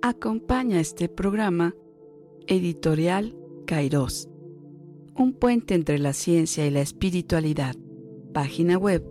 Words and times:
Acompaña 0.00 0.78
este 0.78 1.08
programa 1.08 1.74
Editorial 2.46 3.34
Kairos, 3.66 4.28
un 5.16 5.32
puente 5.32 5.74
entre 5.74 5.98
la 5.98 6.12
ciencia 6.12 6.64
y 6.64 6.70
la 6.70 6.82
espiritualidad. 6.82 7.74
Página 8.32 8.78
web 8.78 9.02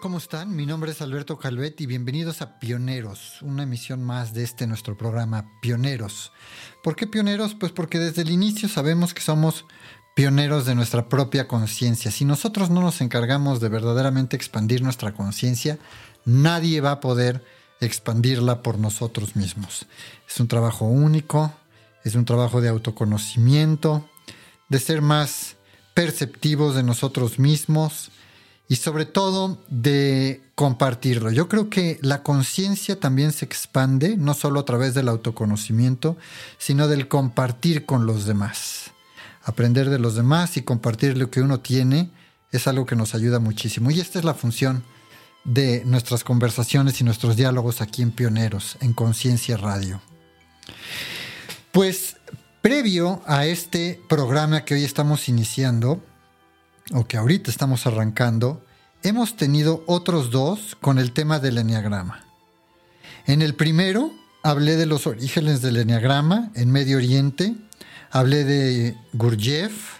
¿cómo 0.00 0.16
están? 0.16 0.56
Mi 0.56 0.64
nombre 0.64 0.92
es 0.92 1.02
Alberto 1.02 1.38
Calvet 1.38 1.78
y 1.82 1.86
bienvenidos 1.86 2.40
a 2.40 2.58
Pioneros, 2.58 3.42
una 3.42 3.64
emisión 3.64 4.02
más 4.02 4.32
de 4.32 4.42
este 4.42 4.66
nuestro 4.66 4.96
programa 4.96 5.52
Pioneros. 5.60 6.32
¿Por 6.82 6.96
qué 6.96 7.06
pioneros? 7.06 7.54
Pues 7.54 7.70
porque 7.70 7.98
desde 7.98 8.22
el 8.22 8.30
inicio 8.30 8.68
sabemos 8.70 9.12
que 9.12 9.20
somos 9.20 9.66
pioneros 10.16 10.64
de 10.64 10.74
nuestra 10.74 11.10
propia 11.10 11.46
conciencia. 11.46 12.10
Si 12.10 12.24
nosotros 12.24 12.70
no 12.70 12.80
nos 12.80 13.02
encargamos 13.02 13.60
de 13.60 13.68
verdaderamente 13.68 14.36
expandir 14.36 14.82
nuestra 14.82 15.12
conciencia, 15.12 15.78
nadie 16.24 16.80
va 16.80 16.92
a 16.92 17.00
poder 17.00 17.44
expandirla 17.82 18.62
por 18.62 18.78
nosotros 18.78 19.36
mismos. 19.36 19.86
Es 20.26 20.40
un 20.40 20.48
trabajo 20.48 20.86
único, 20.86 21.52
es 22.04 22.14
un 22.14 22.24
trabajo 22.24 22.62
de 22.62 22.70
autoconocimiento, 22.70 24.08
de 24.70 24.78
ser 24.78 25.02
más 25.02 25.56
perceptivos 25.92 26.74
de 26.74 26.84
nosotros 26.84 27.38
mismos, 27.38 28.10
y 28.70 28.76
sobre 28.76 29.04
todo 29.04 29.58
de 29.68 30.42
compartirlo. 30.54 31.32
Yo 31.32 31.48
creo 31.48 31.68
que 31.68 31.98
la 32.02 32.22
conciencia 32.22 33.00
también 33.00 33.32
se 33.32 33.44
expande, 33.44 34.16
no 34.16 34.32
solo 34.32 34.60
a 34.60 34.64
través 34.64 34.94
del 34.94 35.08
autoconocimiento, 35.08 36.16
sino 36.56 36.86
del 36.86 37.08
compartir 37.08 37.84
con 37.84 38.06
los 38.06 38.26
demás. 38.26 38.92
Aprender 39.42 39.90
de 39.90 39.98
los 39.98 40.14
demás 40.14 40.56
y 40.56 40.62
compartir 40.62 41.18
lo 41.18 41.32
que 41.32 41.42
uno 41.42 41.58
tiene 41.58 42.12
es 42.52 42.68
algo 42.68 42.86
que 42.86 42.94
nos 42.94 43.16
ayuda 43.16 43.40
muchísimo. 43.40 43.90
Y 43.90 43.98
esta 43.98 44.20
es 44.20 44.24
la 44.24 44.34
función 44.34 44.84
de 45.42 45.82
nuestras 45.84 46.22
conversaciones 46.22 47.00
y 47.00 47.04
nuestros 47.04 47.34
diálogos 47.34 47.80
aquí 47.80 48.02
en 48.02 48.12
Pioneros, 48.12 48.76
en 48.80 48.92
Conciencia 48.92 49.56
Radio. 49.56 50.00
Pues 51.72 52.18
previo 52.62 53.20
a 53.26 53.46
este 53.46 54.00
programa 54.08 54.64
que 54.64 54.74
hoy 54.74 54.84
estamos 54.84 55.28
iniciando, 55.28 56.04
o 56.92 57.06
que 57.06 57.16
ahorita 57.16 57.50
estamos 57.50 57.86
arrancando, 57.86 58.64
hemos 59.02 59.36
tenido 59.36 59.84
otros 59.86 60.30
dos 60.30 60.76
con 60.80 60.98
el 60.98 61.12
tema 61.12 61.38
del 61.38 61.58
enneagrama. 61.58 62.24
En 63.26 63.42
el 63.42 63.54
primero 63.54 64.12
hablé 64.42 64.76
de 64.76 64.86
los 64.86 65.06
orígenes 65.06 65.62
del 65.62 65.76
enneagrama 65.76 66.50
en 66.54 66.70
Medio 66.70 66.96
Oriente, 66.96 67.54
hablé 68.10 68.44
de 68.44 68.96
Gurdjieff, 69.12 69.98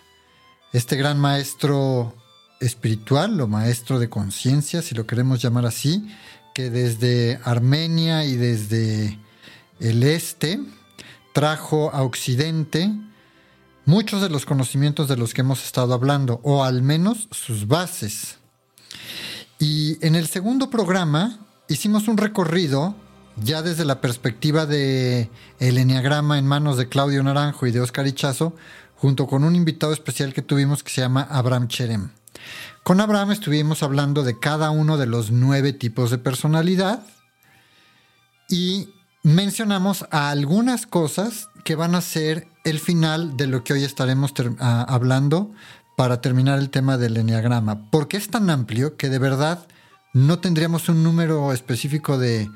este 0.73 0.97
gran 0.97 1.19
maestro 1.19 2.15
espiritual 2.61 3.41
o 3.41 3.49
maestro 3.49 3.99
de 3.99 4.09
conciencia, 4.09 4.83
si 4.83 4.95
lo 4.95 5.07
queremos 5.07 5.43
llamar 5.43 5.67
así, 5.67 6.09
que 6.55 6.71
desde 6.71 7.41
Armenia 7.45 8.25
y 8.25 8.37
desde 8.37 9.19
el 9.79 10.03
este 10.03 10.61
trajo 11.33 11.91
a 11.93 12.03
Occidente 12.03 12.91
muchos 13.85 14.23
de 14.23 14.31
los 14.31 14.47
conocimientos 14.47 15.09
de 15.09 15.17
los 15.17 15.35
que 15.35 15.41
hemos 15.41 15.65
estado 15.65 15.95
hablando, 15.95 16.41
o 16.43 16.65
al 16.65 16.83
menos 16.83 17.29
sus 17.31 17.67
bases. 17.67 18.39
Y 19.59 20.05
en 20.05 20.15
el 20.15 20.27
segundo 20.27 20.71
programa 20.71 21.39
hicimos 21.69 22.09
un 22.09 22.17
recorrido 22.17 22.95
ya 23.37 23.63
desde 23.63 23.85
la 23.85 24.01
perspectiva 24.01 24.67
de 24.67 25.31
el 25.59 25.79
enneagrama 25.79 26.39
en 26.39 26.47
manos 26.47 26.77
de 26.77 26.89
Claudio 26.89 27.23
Naranjo 27.23 27.67
y 27.67 27.71
de 27.71 27.81
Oscar 27.81 28.07
Ichazo, 28.07 28.55
junto 28.97 29.27
con 29.27 29.45
un 29.45 29.57
invitado 29.57 29.93
especial 29.93 30.35
que 30.35 30.43
tuvimos 30.43 30.83
que 30.83 30.91
se 30.91 31.01
llama 31.01 31.27
Abraham 31.31 31.69
Cherem. 31.69 32.11
Con 32.83 33.01
Abraham 33.01 33.33
estuvimos 33.33 33.83
hablando 33.83 34.23
de 34.23 34.39
cada 34.39 34.71
uno 34.71 34.97
de 34.97 35.07
los 35.07 35.31
nueve 35.31 35.73
tipos 35.73 36.11
de 36.11 36.19
personalidad 36.19 37.03
y 38.49 38.89
mencionamos 39.23 40.07
algunas 40.11 40.87
cosas 40.87 41.49
que 41.65 41.77
van 41.77 41.95
a 41.95 42.01
ser 42.01 42.49
el 42.65 42.79
final 42.81 43.37
de 43.37 43.47
lo 43.47 43.65
que 43.65 43.73
hoy 43.73 43.85
estaremos 43.85 44.33
ah, 44.59 44.85
hablando 44.89 45.53
para 45.97 46.21
terminar 46.21 46.59
el 46.59 46.71
tema 46.71 46.97
del 46.97 47.17
enneagrama, 47.17 47.91
porque 47.91 48.17
es 48.17 48.31
tan 48.31 48.51
amplio 48.51 48.97
que 48.97 49.09
de 49.09 49.19
verdad 49.19 49.67
no 50.13 50.39
tendríamos 50.39 50.89
un 50.89 51.03
número 51.03 51.53
específico 51.53 52.19
de, 52.19 52.51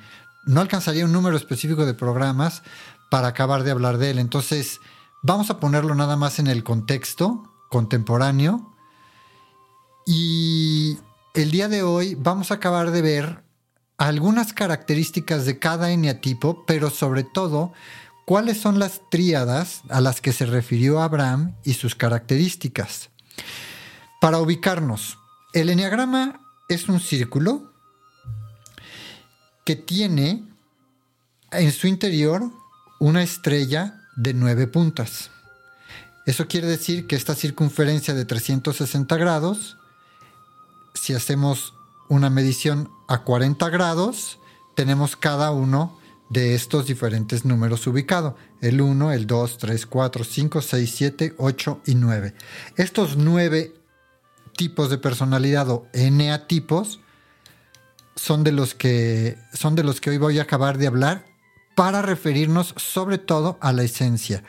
no 0.46 0.60
alcanzaría 0.60 1.04
un 1.04 1.12
número 1.12 1.36
específico 1.36 1.86
de 1.86 1.94
programas 1.94 2.62
para 3.10 3.28
acabar 3.28 3.62
de 3.62 3.70
hablar 3.70 3.98
de 3.98 4.10
él. 4.10 4.18
Entonces, 4.18 4.80
vamos 5.22 5.50
a 5.50 5.60
ponerlo 5.60 5.94
nada 5.94 6.16
más 6.16 6.38
en 6.38 6.46
el 6.46 6.64
contexto 6.64 7.50
contemporáneo 7.70 8.74
y 10.06 10.98
el 11.34 11.50
día 11.50 11.68
de 11.68 11.82
hoy 11.82 12.14
vamos 12.14 12.50
a 12.50 12.54
acabar 12.54 12.90
de 12.90 13.02
ver 13.02 13.44
algunas 13.96 14.52
características 14.52 15.46
de 15.46 15.58
cada 15.58 15.90
eneatipo, 15.90 16.64
pero 16.66 16.90
sobre 16.90 17.24
todo 17.24 17.72
cuáles 18.24 18.60
son 18.60 18.78
las 18.78 19.02
tríadas 19.10 19.82
a 19.88 20.00
las 20.00 20.20
que 20.20 20.32
se 20.32 20.46
refirió 20.46 21.00
Abraham 21.00 21.56
y 21.64 21.74
sus 21.74 21.94
características. 21.94 23.10
Para 24.20 24.38
ubicarnos, 24.38 25.18
el 25.52 25.70
enneagrama 25.70 26.40
es 26.68 26.88
un 26.88 27.00
círculo 27.00 27.72
que 29.64 29.76
tiene 29.76 30.44
en 31.50 31.72
su 31.72 31.86
interior 31.86 32.50
una 32.98 33.22
estrella 33.22 34.00
de 34.16 34.34
nueve 34.34 34.66
puntas. 34.66 35.30
Eso 36.26 36.48
quiere 36.48 36.66
decir 36.66 37.06
que 37.06 37.16
esta 37.16 37.34
circunferencia 37.34 38.14
de 38.14 38.24
360 38.24 39.16
grados, 39.16 39.76
si 40.94 41.12
hacemos 41.12 41.74
una 42.08 42.30
medición 42.30 42.90
a 43.08 43.24
40 43.24 43.68
grados, 43.68 44.38
tenemos 44.74 45.16
cada 45.16 45.50
uno 45.50 45.98
de 46.30 46.54
estos 46.54 46.86
diferentes 46.86 47.44
números 47.44 47.86
ubicados. 47.86 48.34
El 48.60 48.80
1, 48.80 49.12
el 49.12 49.26
2, 49.26 49.58
3, 49.58 49.86
4, 49.86 50.24
5, 50.24 50.62
6, 50.62 50.94
7, 50.94 51.34
8 51.38 51.80
y 51.86 51.94
9. 51.94 52.34
Estos 52.76 53.16
nueve 53.16 53.74
tipos 54.56 54.90
de 54.90 54.98
personalidad 54.98 55.68
o 55.70 55.86
eneatipos 55.92 57.00
son 58.16 58.44
de 58.44 58.52
los 58.52 58.74
que 58.74 59.36
son 59.52 59.74
de 59.74 59.82
los 59.82 60.00
que 60.00 60.10
hoy 60.10 60.18
voy 60.18 60.38
a 60.38 60.42
acabar 60.42 60.78
de 60.78 60.86
hablar 60.86 61.26
para 61.74 62.02
referirnos 62.02 62.74
sobre 62.76 63.18
todo 63.18 63.58
a 63.60 63.72
la 63.72 63.82
esencia. 63.82 64.44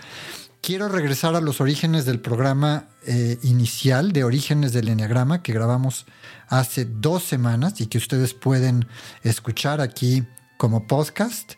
Quiero 0.61 0.89
regresar 0.89 1.35
a 1.35 1.41
los 1.41 1.61
orígenes 1.61 2.05
del 2.05 2.19
programa 2.19 2.87
eh, 3.05 3.37
inicial 3.43 4.11
de 4.11 4.23
Orígenes 4.23 4.73
del 4.73 4.89
Enneagrama 4.89 5.43
que 5.43 5.53
grabamos 5.53 6.05
hace 6.47 6.85
dos 6.85 7.23
semanas 7.23 7.81
y 7.81 7.87
que 7.87 7.97
ustedes 7.97 8.33
pueden 8.33 8.87
escuchar 9.23 9.81
aquí 9.81 10.23
como 10.57 10.87
podcast. 10.87 11.53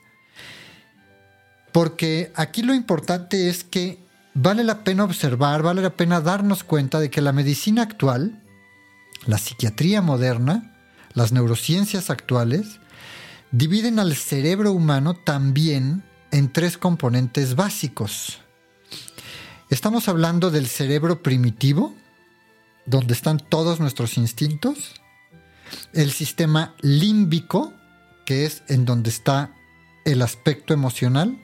Porque 1.77 2.31
aquí 2.33 2.63
lo 2.63 2.73
importante 2.73 3.49
es 3.49 3.63
que 3.63 3.99
vale 4.33 4.63
la 4.63 4.83
pena 4.83 5.03
observar, 5.03 5.61
vale 5.61 5.83
la 5.83 5.91
pena 5.91 6.21
darnos 6.21 6.63
cuenta 6.63 6.99
de 6.99 7.11
que 7.11 7.21
la 7.21 7.33
medicina 7.33 7.83
actual, 7.83 8.41
la 9.27 9.37
psiquiatría 9.37 10.01
moderna, 10.01 10.75
las 11.13 11.33
neurociencias 11.33 12.09
actuales, 12.09 12.79
dividen 13.51 13.99
al 13.99 14.15
cerebro 14.15 14.71
humano 14.71 15.13
también 15.13 16.01
en 16.31 16.51
tres 16.51 16.79
componentes 16.79 17.53
básicos. 17.53 18.39
Estamos 19.69 20.07
hablando 20.09 20.49
del 20.49 20.65
cerebro 20.65 21.21
primitivo, 21.21 21.93
donde 22.87 23.13
están 23.13 23.37
todos 23.37 23.79
nuestros 23.79 24.17
instintos, 24.17 24.99
el 25.93 26.11
sistema 26.11 26.73
límbico, 26.81 27.71
que 28.25 28.47
es 28.47 28.63
en 28.67 28.83
donde 28.85 29.11
está 29.11 29.51
el 30.05 30.23
aspecto 30.23 30.73
emocional, 30.73 31.37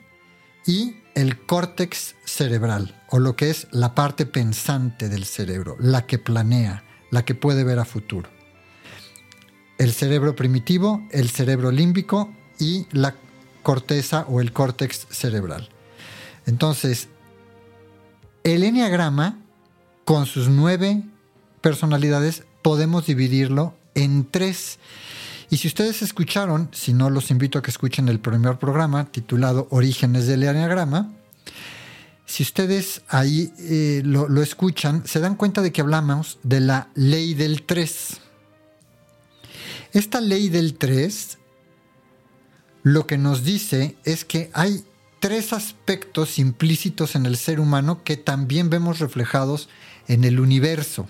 y 0.66 0.96
el 1.14 1.38
córtex 1.38 2.16
cerebral, 2.24 3.00
o 3.10 3.18
lo 3.18 3.36
que 3.36 3.50
es 3.50 3.68
la 3.70 3.94
parte 3.94 4.26
pensante 4.26 5.08
del 5.08 5.24
cerebro, 5.24 5.76
la 5.78 6.06
que 6.06 6.18
planea, 6.18 6.84
la 7.10 7.24
que 7.24 7.34
puede 7.34 7.64
ver 7.64 7.78
a 7.78 7.84
futuro. 7.84 8.28
El 9.78 9.92
cerebro 9.92 10.34
primitivo, 10.36 11.06
el 11.10 11.30
cerebro 11.30 11.70
límbico 11.70 12.32
y 12.58 12.86
la 12.92 13.14
corteza 13.62 14.24
o 14.28 14.40
el 14.40 14.52
córtex 14.52 15.06
cerebral. 15.10 15.68
Entonces, 16.46 17.08
el 18.44 18.62
enneagrama, 18.62 19.38
con 20.04 20.26
sus 20.26 20.48
nueve 20.48 21.02
personalidades, 21.60 22.44
podemos 22.62 23.06
dividirlo 23.06 23.74
en 23.94 24.30
tres. 24.30 24.78
Y 25.54 25.56
si 25.56 25.68
ustedes 25.68 26.02
escucharon, 26.02 26.68
si 26.72 26.92
no 26.92 27.10
los 27.10 27.30
invito 27.30 27.60
a 27.60 27.62
que 27.62 27.70
escuchen 27.70 28.08
el 28.08 28.18
primer 28.18 28.58
programa 28.58 29.04
titulado 29.04 29.68
Orígenes 29.70 30.26
del 30.26 30.42
Enneagrama, 30.42 31.12
si 32.26 32.42
ustedes 32.42 33.02
ahí 33.06 33.52
eh, 33.60 34.02
lo, 34.04 34.28
lo, 34.28 34.42
escuchan, 34.42 35.06
se 35.06 35.20
dan 35.20 35.36
cuenta 35.36 35.62
de 35.62 35.70
que 35.70 35.80
hablamos 35.80 36.40
de 36.42 36.58
la 36.58 36.88
ley 36.96 37.34
del 37.34 37.62
3. 37.62 38.16
Esta 39.92 40.20
ley 40.20 40.48
del 40.48 40.74
3 40.74 41.38
lo 42.82 43.06
que 43.06 43.16
nos 43.16 43.44
dice 43.44 43.96
es 44.02 44.24
que 44.24 44.50
hay 44.54 44.84
tres 45.20 45.52
aspectos 45.52 46.40
implícitos 46.40 47.14
en 47.14 47.26
el 47.26 47.36
ser 47.36 47.60
humano 47.60 48.02
que 48.02 48.16
también 48.16 48.70
vemos 48.70 48.98
reflejados 48.98 49.68
en 50.08 50.24
el 50.24 50.40
universo. 50.40 51.06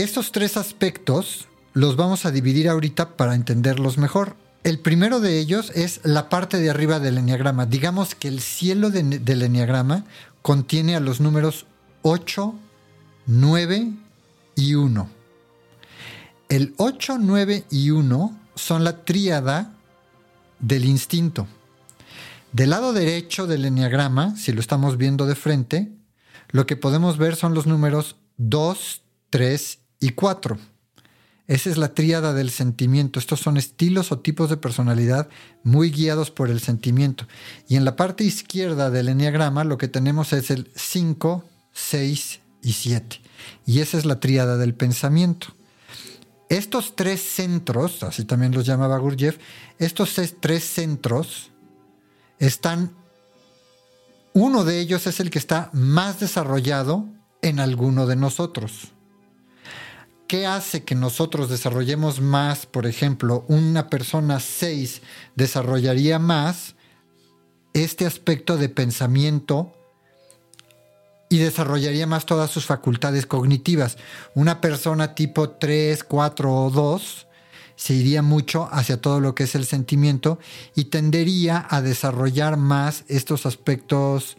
Estos 0.00 0.32
tres 0.32 0.56
aspectos 0.56 1.46
los 1.74 1.94
vamos 1.94 2.24
a 2.24 2.30
dividir 2.30 2.70
ahorita 2.70 3.18
para 3.18 3.34
entenderlos 3.34 3.98
mejor. 3.98 4.34
El 4.64 4.78
primero 4.78 5.20
de 5.20 5.38
ellos 5.38 5.70
es 5.74 6.00
la 6.04 6.30
parte 6.30 6.56
de 6.56 6.70
arriba 6.70 7.00
del 7.00 7.18
enneagrama. 7.18 7.66
Digamos 7.66 8.14
que 8.14 8.28
el 8.28 8.40
cielo 8.40 8.88
del 8.88 9.42
enneagrama 9.42 10.06
contiene 10.40 10.96
a 10.96 11.00
los 11.00 11.20
números 11.20 11.66
8, 12.00 12.54
9 13.26 13.92
y 14.54 14.74
1. 14.74 15.10
El 16.48 16.72
8, 16.78 17.18
9 17.20 17.64
y 17.70 17.90
1 17.90 18.40
son 18.54 18.84
la 18.84 19.04
tríada 19.04 19.74
del 20.60 20.86
instinto. 20.86 21.46
Del 22.52 22.70
lado 22.70 22.94
derecho 22.94 23.46
del 23.46 23.66
enneagrama, 23.66 24.34
si 24.36 24.52
lo 24.52 24.62
estamos 24.62 24.96
viendo 24.96 25.26
de 25.26 25.34
frente, 25.34 25.92
lo 26.52 26.64
que 26.64 26.76
podemos 26.76 27.18
ver 27.18 27.36
son 27.36 27.52
los 27.52 27.66
números 27.66 28.16
2, 28.38 29.02
3 29.28 29.79
y 30.00 30.10
4. 30.10 30.58
Esa 31.46 31.68
es 31.68 31.76
la 31.78 31.94
tríada 31.94 32.32
del 32.32 32.50
sentimiento. 32.50 33.18
Estos 33.18 33.40
son 33.40 33.56
estilos 33.56 34.12
o 34.12 34.20
tipos 34.20 34.50
de 34.50 34.56
personalidad 34.56 35.28
muy 35.64 35.90
guiados 35.90 36.30
por 36.30 36.48
el 36.48 36.60
sentimiento. 36.60 37.26
Y 37.68 37.76
en 37.76 37.84
la 37.84 37.96
parte 37.96 38.24
izquierda 38.24 38.88
del 38.88 39.08
enneagrama 39.08 39.64
lo 39.64 39.76
que 39.76 39.88
tenemos 39.88 40.32
es 40.32 40.50
el 40.50 40.70
5, 40.76 41.44
6 41.72 42.40
y 42.62 42.72
7. 42.72 43.20
Y 43.66 43.80
esa 43.80 43.98
es 43.98 44.04
la 44.04 44.20
tríada 44.20 44.56
del 44.58 44.74
pensamiento. 44.74 45.48
Estos 46.48 46.96
tres 46.96 47.20
centros, 47.20 48.02
así 48.02 48.24
también 48.24 48.52
los 48.52 48.66
llamaba 48.66 48.98
Gurdjieff, 48.98 49.38
estos 49.78 50.16
tres 50.40 50.64
centros 50.64 51.50
están, 52.38 52.92
uno 54.34 54.64
de 54.64 54.80
ellos 54.80 55.06
es 55.06 55.20
el 55.20 55.30
que 55.30 55.38
está 55.38 55.70
más 55.72 56.20
desarrollado 56.20 57.06
en 57.42 57.60
alguno 57.60 58.06
de 58.06 58.16
nosotros. 58.16 58.92
¿Qué 60.30 60.46
hace 60.46 60.84
que 60.84 60.94
nosotros 60.94 61.48
desarrollemos 61.48 62.20
más? 62.20 62.64
Por 62.64 62.86
ejemplo, 62.86 63.44
una 63.48 63.90
persona 63.90 64.38
6 64.38 65.02
desarrollaría 65.34 66.20
más 66.20 66.76
este 67.74 68.06
aspecto 68.06 68.56
de 68.56 68.68
pensamiento 68.68 69.72
y 71.28 71.38
desarrollaría 71.38 72.06
más 72.06 72.26
todas 72.26 72.48
sus 72.48 72.64
facultades 72.64 73.26
cognitivas. 73.26 73.98
Una 74.36 74.60
persona 74.60 75.16
tipo 75.16 75.50
3, 75.50 76.04
4 76.04 76.54
o 76.54 76.70
2 76.70 77.26
se 77.74 77.94
iría 77.94 78.22
mucho 78.22 78.68
hacia 78.70 79.00
todo 79.00 79.18
lo 79.18 79.34
que 79.34 79.42
es 79.42 79.56
el 79.56 79.66
sentimiento 79.66 80.38
y 80.76 80.84
tendería 80.84 81.66
a 81.68 81.82
desarrollar 81.82 82.56
más 82.56 83.02
estos 83.08 83.46
aspectos 83.46 84.36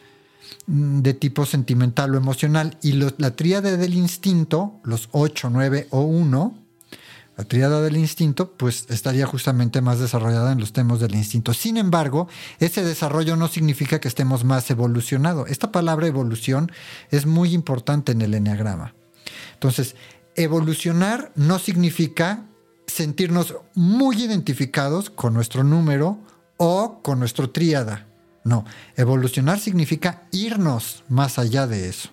de 0.68 1.14
tipo 1.14 1.46
sentimental 1.46 2.14
o 2.14 2.18
emocional. 2.18 2.78
Y 2.82 2.94
la 2.94 3.36
tríada 3.36 3.76
del 3.78 3.94
instinto, 3.94 4.80
los 4.84 5.10
8, 5.12 5.50
9 5.50 5.88
o 5.92 6.02
1, 6.02 6.58
la 7.38 7.44
tríada 7.46 7.82
del 7.82 7.98
instinto, 7.98 8.52
pues 8.54 8.86
estaría 8.90 9.26
justamente 9.26 9.82
más 9.82 10.00
desarrollada 10.00 10.52
en 10.52 10.60
los 10.60 10.74
temas 10.74 11.00
del 11.00 11.16
instinto. 11.16 11.54
Sin 11.54 11.78
embargo, 11.78 12.28
ese 12.60 12.84
desarrollo 12.84 13.36
no 13.36 13.48
significa 13.48 14.00
que 14.00 14.08
estemos 14.08 14.44
más 14.44 14.70
evolucionados. 14.70 15.50
Esta 15.50 15.72
palabra 15.72 16.08
evolución 16.08 16.72
es 17.10 17.26
muy 17.26 17.54
importante 17.54 18.12
en 18.12 18.22
el 18.22 18.34
enneagrama. 18.34 18.94
Entonces, 19.54 19.96
evolucionar 20.36 21.32
no 21.36 21.58
significa 21.58 22.46
sentirnos 22.86 23.56
muy 23.74 24.24
identificados 24.24 25.10
con 25.10 25.34
nuestro 25.34 25.64
número 25.64 26.20
o 26.58 27.02
con 27.02 27.20
nuestro 27.20 27.50
tríada. 27.50 28.11
No, 28.44 28.66
evolucionar 28.96 29.60
significa 29.60 30.24
irnos 30.32 31.04
más 31.10 31.38
allá 31.38 31.68
de 31.68 31.90
eso. 31.90 32.10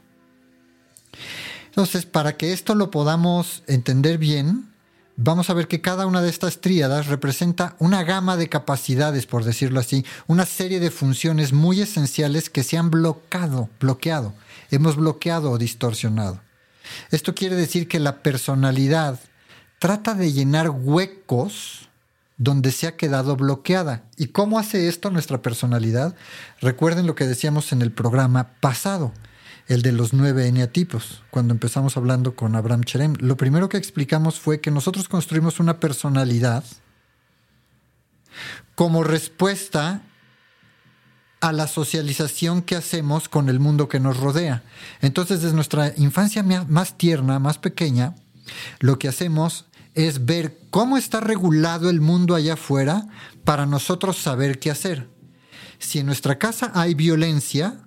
Entonces, 1.67 2.07
para 2.07 2.37
que 2.37 2.53
esto 2.53 2.75
lo 2.75 2.91
podamos 2.91 3.63
entender 3.67 4.19
bien, 4.19 4.69
vamos 5.17 5.49
a 5.49 5.55
ver 5.55 5.69
que 5.69 5.81
cada 5.81 6.07
una 6.07 6.23
de 6.23 6.29
estas 6.29 6.61
tríadas 6.61 7.07
representa 7.07 7.77
una 7.79 8.05
gama 8.05 8.37
de 8.37 8.49
capacidades, 8.49 9.27
por 9.27 9.45
decirlo 9.45 9.81
así, 9.81 10.05
una 10.27 10.45
serie 10.45 10.81
de 10.81 10.91
funciones 10.91 11.53
muy 11.53 11.81
esenciales 11.81 12.51
que 12.51 12.63
se 12.63 12.77
han 12.77 12.91
bloqueado, 12.91 13.71
bloqueado, 13.81 14.35
hemos 14.71 14.97
bloqueado 14.97 15.51
o 15.51 15.59
distorsionado. 15.59 16.41
Esto 17.11 17.35
quiere 17.35 17.57
decir 17.57 17.89
que 17.89 18.01
la 18.01 18.23
personalidad 18.23 19.19
trata 19.79 20.15
de 20.15 20.33
llenar 20.33 20.71
huecos 20.71 21.88
donde 22.39 22.71
se 22.71 22.87
ha 22.87 22.97
quedado 22.97 23.37
bloqueada. 23.37 24.05
¿Y 24.17 24.29
cómo 24.29 24.59
hace 24.59 24.89
esto 24.89 25.11
nuestra 25.11 25.43
personalidad? 25.43 26.15
Recuerden 26.61 27.07
lo 27.07 27.15
que 27.15 27.27
decíamos 27.27 27.73
en 27.73 27.83
el 27.83 27.93
programa 27.93 28.53
pasado, 28.61 29.13
el 29.67 29.83
de 29.83 29.93
los 29.93 30.13
nueve 30.13 30.47
eneatipos, 30.47 31.23
cuando 31.31 31.53
empezamos 31.53 31.97
hablando 31.97 32.37
con 32.37 32.55
Abraham 32.55 32.85
Cherem. 32.85 33.15
Lo 33.19 33.37
primero 33.37 33.69
que 33.69 33.77
explicamos 33.77 34.39
fue 34.41 34.61
que 34.61 34.71
nosotros 34.71 35.09
construimos 35.09 35.61
una 35.61 35.81
personalidad 35.81 36.65
como 38.77 39.03
respuesta 39.03 40.03
a 41.41 41.53
la 41.53 41.67
socialización 41.67 42.63
que 42.63 42.77
hacemos 42.77 43.29
con 43.29 43.49
el 43.49 43.61
mundo 43.61 43.89
que 43.89 44.01
nos 44.01 44.17
rodea. 44.17 44.63
Entonces, 45.01 45.43
desde 45.43 45.55
nuestra 45.55 45.93
infancia 45.97 46.43
más 46.43 46.99
tierna, 46.99 47.39
más 47.39 47.59
pequeña, 47.59 48.15
lo 48.81 48.99
que 48.99 49.09
hacemos 49.09 49.67
es 49.99 50.27
ver 50.27 50.57
cómo 50.71 50.97
está 50.97 51.19
regulado 51.19 51.91
el 51.91 52.01
mundo 52.01 52.37
allá 52.37 52.53
afuera 52.53 53.09
para 53.43 53.67
nosotros 53.67 54.17
saber 54.17 54.61
qué 54.61 54.71
hacer. 54.71 55.09
Si 55.81 55.99
en 55.99 56.07
nuestra 56.07 56.39
casa 56.39 56.71
hay 56.77 56.95
violencia, 56.95 57.81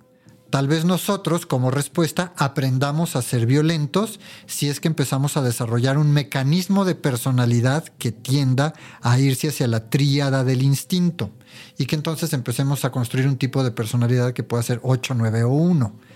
tal 0.50 0.68
vez 0.68 0.84
nosotros 0.84 1.46
como 1.46 1.70
respuesta 1.70 2.34
aprendamos 2.36 3.16
a 3.16 3.22
ser 3.22 3.46
violentos 3.46 4.20
si 4.44 4.68
es 4.68 4.78
que 4.78 4.88
empezamos 4.88 5.38
a 5.38 5.42
desarrollar 5.42 5.96
un 5.96 6.12
mecanismo 6.12 6.84
de 6.84 6.96
personalidad 6.96 7.84
que 7.96 8.12
tienda 8.12 8.74
a 9.00 9.18
irse 9.18 9.48
hacia 9.48 9.66
la 9.66 9.88
tríada 9.88 10.44
del 10.44 10.62
instinto 10.62 11.30
y 11.78 11.86
que 11.86 11.96
entonces 11.96 12.34
empecemos 12.34 12.84
a 12.84 12.92
construir 12.92 13.26
un 13.26 13.38
tipo 13.38 13.64
de 13.64 13.70
personalidad 13.70 14.34
que 14.34 14.42
pueda 14.42 14.62
ser 14.62 14.80
8, 14.82 15.14
9 15.16 15.44
o 15.44 15.48
1 15.48 16.11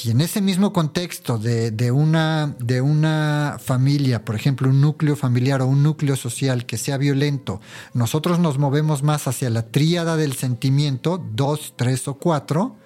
si 0.00 0.10
en 0.10 0.22
ese 0.22 0.40
mismo 0.40 0.72
contexto 0.72 1.36
de, 1.36 1.90
una, 1.90 2.56
de 2.58 2.80
una 2.80 3.58
familia, 3.62 4.24
por 4.24 4.34
ejemplo, 4.34 4.70
un 4.70 4.80
núcleo 4.80 5.14
familiar 5.14 5.60
o 5.60 5.66
un 5.66 5.82
núcleo 5.82 6.16
social 6.16 6.64
que 6.64 6.78
sea 6.78 6.96
violento, 6.96 7.60
nosotros 7.92 8.38
nos 8.38 8.56
movemos 8.56 9.02
más 9.02 9.28
hacia 9.28 9.50
la 9.50 9.66
tríada 9.66 10.16
del 10.16 10.32
sentimiento, 10.32 11.22
dos, 11.34 11.74
tres 11.76 12.08
o 12.08 12.14
cuatro, 12.14 12.76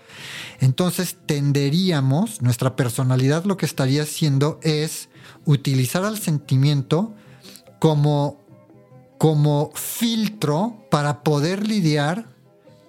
entonces 0.59 1.16
tenderíamos, 1.25 2.42
nuestra 2.42 2.75
personalidad 2.75 3.44
lo 3.44 3.56
que 3.56 3.66
estaría 3.66 4.02
haciendo 4.02 4.59
es 4.64 5.09
utilizar 5.44 6.04
al 6.04 6.18
sentimiento 6.18 7.14
como, 7.78 8.40
como 9.18 9.71
filtro 9.76 10.85
para 10.90 11.23
poder 11.23 11.64
lidiar 11.64 12.33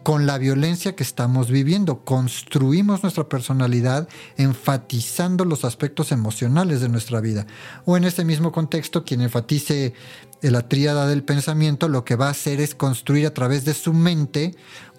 con 0.05 0.27
la 0.27 0.37
violencia 0.37 0.95
que 0.95 1.01
estamos 1.01 1.49
viviendo. 1.49 2.05
Construimos 2.05 3.01
nuestra 3.01 3.27
personalidad 3.27 4.07
enfatizando 4.37 5.45
los 5.45 5.65
aspectos 5.65 6.11
emocionales 6.11 6.79
de 6.79 6.89
nuestra 6.89 7.21
vida. 7.21 7.47
O 7.85 7.97
en 7.97 8.03
este 8.03 8.23
mismo 8.23 8.51
contexto, 8.51 9.03
quien 9.03 9.21
enfatice 9.21 9.95
la 10.43 10.69
tríada 10.69 11.07
del 11.07 11.23
pensamiento, 11.23 11.89
lo 11.89 12.05
que 12.05 12.15
va 12.15 12.27
a 12.27 12.31
hacer 12.31 12.61
es 12.61 12.75
construir 12.75 13.25
a 13.25 13.33
través 13.33 13.65
de 13.65 13.73
su 13.73 13.93
mente 13.93 14.55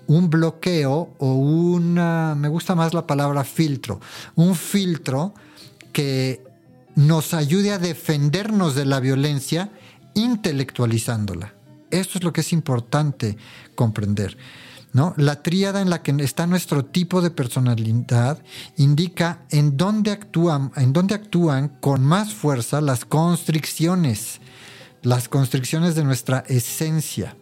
un 0.08 0.28
bloqueo 0.28 1.14
o 1.18 1.34
una, 1.34 2.34
me 2.34 2.48
gusta 2.48 2.74
más 2.74 2.92
la 2.92 3.06
palabra 3.06 3.44
filtro, 3.44 4.00
un 4.34 4.56
filtro 4.56 5.34
que 5.92 6.42
nos 6.96 7.32
ayude 7.32 7.70
a 7.70 7.78
defendernos 7.78 8.74
de 8.74 8.86
la 8.86 8.98
violencia 8.98 9.70
intelectualizándola. 10.14 11.54
Esto 11.92 12.18
es 12.18 12.24
lo 12.24 12.32
que 12.32 12.40
es 12.40 12.52
importante 12.52 13.36
comprender. 13.76 14.36
La 15.16 15.42
tríada 15.42 15.82
en 15.82 15.90
la 15.90 16.02
que 16.02 16.12
está 16.20 16.46
nuestro 16.46 16.84
tipo 16.84 17.20
de 17.20 17.30
personalidad 17.30 18.42
indica 18.76 19.42
en 19.50 19.76
dónde 19.76 20.10
actúan, 20.10 20.72
en 20.76 20.92
dónde 20.92 21.14
actúan 21.14 21.68
con 21.80 22.02
más 22.02 22.32
fuerza 22.32 22.80
las 22.80 23.04
constricciones, 23.04 24.40
las 25.02 25.28
constricciones 25.28 25.96
de 25.96 26.04
nuestra 26.04 26.44
esencia. 26.48 27.36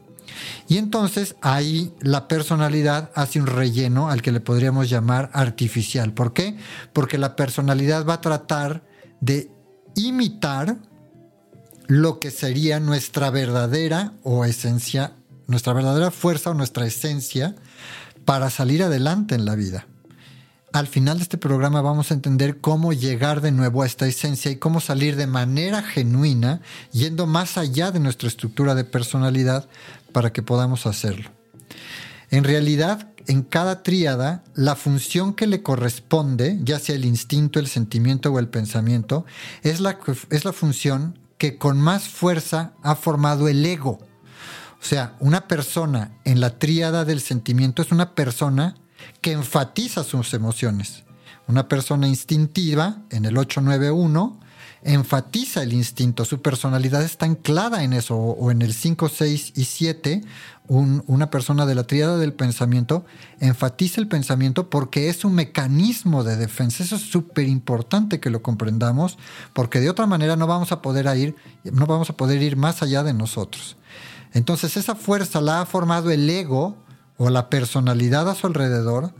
Y 0.66 0.78
entonces 0.78 1.37
ahí 1.42 1.94
la 2.00 2.26
personalidad 2.26 3.12
hace 3.14 3.40
un 3.40 3.46
relleno 3.46 4.11
al 4.11 4.20
que 4.20 4.32
le 4.32 4.40
podríamos 4.40 4.90
llamar 4.90 5.30
artificial. 5.32 6.12
¿Por 6.12 6.32
qué? 6.32 6.56
Porque 6.92 7.18
la 7.18 7.37
personalidad 7.37 8.04
va 8.04 8.14
a 8.14 8.20
tratar 8.20 8.82
de 9.20 9.50
imitar 9.94 10.76
lo 11.87 12.18
que 12.18 12.30
sería 12.30 12.80
nuestra 12.80 13.30
verdadera 13.30 14.14
o 14.23 14.44
esencia, 14.44 15.12
nuestra 15.46 15.72
verdadera 15.72 16.10
fuerza 16.10 16.50
o 16.50 16.54
nuestra 16.54 16.86
esencia 16.86 17.54
para 18.24 18.50
salir 18.50 18.82
adelante 18.82 19.34
en 19.34 19.44
la 19.44 19.54
vida. 19.54 19.86
Al 20.72 20.88
final 20.88 21.18
de 21.18 21.22
este 21.22 21.38
programa 21.38 21.82
vamos 21.82 22.10
a 22.10 22.14
entender 22.14 22.60
cómo 22.60 22.92
llegar 22.92 23.40
de 23.40 23.52
nuevo 23.52 23.82
a 23.82 23.86
esta 23.86 24.08
esencia 24.08 24.50
y 24.50 24.56
cómo 24.56 24.80
salir 24.80 25.14
de 25.14 25.28
manera 25.28 25.82
genuina, 25.82 26.62
yendo 26.90 27.26
más 27.26 27.58
allá 27.58 27.92
de 27.92 28.00
nuestra 28.00 28.26
estructura 28.26 28.74
de 28.74 28.82
personalidad 28.82 29.68
para 30.10 30.32
que 30.32 30.42
podamos 30.42 30.86
hacerlo. 30.86 31.30
En 32.30 32.42
realidad, 32.42 33.08
en 33.28 33.42
cada 33.42 33.84
tríada, 33.84 34.42
la 34.54 34.74
función 34.74 35.34
que 35.34 35.46
le 35.46 35.62
corresponde, 35.62 36.58
ya 36.64 36.80
sea 36.80 36.96
el 36.96 37.04
instinto, 37.04 37.60
el 37.60 37.68
sentimiento 37.68 38.32
o 38.32 38.40
el 38.40 38.48
pensamiento, 38.48 39.24
es 39.62 39.78
la, 39.78 40.00
es 40.30 40.44
la 40.44 40.52
función 40.52 41.18
que 41.38 41.56
con 41.56 41.80
más 41.80 42.08
fuerza 42.08 42.72
ha 42.82 42.96
formado 42.96 43.46
el 43.46 43.64
ego. 43.64 44.00
O 44.85 44.87
sea, 44.87 45.17
una 45.19 45.49
persona 45.49 46.12
en 46.26 46.41
la 46.41 46.59
tríada 46.59 47.07
del 47.07 47.23
sentimiento 47.23 47.81
es 47.81 47.91
una 47.91 48.14
persona 48.14 48.75
que 49.23 49.33
enfatiza 49.33 50.05
sus 50.05 50.35
emociones. 50.35 51.05
Una 51.49 51.69
persona 51.69 52.07
instintiva 52.07 52.99
en 53.09 53.25
el 53.25 53.38
891 53.38 54.41
enfatiza 54.83 55.62
el 55.62 55.73
instinto, 55.73 56.26
su 56.26 56.43
personalidad 56.43 57.03
está 57.03 57.25
anclada 57.25 57.83
en 57.83 57.95
eso, 57.95 58.14
o 58.14 58.50
en 58.50 58.61
el 58.61 58.75
5, 58.75 59.09
6 59.09 59.53
y 59.57 59.64
7, 59.64 60.21
una 60.69 61.31
persona 61.31 61.64
de 61.64 61.75
la 61.75 61.85
tríada 61.85 62.19
del 62.19 62.35
pensamiento 62.35 63.07
enfatiza 63.41 64.03
el 64.03 64.09
pensamiento 64.09 64.69
porque 64.69 65.09
es 65.09 65.25
un 65.25 65.35
mecanismo 65.35 66.25
de 66.25 66.37
defensa. 66.37 66.85
Eso 66.85 66.97
es 66.97 67.03
súper 67.03 67.49
importante 67.49 68.21
que 68.21 68.29
lo 68.29 68.43
comprendamos, 68.43 69.17
porque 69.55 69.81
de 69.81 69.88
otra 69.88 70.05
manera 70.05 70.37
no 70.37 70.47
vamos 70.47 70.73
a 70.73 70.83
poder 70.83 71.07
ir, 71.17 71.37
no 71.64 71.87
vamos 71.87 72.11
a 72.11 72.19
poder 72.19 72.43
ir 72.43 72.57
más 72.57 72.83
allá 72.83 73.03
de 73.03 73.14
nosotros. 73.14 73.79
Entonces 74.35 74.76
esa 74.76 74.95
fuerza 74.95 75.41
la 75.41 75.62
ha 75.62 75.67
formado 75.67 76.11
el 76.11 76.29
ego 76.29 76.76
o 77.17 77.31
la 77.31 77.49
personalidad 77.49 78.29
a 78.29 78.35
su 78.35 78.47
alrededor, 78.47 79.14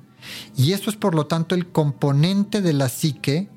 y 0.57 0.73
esto 0.73 0.91
es 0.91 0.97
por 0.97 1.15
lo 1.15 1.27
tanto 1.27 1.55
el 1.55 1.69
componente 1.69 2.61
de 2.61 2.73
la 2.73 2.89
psique 2.89 3.49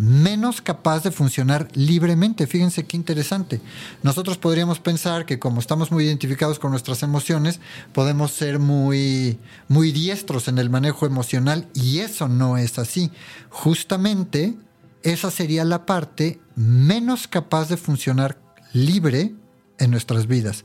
menos 0.00 0.62
capaz 0.62 1.02
de 1.02 1.10
funcionar 1.10 1.68
libremente. 1.74 2.46
Fíjense 2.46 2.86
qué 2.86 2.96
interesante. 2.96 3.60
Nosotros 4.02 4.38
podríamos 4.38 4.80
pensar 4.80 5.26
que 5.26 5.38
como 5.38 5.60
estamos 5.60 5.92
muy 5.92 6.06
identificados 6.06 6.58
con 6.58 6.70
nuestras 6.70 7.02
emociones, 7.02 7.60
podemos 7.92 8.30
ser 8.30 8.58
muy, 8.58 9.38
muy 9.68 9.92
diestros 9.92 10.48
en 10.48 10.58
el 10.58 10.70
manejo 10.70 11.04
emocional 11.04 11.68
y 11.74 11.98
eso 11.98 12.28
no 12.28 12.56
es 12.56 12.78
así. 12.78 13.10
Justamente 13.50 14.54
esa 15.02 15.30
sería 15.30 15.66
la 15.66 15.84
parte 15.84 16.40
menos 16.56 17.28
capaz 17.28 17.68
de 17.68 17.76
funcionar 17.76 18.40
libre 18.72 19.34
en 19.78 19.90
nuestras 19.90 20.26
vidas. 20.26 20.64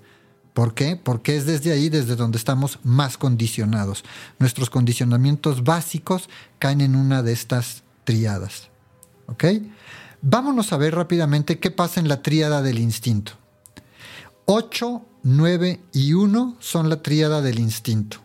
¿Por 0.55 0.74
qué? 0.74 0.95
Porque 0.95 1.35
es 1.35 1.45
desde 1.45 1.74
ahí 1.74 1.89
desde 1.89 2.15
donde 2.15 2.38
estamos 2.38 2.79
más 2.81 3.17
condicionados. 3.17 4.05
Nuestros 4.39 4.69
condicionamientos 4.69 5.65
básicos 5.65 6.29
caen 6.59 6.79
en 6.79 6.95
una 6.95 7.21
de 7.24 7.33
estas 7.33 7.83
triadas. 8.05 8.69
¿Ok? 9.27 9.43
Vámonos 10.21 10.71
a 10.71 10.77
ver 10.77 10.95
rápidamente 10.95 11.59
qué 11.59 11.71
pasa 11.71 12.00
en 12.00 12.07
la 12.07 12.21
tríada 12.21 12.62
del 12.62 12.79
instinto. 12.79 13.33
8, 14.45 15.05
9 15.24 15.81
y 15.91 16.13
1 16.13 16.55
son 16.62 16.88
la 16.89 17.01
tríada 17.03 17.41
del 17.41 17.59
instinto. 17.59 18.21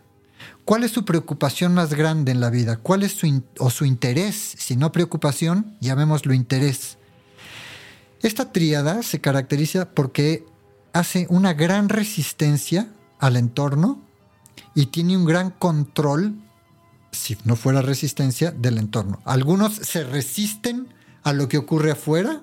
¿Cuál 0.63 0.85
es 0.85 0.91
su 0.91 1.03
preocupación 1.03 1.73
más 1.73 1.93
grande 1.93 2.31
en 2.31 2.39
la 2.39 2.49
vida? 2.49 2.77
¿Cuál 2.77 3.03
es 3.03 3.11
su, 3.11 3.43
o 3.59 3.69
su 3.69 3.83
interés? 3.83 4.55
Si 4.57 4.77
no 4.77 4.93
preocupación, 4.93 5.75
llamémoslo 5.81 6.33
interés. 6.33 6.97
Esta 8.21 8.53
tríada 8.53 9.03
se 9.03 9.19
caracteriza 9.19 9.89
porque 9.89 10.45
hace 10.93 11.27
una 11.29 11.53
gran 11.53 11.89
resistencia 11.89 12.87
al 13.19 13.37
entorno 13.37 14.01
y 14.75 14.87
tiene 14.87 15.17
un 15.17 15.25
gran 15.25 15.51
control, 15.51 16.35
si 17.11 17.37
no 17.43 17.55
fuera 17.55 17.81
resistencia, 17.81 18.51
del 18.51 18.77
entorno. 18.77 19.21
Algunos 19.25 19.73
se 19.73 20.03
resisten 20.03 20.87
a 21.23 21.33
lo 21.33 21.47
que 21.47 21.57
ocurre 21.57 21.91
afuera 21.91 22.41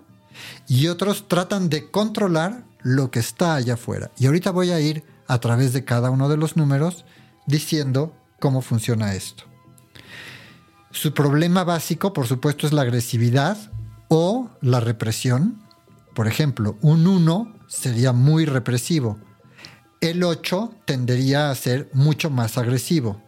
y 0.67 0.89
otros 0.89 1.29
tratan 1.29 1.69
de 1.69 1.91
controlar 1.91 2.65
lo 2.83 3.11
que 3.11 3.19
está 3.19 3.55
allá 3.55 3.75
afuera. 3.75 4.11
Y 4.19 4.27
ahorita 4.27 4.51
voy 4.51 4.71
a 4.71 4.81
ir 4.81 5.05
a 5.27 5.41
través 5.41 5.73
de 5.73 5.85
cada 5.85 6.11
uno 6.11 6.29
de 6.29 6.37
los 6.37 6.57
números 6.57 7.05
diciendo 7.47 8.15
cómo 8.39 8.63
funciona 8.63 9.15
esto. 9.15 9.45
Su 10.91 11.13
problema 11.13 11.65
básico, 11.65 12.13
por 12.13 12.27
supuesto, 12.27 12.67
es 12.67 12.73
la 12.73 12.83
agresividad 12.83 13.59
o 14.09 14.51
la 14.63 14.81
represión. 14.81 15.63
Por 16.15 16.27
ejemplo, 16.27 16.79
un 16.81 17.07
1 17.07 17.58
sería 17.69 18.13
muy 18.13 18.47
represivo. 18.47 19.19
El 20.01 20.25
8 20.25 20.75
tendería 20.85 21.51
a 21.51 21.55
ser 21.55 21.89
mucho 21.93 22.31
más 22.31 22.59
agresivo. 22.59 23.23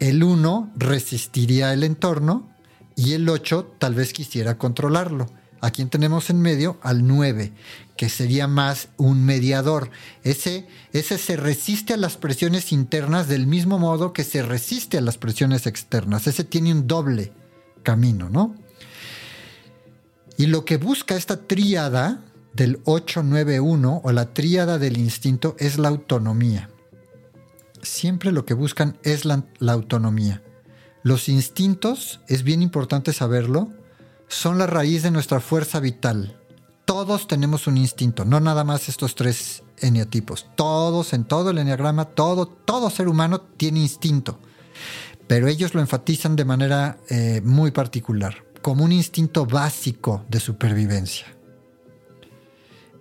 El 0.00 0.22
1 0.22 0.72
resistiría 0.76 1.72
el 1.72 1.84
entorno 1.84 2.48
y 2.96 3.14
el 3.14 3.28
8 3.28 3.76
tal 3.78 3.94
vez 3.94 4.12
quisiera 4.12 4.58
controlarlo. 4.58 5.26
Aquí 5.60 5.84
tenemos 5.86 6.30
en 6.30 6.40
medio 6.40 6.78
al 6.82 7.06
9, 7.06 7.52
que 7.96 8.08
sería 8.08 8.46
más 8.46 8.88
un 8.96 9.24
mediador. 9.24 9.90
Ese, 10.22 10.68
ese 10.92 11.18
se 11.18 11.36
resiste 11.36 11.94
a 11.94 11.96
las 11.96 12.16
presiones 12.16 12.72
internas 12.72 13.26
del 13.26 13.46
mismo 13.46 13.78
modo 13.78 14.12
que 14.12 14.22
se 14.22 14.42
resiste 14.42 14.98
a 14.98 15.00
las 15.00 15.18
presiones 15.18 15.66
externas. 15.66 16.28
Ese 16.28 16.44
tiene 16.44 16.72
un 16.72 16.86
doble 16.86 17.32
camino, 17.82 18.30
¿no? 18.30 18.54
Y 20.36 20.46
lo 20.46 20.64
que 20.64 20.76
busca 20.76 21.16
esta 21.16 21.48
tríada 21.48 22.24
del 22.52 22.80
891 22.84 24.00
o 24.04 24.12
la 24.12 24.32
tríada 24.32 24.78
del 24.78 24.98
instinto 24.98 25.56
es 25.58 25.78
la 25.78 25.88
autonomía. 25.88 26.70
Siempre 27.82 28.32
lo 28.32 28.44
que 28.44 28.54
buscan 28.54 28.98
es 29.02 29.24
la 29.24 29.44
autonomía. 29.72 30.42
Los 31.02 31.28
instintos, 31.28 32.20
es 32.26 32.42
bien 32.42 32.60
importante 32.60 33.12
saberlo, 33.12 33.72
son 34.28 34.58
la 34.58 34.66
raíz 34.66 35.02
de 35.02 35.10
nuestra 35.10 35.40
fuerza 35.40 35.80
vital. 35.80 36.36
Todos 36.84 37.28
tenemos 37.28 37.66
un 37.66 37.76
instinto, 37.76 38.24
no 38.24 38.40
nada 38.40 38.64
más 38.64 38.88
estos 38.88 39.14
tres 39.14 39.62
eneatipos. 39.78 40.46
Todos, 40.56 41.12
en 41.12 41.24
todo 41.24 41.50
el 41.50 41.58
eneagrama, 41.58 42.06
todo, 42.06 42.46
todo 42.46 42.90
ser 42.90 43.08
humano 43.08 43.40
tiene 43.40 43.80
instinto. 43.80 44.38
Pero 45.26 45.48
ellos 45.48 45.74
lo 45.74 45.80
enfatizan 45.80 46.36
de 46.36 46.44
manera 46.44 46.98
eh, 47.10 47.40
muy 47.44 47.70
particular, 47.70 48.44
como 48.62 48.84
un 48.84 48.92
instinto 48.92 49.46
básico 49.46 50.24
de 50.28 50.40
supervivencia. 50.40 51.26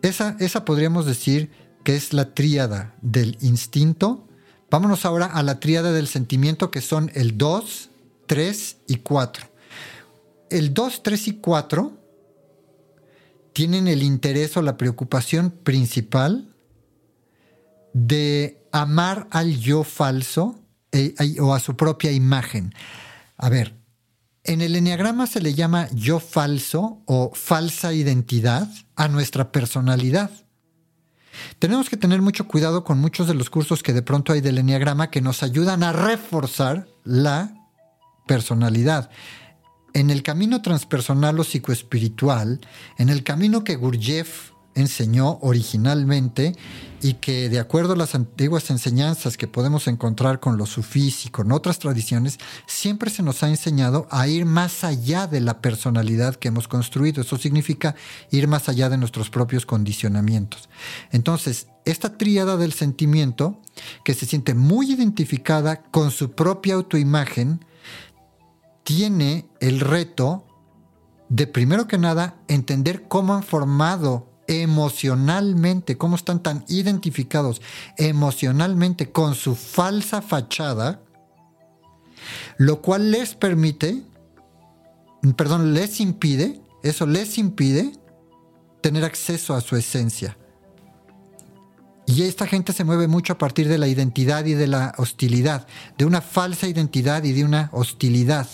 Esa, 0.01 0.35
esa 0.39 0.65
podríamos 0.65 1.05
decir 1.05 1.51
que 1.83 1.95
es 1.95 2.13
la 2.13 2.33
tríada 2.33 2.95
del 3.01 3.37
instinto, 3.41 4.27
Vámonos 4.69 5.05
ahora 5.05 5.27
a 5.27 5.43
la 5.43 5.59
tríada 5.59 5.93
del 5.93 6.07
sentimiento 6.07 6.71
que 6.71 6.81
son 6.81 7.09
el 7.13 7.37
2, 7.37 7.89
3 8.25 8.77
y 8.87 8.97
4. 8.97 9.47
El 10.49 10.73
2, 10.73 11.03
3 11.03 11.27
y 11.29 11.33
4 11.37 11.97
tienen 13.53 13.87
el 13.87 14.03
interés 14.03 14.57
o 14.57 14.61
la 14.61 14.75
preocupación 14.75 15.51
principal 15.51 16.53
de 17.93 18.61
amar 18.73 19.27
al 19.31 19.57
yo 19.57 19.83
falso 19.83 20.59
eh, 20.91 21.15
o 21.39 21.53
a 21.53 21.59
su 21.61 21.77
propia 21.77 22.11
imagen. 22.11 22.73
A 23.37 23.49
ver, 23.49 23.76
en 24.47 24.61
el 24.61 24.75
enneagrama 24.75 25.27
se 25.27 25.41
le 25.41 25.53
llama 25.53 25.89
yo 25.93 26.19
falso 26.19 27.01
o 27.05 27.31
falsa 27.35 27.93
identidad 27.93 28.67
a 28.95 29.07
nuestra 29.09 29.51
personalidad. 29.51 30.31
Tenemos 31.59 31.89
que 31.89 31.97
tener 31.97 32.21
mucho 32.21 32.47
cuidado 32.47 32.83
con 32.83 32.99
muchos 32.99 33.27
de 33.27 33.33
los 33.33 33.49
cursos 33.49 33.83
que 33.83 33.93
de 33.93 34.01
pronto 34.01 34.33
hay 34.33 34.41
del 34.41 34.57
Enneagrama 34.57 35.11
que 35.11 35.21
nos 35.21 35.43
ayudan 35.43 35.83
a 35.83 35.91
reforzar 35.91 36.87
la 37.03 37.53
personalidad. 38.25 39.11
En 39.93 40.09
el 40.09 40.23
camino 40.23 40.61
transpersonal 40.61 41.39
o 41.39 41.43
psicoespiritual, 41.43 42.61
en 42.97 43.09
el 43.09 43.23
camino 43.23 43.63
que 43.63 43.75
Gurdjieff 43.75 44.51
enseñó 44.77 45.39
originalmente 45.41 46.55
y 47.01 47.15
que 47.15 47.49
de 47.49 47.59
acuerdo 47.59 47.93
a 47.93 47.97
las 47.97 48.15
antiguas 48.15 48.69
enseñanzas 48.69 49.37
que 49.37 49.47
podemos 49.47 49.87
encontrar 49.87 50.39
con 50.39 50.57
los 50.57 50.69
sufís 50.69 51.25
y 51.25 51.29
con 51.29 51.51
otras 51.51 51.79
tradiciones, 51.79 52.37
siempre 52.65 53.09
se 53.09 53.23
nos 53.23 53.43
ha 53.43 53.49
enseñado 53.49 54.07
a 54.09 54.27
ir 54.27 54.45
más 54.45 54.83
allá 54.83 55.27
de 55.27 55.41
la 55.41 55.61
personalidad 55.61 56.35
que 56.35 56.47
hemos 56.47 56.67
construido. 56.67 57.21
Eso 57.21 57.37
significa 57.37 57.95
ir 58.31 58.47
más 58.47 58.69
allá 58.69 58.89
de 58.89 58.97
nuestros 58.97 59.29
propios 59.29 59.65
condicionamientos. 59.65 60.69
Entonces, 61.11 61.67
esta 61.85 62.17
tríada 62.17 62.57
del 62.57 62.73
sentimiento, 62.73 63.61
que 64.03 64.13
se 64.13 64.25
siente 64.25 64.53
muy 64.53 64.91
identificada 64.91 65.83
con 65.83 66.11
su 66.11 66.31
propia 66.31 66.75
autoimagen, 66.75 67.65
tiene 68.83 69.49
el 69.59 69.79
reto 69.79 70.45
de 71.29 71.47
primero 71.47 71.87
que 71.87 71.97
nada 71.97 72.37
entender 72.47 73.07
cómo 73.07 73.33
han 73.35 73.43
formado 73.43 74.26
emocionalmente, 74.47 75.97
cómo 75.97 76.15
están 76.15 76.41
tan 76.41 76.63
identificados 76.67 77.61
emocionalmente 77.97 79.11
con 79.11 79.35
su 79.35 79.55
falsa 79.55 80.21
fachada, 80.21 81.01
lo 82.57 82.81
cual 82.81 83.11
les 83.11 83.35
permite, 83.35 84.03
perdón, 85.35 85.73
les 85.73 85.99
impide, 85.99 86.61
eso 86.83 87.05
les 87.05 87.37
impide 87.37 87.91
tener 88.81 89.03
acceso 89.03 89.53
a 89.53 89.61
su 89.61 89.75
esencia. 89.75 90.37
Y 92.05 92.23
esta 92.23 92.47
gente 92.47 92.71
se 92.71 92.85
mueve 92.85 93.09
mucho 93.09 93.33
a 93.33 93.37
partir 93.37 93.67
de 93.67 93.77
la 93.77 93.89
identidad 93.89 94.45
y 94.45 94.53
de 94.53 94.67
la 94.67 94.93
hostilidad, 94.97 95.67
de 95.97 96.05
una 96.05 96.21
falsa 96.21 96.65
identidad 96.67 97.25
y 97.25 97.33
de 97.33 97.43
una 97.43 97.69
hostilidad. 97.73 98.47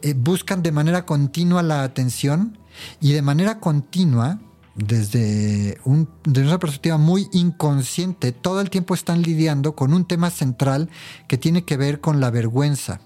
Eh, 0.00 0.14
buscan 0.16 0.62
de 0.62 0.72
manera 0.72 1.04
continua 1.04 1.62
la 1.62 1.82
atención 1.82 2.58
y 2.98 3.12
de 3.12 3.20
manera 3.20 3.60
continua, 3.60 4.40
desde, 4.78 5.78
un, 5.84 6.08
desde 6.24 6.48
una 6.48 6.58
perspectiva 6.58 6.98
muy 6.98 7.28
inconsciente, 7.32 8.32
todo 8.32 8.60
el 8.60 8.70
tiempo 8.70 8.94
están 8.94 9.22
lidiando 9.22 9.74
con 9.74 9.92
un 9.92 10.06
tema 10.06 10.30
central 10.30 10.88
que 11.26 11.36
tiene 11.36 11.64
que 11.64 11.76
ver 11.76 12.00
con 12.00 12.20
la 12.20 12.30
vergüenza. 12.30 13.00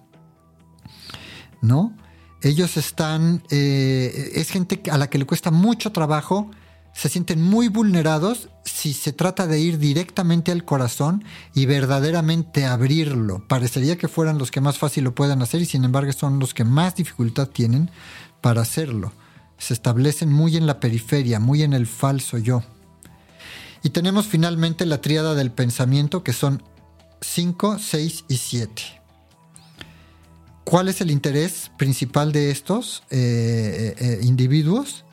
¿No? 1.63 1.97
Ellos 2.43 2.77
están, 2.77 3.43
eh, 3.51 4.33
es 4.35 4.51
gente 4.51 4.83
a 4.91 4.99
la 4.99 5.09
que 5.09 5.19
le 5.19 5.27
cuesta 5.27 5.51
mucho 5.51 5.93
trabajo, 5.93 6.51
se 6.93 7.09
sienten 7.09 7.41
muy 7.41 7.69
vulnerados 7.69 8.51
si 8.65 8.93
se 8.93 9.13
trata 9.13 9.47
de 9.47 9.61
ir 9.61 9.79
directamente 9.79 10.53
al 10.53 10.65
corazón 10.65 11.25
y 11.55 11.65
verdaderamente 11.65 12.67
abrirlo. 12.67 13.47
Parecería 13.49 13.97
que 13.97 14.09
fueran 14.09 14.39
los 14.39 14.51
que 14.51 14.61
más 14.61 14.77
fácil 14.77 15.05
lo 15.05 15.15
puedan 15.15 15.41
hacer 15.41 15.63
y 15.63 15.67
sin 15.67 15.85
embargo 15.85 16.13
son 16.13 16.39
los 16.39 16.53
que 16.53 16.65
más 16.65 16.97
dificultad 16.97 17.49
tienen 17.49 17.91
para 18.43 18.61
hacerlo. 18.61 19.13
Se 19.59 19.75
establecen 19.75 20.31
muy 20.31 20.57
en 20.57 20.67
la 20.67 20.81
periferia, 20.81 21.41
muy 21.41 21.63
en 21.63 21.73
el 21.73 21.87
falso 21.87 22.39
yo. 22.39 22.63
Y 23.83 23.91
tenemos 23.91 24.27
finalmente 24.27 24.87
la 24.87 25.01
tríada 25.01 25.35
del 25.35 25.51
pensamiento 25.51 26.23
que 26.23 26.33
son 26.33 26.63
5, 27.21 27.79
6 27.79 28.25
y 28.29 28.37
7. 28.37 28.83
¿Cuál 30.65 30.89
es 30.89 31.01
el 31.01 31.11
interés 31.11 31.71
principal 31.77 32.33
de 32.33 32.51
estos 32.51 33.03
eh, 33.11 33.97
eh, 33.99 34.05
eh, 34.05 34.21
individuos? 34.23 35.05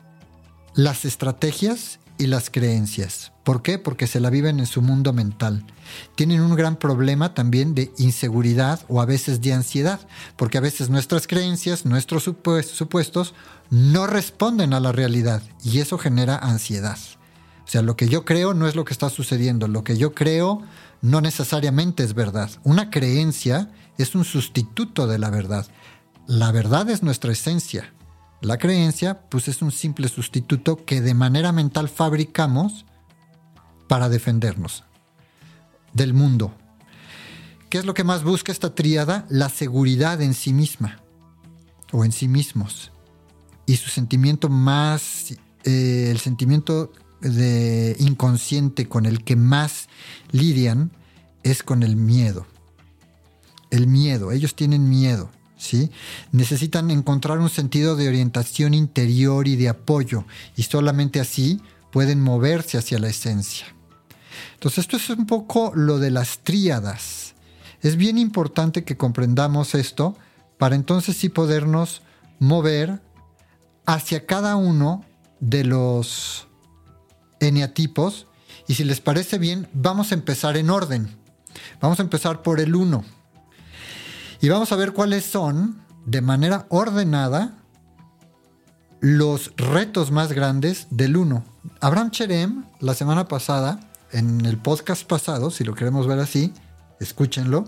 Las 0.74 1.04
estrategias 1.04 1.98
y 2.18 2.26
las 2.26 2.50
creencias. 2.50 3.32
¿Por 3.50 3.62
qué? 3.62 3.80
Porque 3.80 4.06
se 4.06 4.20
la 4.20 4.30
viven 4.30 4.60
en 4.60 4.66
su 4.66 4.80
mundo 4.80 5.12
mental. 5.12 5.66
Tienen 6.14 6.40
un 6.40 6.54
gran 6.54 6.76
problema 6.76 7.34
también 7.34 7.74
de 7.74 7.90
inseguridad 7.98 8.78
o 8.86 9.00
a 9.00 9.06
veces 9.06 9.40
de 9.40 9.52
ansiedad, 9.52 9.98
porque 10.36 10.56
a 10.56 10.60
veces 10.60 10.88
nuestras 10.88 11.26
creencias, 11.26 11.84
nuestros 11.84 12.22
supuestos, 12.22 13.34
no 13.68 14.06
responden 14.06 14.72
a 14.72 14.78
la 14.78 14.92
realidad 14.92 15.42
y 15.64 15.80
eso 15.80 15.98
genera 15.98 16.36
ansiedad. 16.36 16.96
O 17.64 17.68
sea, 17.68 17.82
lo 17.82 17.96
que 17.96 18.08
yo 18.08 18.24
creo 18.24 18.54
no 18.54 18.68
es 18.68 18.76
lo 18.76 18.84
que 18.84 18.92
está 18.92 19.10
sucediendo, 19.10 19.66
lo 19.66 19.82
que 19.82 19.98
yo 19.98 20.14
creo 20.14 20.62
no 21.02 21.20
necesariamente 21.20 22.04
es 22.04 22.14
verdad. 22.14 22.52
Una 22.62 22.88
creencia 22.88 23.68
es 23.98 24.14
un 24.14 24.24
sustituto 24.24 25.08
de 25.08 25.18
la 25.18 25.30
verdad. 25.30 25.66
La 26.28 26.52
verdad 26.52 26.88
es 26.88 27.02
nuestra 27.02 27.32
esencia. 27.32 27.92
La 28.42 28.58
creencia, 28.58 29.22
pues 29.28 29.48
es 29.48 29.60
un 29.60 29.72
simple 29.72 30.06
sustituto 30.06 30.84
que 30.84 31.00
de 31.00 31.14
manera 31.14 31.50
mental 31.50 31.88
fabricamos 31.88 32.86
para 33.90 34.08
defendernos 34.08 34.84
del 35.92 36.14
mundo. 36.14 36.54
¿Qué 37.68 37.78
es 37.78 37.84
lo 37.84 37.92
que 37.92 38.04
más 38.04 38.22
busca 38.22 38.52
esta 38.52 38.72
tríada? 38.72 39.26
La 39.28 39.48
seguridad 39.48 40.22
en 40.22 40.34
sí 40.34 40.52
misma 40.52 41.00
o 41.90 42.04
en 42.04 42.12
sí 42.12 42.28
mismos. 42.28 42.92
Y 43.66 43.74
su 43.76 43.90
sentimiento 43.90 44.48
más, 44.48 45.32
eh, 45.64 46.08
el 46.12 46.20
sentimiento 46.20 46.92
de 47.20 47.96
inconsciente 47.98 48.88
con 48.88 49.06
el 49.06 49.24
que 49.24 49.34
más 49.34 49.88
lidian 50.30 50.92
es 51.42 51.64
con 51.64 51.82
el 51.82 51.96
miedo 51.96 52.46
el 53.70 53.86
miedo, 53.86 54.32
ellos 54.32 54.54
tienen 54.54 54.88
miedo, 54.88 55.30
¿sí? 55.56 55.90
Necesitan 56.32 56.90
encontrar 56.90 57.38
un 57.38 57.50
sentido 57.50 57.96
de 57.96 58.08
orientación 58.08 58.74
interior 58.74 59.48
y 59.48 59.56
de 59.56 59.68
apoyo, 59.68 60.24
y 60.56 60.64
solamente 60.64 61.20
así 61.20 61.60
pueden 61.92 62.20
moverse 62.20 62.78
hacia 62.78 62.98
la 62.98 63.08
esencia. 63.08 63.66
Entonces, 64.54 64.78
esto 64.78 64.96
es 64.96 65.10
un 65.10 65.26
poco 65.26 65.72
lo 65.74 65.98
de 65.98 66.10
las 66.10 66.38
tríadas. 66.38 67.34
Es 67.82 67.96
bien 67.96 68.18
importante 68.18 68.84
que 68.84 68.96
comprendamos 68.96 69.74
esto 69.74 70.16
para 70.58 70.76
entonces 70.76 71.16
sí 71.16 71.30
podernos 71.30 72.02
mover 72.38 73.00
hacia 73.86 74.26
cada 74.26 74.56
uno 74.56 75.04
de 75.40 75.64
los 75.64 76.46
eneatipos. 77.40 78.26
Y 78.68 78.74
si 78.74 78.84
les 78.84 79.00
parece 79.00 79.38
bien, 79.38 79.68
vamos 79.72 80.12
a 80.12 80.14
empezar 80.14 80.56
en 80.56 80.70
orden. 80.70 81.16
Vamos 81.80 81.98
a 81.98 82.02
empezar 82.02 82.42
por 82.42 82.60
el 82.60 82.74
1. 82.74 83.04
Y 84.42 84.48
vamos 84.48 84.72
a 84.72 84.76
ver 84.76 84.92
cuáles 84.92 85.24
son, 85.24 85.82
de 86.06 86.20
manera 86.20 86.66
ordenada, 86.68 87.56
los 89.00 89.52
retos 89.56 90.10
más 90.10 90.32
grandes 90.32 90.86
del 90.90 91.16
uno. 91.16 91.44
Abraham 91.80 92.10
Cherem, 92.10 92.64
la 92.80 92.94
semana 92.94 93.28
pasada, 93.28 93.80
en 94.12 94.44
el 94.46 94.58
podcast 94.58 95.06
pasado, 95.06 95.50
si 95.50 95.64
lo 95.64 95.74
queremos 95.74 96.06
ver 96.06 96.18
así, 96.18 96.52
escúchenlo, 96.98 97.64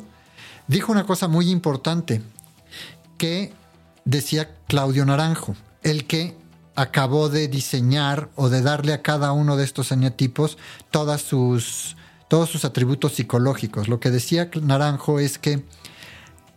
dijo 0.69 0.93
una 0.93 1.05
cosa 1.05 1.29
muy 1.29 1.51
importante 1.51 2.23
que 3.19 3.53
decía 4.05 4.57
Claudio 4.67 5.05
Naranjo, 5.05 5.55
el 5.83 6.07
que 6.07 6.37
acabó 6.75 7.29
de 7.29 7.49
diseñar 7.49 8.31
o 8.35 8.49
de 8.49 8.63
darle 8.63 8.93
a 8.93 9.03
cada 9.03 9.33
uno 9.33 9.57
de 9.57 9.65
estos 9.65 9.93
eneatipos 9.93 10.59
todas 10.91 11.21
sus, 11.23 11.97
todos 12.29 12.49
sus 12.49 12.65
atributos 12.65 13.15
psicológicos. 13.15 13.89
Lo 13.89 14.01
que 14.01 14.11
decía 14.11 14.51
Naranjo 14.61 15.19
es 15.19 15.39
que 15.39 15.65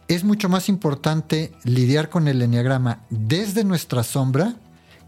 es 0.08 0.24
mucho 0.24 0.50
más 0.50 0.70
importante 0.70 1.52
lidiar 1.64 2.10
con 2.10 2.28
el 2.28 2.42
enneagrama 2.42 3.02
desde 3.10 3.64
nuestra 3.64 4.04
sombra 4.04 4.56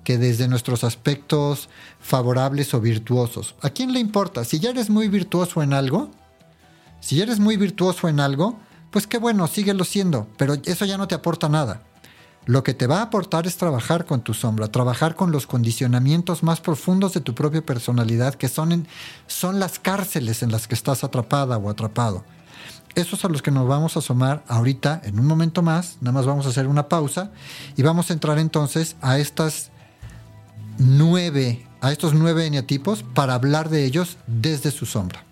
que 0.08 0.18
desde 0.18 0.48
nuestros 0.48 0.86
aspectos 0.86 1.68
favorables 2.00 2.74
o 2.74 2.80
virtuosos. 2.80 3.56
¿A 3.62 3.72
quién 3.72 3.92
le 3.92 4.00
importa? 4.00 4.46
Si 4.46 4.58
ya 4.58 4.70
eres 4.70 4.90
muy 4.90 5.10
virtuoso 5.10 5.62
en 5.62 5.74
algo, 5.74 6.12
si 7.02 7.18
ya 7.18 7.24
eres 7.24 7.42
muy 7.42 7.58
virtuoso 7.58 8.08
en 8.08 8.22
algo, 8.22 8.58
pues 8.90 9.06
qué 9.06 9.18
bueno, 9.18 9.48
síguelo 9.48 9.84
siendo, 9.84 10.30
pero 10.38 10.54
eso 10.64 10.86
ya 10.86 10.98
no 10.98 11.10
te 11.10 11.16
aporta 11.16 11.50
nada. 11.50 11.82
Lo 12.46 12.64
que 12.64 12.74
te 12.74 12.88
va 12.88 13.00
a 13.00 13.02
aportar 13.02 13.48
es 13.48 13.58
trabajar 13.58 14.06
con 14.06 14.22
tu 14.22 14.34
sombra, 14.34 14.72
trabajar 14.72 15.18
con 15.18 15.34
los 15.34 15.46
condicionamientos 15.46 16.42
más 16.42 16.62
profundos 16.62 17.14
de 17.14 17.20
tu 17.20 17.36
propia 17.36 17.66
personalidad, 17.66 18.36
que 18.36 18.48
son, 18.48 18.88
son 19.28 19.60
las 19.60 19.78
cárceles 19.78 20.42
en 20.42 20.54
las 20.54 20.70
que 20.70 20.76
estás 20.76 21.04
atrapada 21.04 21.58
o 21.58 21.70
atrapado 21.70 22.24
esos 22.96 23.24
a 23.26 23.28
los 23.30 23.44
que 23.44 23.52
nos 23.52 23.68
vamos 23.68 23.96
a 23.96 24.00
asomar 24.00 24.44
ahorita 24.48 25.02
en 25.04 25.20
un 25.20 25.28
momento 25.28 25.62
más. 25.62 25.98
Nada 26.02 26.14
más 26.14 26.26
vamos 26.26 26.48
a 26.48 26.50
hacer 26.50 26.66
una 26.66 26.90
pausa 26.90 27.30
y 27.76 27.84
vamos 27.84 28.10
a 28.10 28.14
entrar 28.14 28.40
entonces 28.40 28.96
a 29.02 29.20
estas 29.20 29.70
nueve, 30.78 31.66
a 31.82 31.92
estos 31.92 32.14
nueve 32.14 32.46
eneatipos 32.46 33.04
para 33.04 33.34
hablar 33.34 33.70
de 33.70 33.86
ellos 33.86 34.18
desde 34.28 34.72
su 34.72 34.86
sombra. 34.86 35.27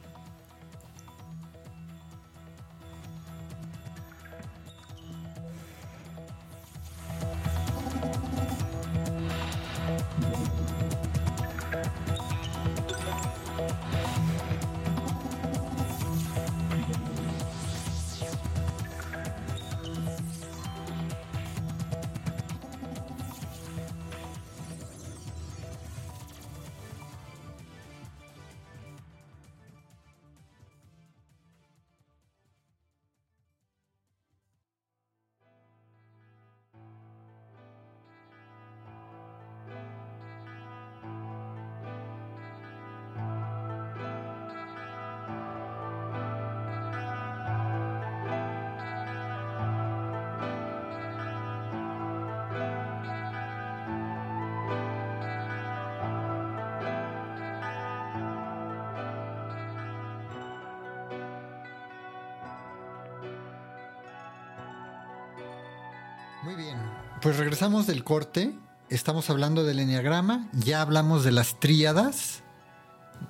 Muy 66.56 66.63
bien, 66.63 66.78
pues 67.22 67.36
regresamos 67.36 67.86
del 67.86 68.06
corte. 68.06 68.58
Estamos 68.89 69.30
hablando 69.30 69.65
del 69.65 69.80
enneagrama, 69.80 70.48
ya 70.54 70.82
hablamos 70.82 71.26
de 71.26 71.34
las 71.34 71.60
tríadas, 71.60 72.44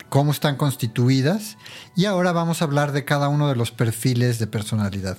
cómo 0.10 0.32
están 0.32 0.58
constituidas, 0.58 1.58
y 1.96 2.06
ahora 2.06 2.34
vamos 2.34 2.62
a 2.62 2.66
hablar 2.66 2.92
de 2.92 3.04
cada 3.04 3.28
uno 3.28 3.50
de 3.50 3.56
los 3.56 3.72
perfiles 3.72 4.38
de 4.38 4.46
personalidad. 4.46 5.18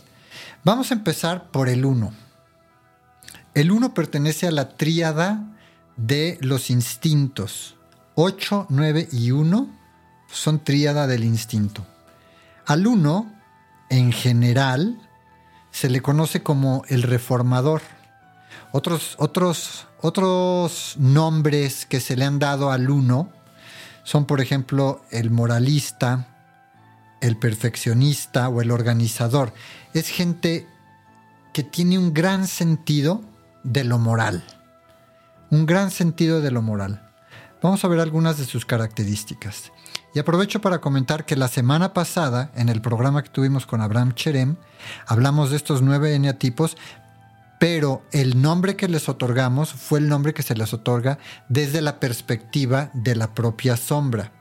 Vamos 0.62 0.92
a 0.92 0.94
empezar 0.94 1.50
por 1.50 1.68
el 1.68 1.84
1. 1.84 2.12
El 3.54 3.72
1 3.72 3.92
pertenece 3.92 4.46
a 4.46 4.52
la 4.52 4.76
tríada 4.76 5.42
de 5.96 6.38
los 6.42 6.70
instintos 6.70 7.76
8, 8.14 8.66
9 8.68 9.08
y 9.10 9.32
1 9.32 9.68
son 10.28 10.62
tríada 10.62 11.08
del 11.08 11.24
instinto. 11.24 11.84
Al 12.66 12.86
1, 12.86 13.32
en 13.90 14.12
general, 14.12 14.96
se 15.72 15.90
le 15.90 16.02
conoce 16.02 16.44
como 16.44 16.84
el 16.88 17.02
reformador. 17.02 17.82
Otros, 18.72 19.14
otros, 19.18 19.86
otros 20.00 20.94
nombres 20.98 21.86
que 21.86 22.00
se 22.00 22.16
le 22.16 22.24
han 22.24 22.38
dado 22.38 22.70
al 22.70 22.90
1 22.90 23.32
son, 24.04 24.26
por 24.26 24.40
ejemplo, 24.40 25.02
el 25.10 25.30
moralista, 25.30 26.28
el 27.20 27.36
perfeccionista 27.36 28.48
o 28.48 28.60
el 28.60 28.70
organizador. 28.70 29.52
Es 29.94 30.08
gente 30.08 30.66
que 31.52 31.62
tiene 31.62 31.98
un 31.98 32.14
gran 32.14 32.46
sentido 32.46 33.22
de 33.64 33.82
lo 33.84 33.98
moral. 33.98 34.44
Un 35.50 35.66
gran 35.66 35.90
sentido 35.90 36.40
de 36.40 36.50
lo 36.50 36.62
moral. 36.62 37.10
Vamos 37.62 37.84
a 37.84 37.88
ver 37.88 38.00
algunas 38.00 38.38
de 38.38 38.44
sus 38.44 38.66
características. 38.66 39.72
Y 40.14 40.18
aprovecho 40.18 40.60
para 40.60 40.80
comentar 40.80 41.24
que 41.24 41.36
la 41.36 41.48
semana 41.48 41.92
pasada, 41.92 42.50
en 42.54 42.68
el 42.68 42.80
programa 42.80 43.22
que 43.22 43.30
tuvimos 43.30 43.66
con 43.66 43.80
Abraham 43.80 44.14
Cherem, 44.14 44.56
hablamos 45.06 45.50
de 45.50 45.56
estos 45.56 45.82
nueve 45.82 46.14
eneatipos, 46.14 46.76
pero 47.58 48.04
el 48.12 48.40
nombre 48.40 48.76
que 48.76 48.88
les 48.88 49.08
otorgamos 49.08 49.72
fue 49.72 49.98
el 49.98 50.08
nombre 50.08 50.34
que 50.34 50.42
se 50.42 50.54
les 50.54 50.72
otorga 50.74 51.18
desde 51.48 51.80
la 51.80 52.00
perspectiva 52.00 52.90
de 52.92 53.16
la 53.16 53.34
propia 53.34 53.76
sombra. 53.76 54.32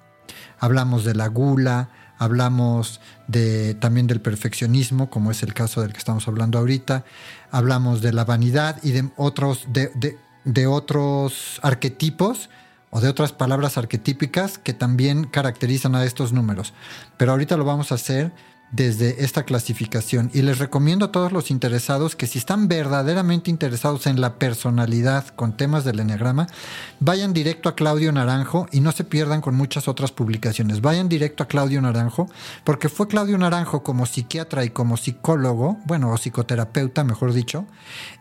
Hablamos 0.59 1.05
de 1.05 1.15
la 1.15 1.27
gula, 1.27 1.89
hablamos 2.17 3.01
de, 3.27 3.75
también 3.75 4.07
del 4.07 4.21
perfeccionismo, 4.21 5.09
como 5.09 5.31
es 5.31 5.43
el 5.43 5.53
caso 5.53 5.81
del 5.81 5.93
que 5.93 5.99
estamos 5.99 6.27
hablando 6.27 6.59
ahorita, 6.59 7.05
hablamos 7.51 8.01
de 8.01 8.13
la 8.13 8.25
vanidad 8.25 8.77
y 8.83 8.91
de 8.91 9.09
otros, 9.15 9.67
de 9.71 10.67
otros 10.67 11.59
arquetipos 11.61 12.49
o 12.89 13.01
de 13.01 13.09
otras 13.09 13.33
palabras 13.33 13.77
arquetípicas 13.77 14.57
que 14.57 14.73
también 14.73 15.25
caracterizan 15.25 15.95
a 15.95 16.05
estos 16.05 16.31
números. 16.31 16.73
Pero 17.17 17.31
ahorita 17.31 17.57
lo 17.57 17.65
vamos 17.65 17.91
a 17.91 17.95
hacer 17.95 18.31
desde 18.71 19.23
esta 19.23 19.43
clasificación 19.43 20.29
y 20.33 20.41
les 20.41 20.59
recomiendo 20.59 21.05
a 21.05 21.11
todos 21.11 21.31
los 21.31 21.51
interesados 21.51 22.15
que 22.15 22.27
si 22.27 22.39
están 22.39 22.67
verdaderamente 22.67 23.49
interesados 23.49 24.07
en 24.07 24.19
la 24.19 24.37
personalidad 24.37 25.27
con 25.29 25.55
temas 25.55 25.85
del 25.85 25.99
enneagrama, 25.99 26.47
vayan 26.99 27.33
directo 27.33 27.69
a 27.69 27.75
Claudio 27.75 28.11
Naranjo 28.11 28.67
y 28.71 28.81
no 28.81 28.91
se 28.91 29.03
pierdan 29.03 29.41
con 29.41 29.55
muchas 29.55 29.87
otras 29.87 30.11
publicaciones. 30.11 30.81
Vayan 30.81 31.09
directo 31.09 31.43
a 31.43 31.47
Claudio 31.47 31.81
Naranjo 31.81 32.29
porque 32.63 32.89
fue 32.89 33.07
Claudio 33.07 33.37
Naranjo 33.37 33.83
como 33.83 34.05
psiquiatra 34.05 34.65
y 34.65 34.71
como 34.71 34.97
psicólogo, 34.97 35.77
bueno, 35.85 36.11
o 36.11 36.17
psicoterapeuta, 36.17 37.03
mejor 37.03 37.33
dicho, 37.33 37.65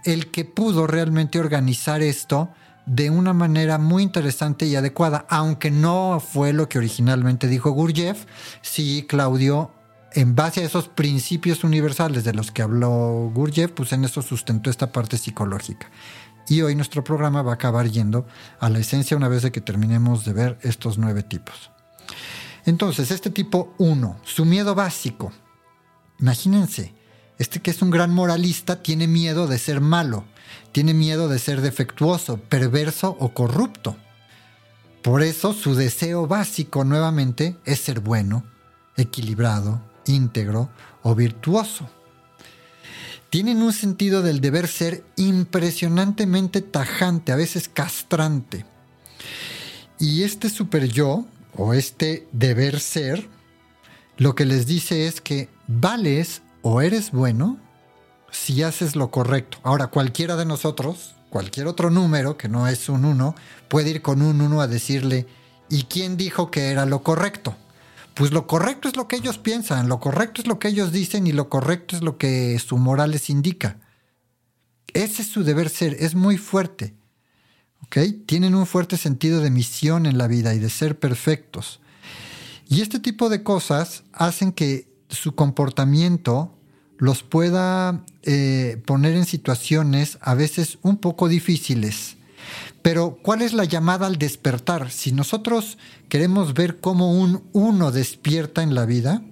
el 0.05 0.31
que 0.31 0.45
pudo 0.45 0.87
realmente 0.87 1.41
organizar 1.41 2.03
esto 2.03 2.51
de 2.87 3.11
una 3.11 3.33
manera 3.33 3.79
muy 3.79 4.03
interesante 4.03 4.67
y 4.67 4.77
adecuada, 4.77 5.27
aunque 5.29 5.71
no 5.71 6.21
fue 6.21 6.53
lo 6.53 6.69
que 6.69 6.79
originalmente 6.79 7.49
dijo 7.49 7.71
Gurdjieff, 7.71 8.27
sí 8.61 9.07
Claudio, 9.09 9.71
en 10.15 10.35
base 10.35 10.63
a 10.63 10.65
esos 10.65 10.89
principios 10.89 11.65
universales 11.65 12.25
de 12.25 12.33
los 12.33 12.51
que 12.51 12.63
habló 12.63 13.31
Gurdjieff, 13.35 13.73
pues 13.73 13.93
en 13.93 14.05
eso 14.05 14.23
sustentó 14.23 14.71
esta 14.71 14.93
parte 14.93 15.19
psicológica. 15.19 15.91
Y 16.49 16.63
hoy 16.63 16.75
nuestro 16.75 17.03
programa 17.05 17.43
va 17.43 17.53
a 17.53 17.55
acabar 17.55 17.89
yendo 17.89 18.27
a 18.61 18.69
la 18.69 18.79
esencia 18.79 19.17
una 19.17 19.29
vez 19.29 19.51
que 19.51 19.61
terminemos 19.61 20.25
de 20.25 20.33
ver 20.33 20.59
estos 20.63 20.99
nueve 20.99 21.23
tipos. 21.23 21.71
Entonces, 22.67 23.11
este 23.11 23.31
tipo 23.31 23.75
1, 23.79 24.21
su 24.25 24.45
miedo 24.45 24.75
básico. 24.75 25.33
Imagínense, 26.21 26.95
este 27.39 27.61
que 27.61 27.71
es 27.71 27.83
un 27.83 27.91
gran 27.91 28.13
moralista 28.13 28.83
tiene 28.83 29.07
miedo 29.07 29.47
de 29.47 29.59
ser 29.59 29.81
malo 29.81 30.25
tiene 30.75 30.93
miedo 30.93 31.29
de 31.29 31.39
ser 31.39 31.61
defectuoso, 31.61 32.37
perverso 32.37 33.17
o 33.21 33.33
corrupto. 33.33 33.97
Por 35.03 35.23
eso 35.23 35.53
su 35.53 35.77
deseo 35.77 36.27
básico 36.27 36.83
nuevamente 36.83 37.57
es 37.65 37.79
ser 37.79 38.01
bueno, 38.01 38.45
equilibrado, 38.97 39.83
íntegro 40.07 40.71
o 41.03 41.15
virtuoso. 41.15 41.89
Tienen 43.31 43.63
un 43.63 43.73
sentido 43.73 44.23
del 44.23 44.41
deber 44.41 44.69
ser 44.69 45.05
impresionantemente 45.17 46.63
tajante, 46.63 47.33
a 47.33 47.37
veces 47.37 47.69
castrante. 47.69 48.65
Y 49.99 50.23
este 50.23 50.49
super 50.51 50.87
yo, 50.87 51.27
o 51.57 51.75
este 51.75 52.29
deber 52.33 52.81
ser, 52.81 53.29
lo 54.17 54.35
que 54.35 54.45
les 54.45 54.67
dice 54.67 55.07
es 55.07 55.21
que 55.21 55.49
vales 55.67 56.43
o 56.63 56.81
eres 56.81 57.11
bueno 57.11 57.59
si 58.31 58.63
haces 58.63 58.97
lo 58.97 59.11
correcto. 59.11 59.59
Ahora, 59.63 59.89
cualquiera 59.89 60.37
de 60.37 60.45
nosotros, 60.45 61.15
cualquier 61.31 61.67
otro 61.67 61.91
número 61.91 62.37
que 62.37 62.49
no 62.49 62.69
es 62.69 62.89
un 62.89 63.05
1, 63.05 63.35
puede 63.69 63.91
ir 63.91 64.03
con 64.03 64.23
un 64.23 64.41
1 64.41 64.61
a 64.61 64.67
decirle, 64.67 65.27
¿y 65.69 65.85
quién 65.85 66.17
dijo 66.17 66.51
que 66.51 66.71
era 66.71 66.87
lo 66.87 67.03
correcto? 67.03 67.57
Pues 68.15 68.33
lo 68.33 68.47
correcto 68.47 68.89
es 68.89 68.97
lo 68.97 69.09
que 69.09 69.17
ellos 69.17 69.39
piensan, 69.39 69.89
lo 69.89 69.99
correcto 69.99 70.41
es 70.41 70.47
lo 70.47 70.59
que 70.59 70.69
ellos 70.69 70.93
dicen 70.93 71.27
y 71.27 71.33
lo 71.33 71.49
correcto 71.49 71.97
es 71.97 72.03
lo 72.03 72.17
que 72.17 72.59
su 72.61 72.79
moral 72.79 73.11
les 73.11 73.29
indica. 73.29 73.81
Ese 74.93 75.23
es 75.23 75.29
su 75.29 75.43
deber 75.43 75.69
ser, 75.69 75.97
es 75.99 76.15
muy 76.15 76.39
fuerte. 76.39 76.95
¿ok? 77.83 77.99
Tienen 78.27 78.55
un 78.55 78.67
fuerte 78.67 78.97
sentido 78.97 79.41
de 79.41 79.51
misión 79.51 80.07
en 80.07 80.19
la 80.19 80.29
vida 80.29 80.55
y 80.55 80.59
de 80.59 80.71
ser 80.71 80.99
perfectos. 80.99 81.81
Y 82.69 82.81
este 82.81 82.99
tipo 82.99 83.29
de 83.29 83.43
cosas 83.43 84.05
hacen 84.13 84.53
que 84.53 84.89
su 85.09 85.35
comportamiento 85.35 86.57
los 86.99 87.23
pueda 87.23 88.05
eh, 88.23 88.81
poner 88.87 89.15
en 89.15 89.27
situaciones 89.27 90.19
a 90.21 90.35
veces 90.35 90.79
un 90.83 90.97
poco 90.99 91.29
difíciles. 91.29 92.17
Pero 92.85 93.19
¿cuál 93.23 93.43
es 93.43 93.53
la 93.53 93.65
llamada 93.65 94.07
al 94.07 94.19
despertar? 94.19 94.93
Si 94.93 95.11
nosotros 95.11 95.79
queremos 96.09 96.55
ver 96.55 96.79
cómo 96.81 97.19
un 97.19 97.43
uno 97.53 97.91
despierta 97.91 98.63
en 98.63 98.77
la 98.77 98.85
vida, 98.85 99.23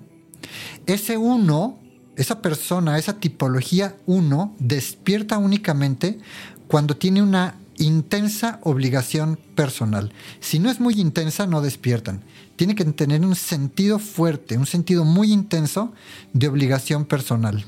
ese 0.87 1.19
uno, 1.19 1.79
esa 2.17 2.41
persona, 2.41 2.99
esa 2.99 3.21
tipología 3.21 3.95
uno, 4.07 4.57
despierta 4.59 5.37
únicamente 5.37 6.19
cuando 6.67 6.97
tiene 6.97 7.23
una 7.23 7.57
intensa 7.77 8.59
obligación 8.63 9.39
personal. 9.55 10.13
Si 10.41 10.59
no 10.59 10.71
es 10.71 10.81
muy 10.81 10.95
intensa, 10.95 11.47
no 11.47 11.61
despiertan 11.61 12.25
tiene 12.63 12.77
que 12.77 12.85
tener 12.85 13.23
un 13.23 13.35
sentido 13.35 13.99
fuerte, 13.99 14.57
un 14.57 14.67
sentido 14.67 15.05
muy 15.05 15.33
intenso 15.33 15.93
de 16.33 16.47
obligación 16.47 17.05
personal. 17.05 17.65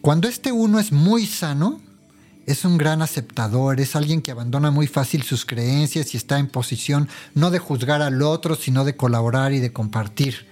Cuando 0.00 0.28
este 0.28 0.50
uno 0.50 0.78
es 0.78 0.92
muy 0.92 1.26
sano, 1.26 1.80
es 2.46 2.64
un 2.64 2.78
gran 2.78 3.02
aceptador, 3.02 3.80
es 3.80 3.96
alguien 3.96 4.22
que 4.22 4.30
abandona 4.30 4.70
muy 4.70 4.86
fácil 4.86 5.22
sus 5.22 5.44
creencias 5.44 6.14
y 6.14 6.16
está 6.16 6.38
en 6.38 6.48
posición 6.48 7.08
no 7.34 7.50
de 7.50 7.58
juzgar 7.58 8.02
al 8.02 8.22
otro, 8.22 8.56
sino 8.56 8.84
de 8.84 8.96
colaborar 8.96 9.52
y 9.52 9.60
de 9.60 9.72
compartir. 9.72 10.46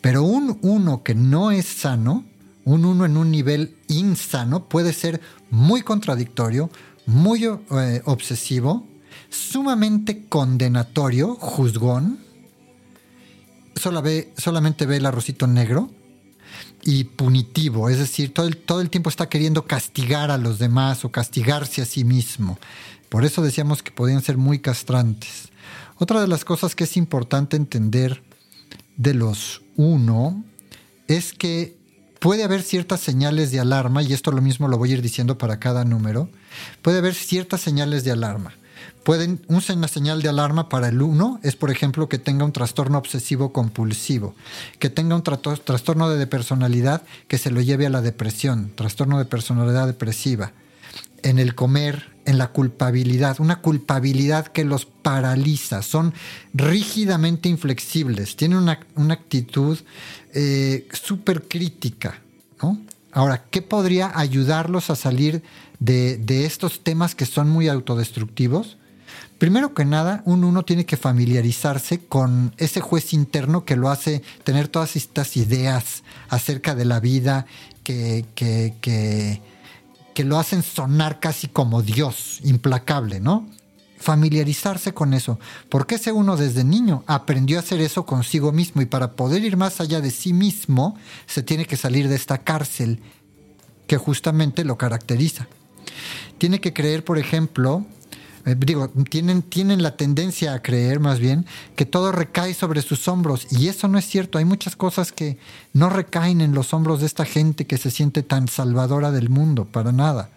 Pero 0.00 0.22
un 0.22 0.58
uno 0.62 1.02
que 1.02 1.14
no 1.14 1.50
es 1.50 1.66
sano, 1.66 2.24
un 2.64 2.84
uno 2.84 3.04
en 3.04 3.16
un 3.16 3.30
nivel 3.30 3.76
insano, 3.88 4.68
puede 4.68 4.92
ser 4.92 5.20
muy 5.50 5.82
contradictorio, 5.82 6.70
muy 7.06 7.44
eh, 7.44 8.02
obsesivo, 8.04 8.86
sumamente 9.28 10.26
condenatorio, 10.28 11.36
juzgón, 11.36 12.18
ve, 14.02 14.32
solamente 14.36 14.86
ve 14.86 14.96
el 14.96 15.06
arrocito 15.06 15.46
negro 15.46 15.90
y 16.82 17.04
punitivo, 17.04 17.88
es 17.88 17.98
decir, 17.98 18.32
todo 18.32 18.46
el, 18.46 18.56
todo 18.56 18.80
el 18.80 18.90
tiempo 18.90 19.10
está 19.10 19.28
queriendo 19.28 19.66
castigar 19.66 20.30
a 20.30 20.38
los 20.38 20.58
demás 20.58 21.04
o 21.04 21.12
castigarse 21.12 21.82
a 21.82 21.86
sí 21.86 22.04
mismo. 22.04 22.58
Por 23.08 23.24
eso 23.24 23.42
decíamos 23.42 23.82
que 23.82 23.90
podían 23.90 24.22
ser 24.22 24.36
muy 24.36 24.60
castrantes. 24.60 25.50
Otra 25.98 26.20
de 26.20 26.28
las 26.28 26.44
cosas 26.44 26.74
que 26.74 26.84
es 26.84 26.96
importante 26.96 27.56
entender 27.56 28.22
de 28.96 29.14
los 29.14 29.62
uno 29.76 30.44
es 31.08 31.32
que 31.32 31.76
puede 32.20 32.44
haber 32.44 32.62
ciertas 32.62 33.00
señales 33.00 33.50
de 33.50 33.60
alarma, 33.60 34.02
y 34.02 34.12
esto 34.12 34.30
lo 34.30 34.42
mismo 34.42 34.68
lo 34.68 34.78
voy 34.78 34.90
a 34.90 34.94
ir 34.94 35.02
diciendo 35.02 35.38
para 35.38 35.58
cada 35.58 35.84
número, 35.84 36.30
puede 36.82 36.98
haber 36.98 37.14
ciertas 37.14 37.60
señales 37.60 38.04
de 38.04 38.12
alarma. 38.12 38.54
Pueden, 39.04 39.40
una 39.48 39.88
señal 39.88 40.20
de 40.20 40.28
alarma 40.28 40.68
para 40.68 40.88
el 40.88 41.00
uno 41.00 41.40
es, 41.42 41.56
por 41.56 41.70
ejemplo, 41.70 42.08
que 42.08 42.18
tenga 42.18 42.44
un 42.44 42.52
trastorno 42.52 42.98
obsesivo 42.98 43.50
compulsivo, 43.52 44.34
que 44.78 44.90
tenga 44.90 45.16
un 45.16 45.22
trastorno 45.22 46.10
de 46.10 46.26
personalidad 46.26 47.02
que 47.26 47.38
se 47.38 47.50
lo 47.50 47.62
lleve 47.62 47.86
a 47.86 47.90
la 47.90 48.02
depresión, 48.02 48.72
trastorno 48.74 49.18
de 49.18 49.24
personalidad 49.24 49.86
depresiva, 49.86 50.52
en 51.22 51.38
el 51.38 51.54
comer, 51.54 52.10
en 52.26 52.36
la 52.36 52.48
culpabilidad, 52.48 53.40
una 53.40 53.62
culpabilidad 53.62 54.48
que 54.48 54.64
los 54.64 54.84
paraliza, 54.84 55.80
son 55.80 56.12
rígidamente 56.52 57.48
inflexibles, 57.48 58.36
tienen 58.36 58.58
una, 58.58 59.12
actitud 59.12 59.78
eh, 60.34 60.86
súper 60.92 61.48
crítica. 61.48 62.20
Ahora, 63.12 63.44
¿qué 63.50 63.62
podría 63.62 64.12
ayudarlos 64.14 64.90
a 64.90 64.96
salir 64.96 65.42
de, 65.78 66.18
de 66.18 66.44
estos 66.44 66.84
temas 66.84 67.14
que 67.14 67.24
son 67.24 67.48
muy 67.48 67.68
autodestructivos? 67.68 68.76
Primero 69.40 69.72
que 69.72 69.86
nada, 69.86 70.22
un 70.26 70.44
uno 70.44 70.66
tiene 70.66 70.84
que 70.84 70.98
familiarizarse 70.98 72.00
con 72.04 72.52
ese 72.58 72.82
juez 72.82 73.14
interno 73.14 73.64
que 73.64 73.74
lo 73.74 73.88
hace 73.88 74.20
tener 74.44 74.68
todas 74.68 74.96
estas 74.96 75.34
ideas 75.38 76.02
acerca 76.28 76.74
de 76.74 76.84
la 76.84 77.00
vida 77.00 77.46
que, 77.82 78.26
que, 78.34 78.74
que, 78.82 79.40
que 80.12 80.24
lo 80.24 80.38
hacen 80.38 80.62
sonar 80.62 81.20
casi 81.20 81.48
como 81.48 81.80
Dios, 81.80 82.40
implacable, 82.44 83.18
¿no? 83.18 83.48
familiarizarse 83.96 84.92
con 84.92 85.14
eso, 85.14 85.40
porque 85.70 85.94
ese 85.94 86.12
uno 86.12 86.36
desde 86.36 86.62
niño 86.62 87.02
aprendió 87.06 87.56
a 87.56 87.60
hacer 87.60 87.80
eso 87.80 88.04
consigo 88.04 88.52
mismo 88.52 88.82
y 88.82 88.86
para 88.86 89.12
poder 89.12 89.42
ir 89.42 89.56
más 89.56 89.80
allá 89.80 90.02
de 90.02 90.10
sí 90.10 90.34
mismo 90.34 90.98
se 91.26 91.42
tiene 91.42 91.64
que 91.64 91.78
salir 91.78 92.08
de 92.08 92.16
esta 92.16 92.38
cárcel 92.38 93.00
que 93.86 93.96
justamente 93.96 94.64
lo 94.64 94.76
caracteriza. 94.76 95.48
Tiene 96.36 96.60
que 96.60 96.74
creer, 96.74 97.04
por 97.04 97.18
ejemplo, 97.18 97.86
eh, 98.46 98.54
digo, 98.58 98.88
tienen, 99.10 99.42
tienen 99.42 99.82
la 99.82 99.96
tendencia 99.96 100.54
a 100.54 100.62
creer 100.62 100.98
más 100.98 101.18
bien 101.18 101.44
que 101.76 101.84
todo 101.84 102.10
recae 102.10 102.54
sobre 102.54 102.80
sus 102.80 103.06
hombros 103.06 103.46
y 103.50 103.68
eso 103.68 103.86
no 103.88 103.98
es 103.98 104.06
cierto. 104.06 104.38
Hay 104.38 104.44
muchas 104.44 104.76
cosas 104.76 105.12
que 105.12 105.38
no 105.72 105.90
recaen 105.90 106.40
en 106.40 106.54
los 106.54 106.72
hombros 106.72 107.00
de 107.00 107.06
esta 107.06 107.24
gente 107.24 107.66
que 107.66 107.76
se 107.76 107.90
siente 107.90 108.22
tan 108.22 108.48
salvadora 108.48 109.10
del 109.10 109.28
mundo, 109.28 109.66
para 109.66 109.92
nada. 109.92 110.30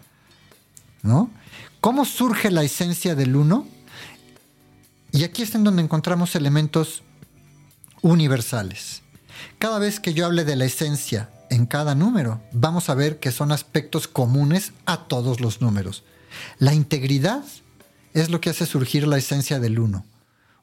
¿No? 1.02 1.30
¿Cómo 1.80 2.04
surge 2.04 2.50
la 2.50 2.62
esencia 2.62 3.14
del 3.14 3.36
uno? 3.36 3.66
Y 5.12 5.24
aquí 5.24 5.42
es 5.42 5.54
en 5.54 5.64
donde 5.64 5.82
encontramos 5.82 6.34
elementos 6.34 7.02
universales. 8.02 9.02
Cada 9.58 9.78
vez 9.78 10.00
que 10.00 10.12
yo 10.14 10.26
hable 10.26 10.44
de 10.44 10.56
la 10.56 10.64
esencia 10.64 11.30
en 11.50 11.66
cada 11.66 11.94
número, 11.94 12.40
vamos 12.52 12.88
a 12.90 12.94
ver 12.94 13.18
que 13.18 13.32
son 13.32 13.52
aspectos 13.52 14.08
comunes 14.08 14.72
a 14.86 15.04
todos 15.04 15.40
los 15.40 15.60
números. 15.60 16.04
La 16.58 16.74
integridad 16.74 17.44
es 18.14 18.30
lo 18.30 18.40
que 18.40 18.50
hace 18.50 18.64
surgir 18.64 19.06
la 19.06 19.18
esencia 19.18 19.60
del 19.60 19.78
uno. 19.78 20.06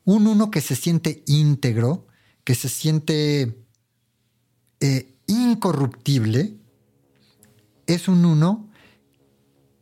Un 0.04 0.26
uno 0.26 0.50
que 0.50 0.62
se 0.62 0.76
siente 0.76 1.24
íntegro, 1.28 2.08
que 2.44 2.56
se 2.56 2.70
siente 2.70 3.64
eh, 4.80 5.14
incorruptible, 5.28 6.56
es 7.86 8.08
un 8.08 8.26
uno 8.26 8.72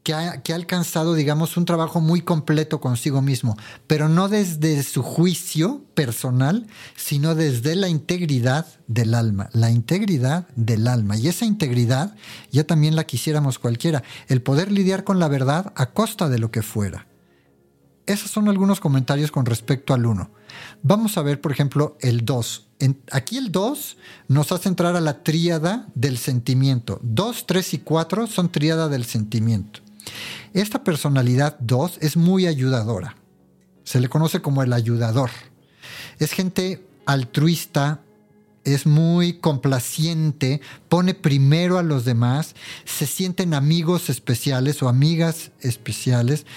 que 0.04 0.14
ha, 0.14 0.42
alcanzado, 0.56 1.14
digamos, 1.14 1.56
un 1.56 1.66
trabajo 1.66 2.02
muy 2.02 2.22
completo 2.22 2.82
consigo 2.82 3.22
mismo, 3.22 3.56
pero 3.86 4.10
no 4.10 4.28
desde 4.28 4.82
su 4.82 5.04
juicio 5.04 5.84
personal, 5.94 6.66
sino 6.96 7.36
desde 7.36 7.76
la 7.76 7.90
integridad 7.90 8.66
del 8.88 9.14
alma, 9.14 9.50
la 9.54 9.70
integridad 9.70 10.48
del 10.56 10.88
alma. 10.88 11.18
Y 11.18 11.28
esa 11.28 11.46
integridad 11.46 12.16
ya 12.52 12.64
también 12.64 12.96
la 12.96 13.04
quisiéramos 13.04 13.60
cualquiera, 13.60 14.04
el 14.28 14.42
poder 14.42 14.72
lidiar 14.72 15.04
con 15.04 15.20
la 15.20 15.28
verdad 15.28 15.72
a 15.76 15.92
costa 15.92 16.28
de 16.28 16.40
lo 16.40 16.50
que 16.50 16.64
fuera. 16.64 17.09
Esos 18.10 18.32
son 18.32 18.50
algunos 18.50 18.80
comentarios 18.80 19.30
con 19.30 19.46
respecto 19.46 19.94
al 19.94 20.08
1. 20.08 20.32
Vamos 20.82 21.16
a 21.20 21.22
ver, 21.22 21.40
por 21.40 21.52
ejemplo, 21.52 21.96
el 22.02 22.26
2. 22.26 22.68
aquí 23.12 23.38
el 23.38 23.52
2 23.52 23.98
nos 24.28 24.52
hace 24.52 24.68
entrar 24.68 24.96
a 24.96 25.00
la 25.00 25.22
tríada 25.22 25.88
del 25.94 26.18
sentimiento. 26.18 27.00
2, 27.04 27.46
3 27.46 27.76
y 27.76 27.78
4 27.78 28.26
son 28.26 28.52
tríada 28.52 28.90
del 28.90 29.06
sentimiento. 29.06 29.82
Esta 30.54 30.84
personalidad 30.84 31.60
2 31.60 32.00
es 32.02 32.18
muy 32.18 32.48
ayudadora. 32.48 33.16
Se 33.84 34.00
le 34.00 34.10
conoce 34.10 34.42
como 34.42 34.64
el 34.64 34.74
ayudador. 34.74 35.30
Es 36.18 36.32
gente 36.32 36.84
altruista, 37.06 38.02
es 38.64 38.88
muy 38.88 39.34
complaciente, 39.34 40.62
pone 40.90 41.14
primero 41.14 41.78
a 41.78 41.84
los 41.84 42.06
demás, 42.06 42.56
se 42.86 43.06
sienten 43.06 43.54
amigos 43.54 44.10
especiales 44.10 44.82
o 44.82 44.90
amigas 44.90 45.52
especiales 45.60 46.48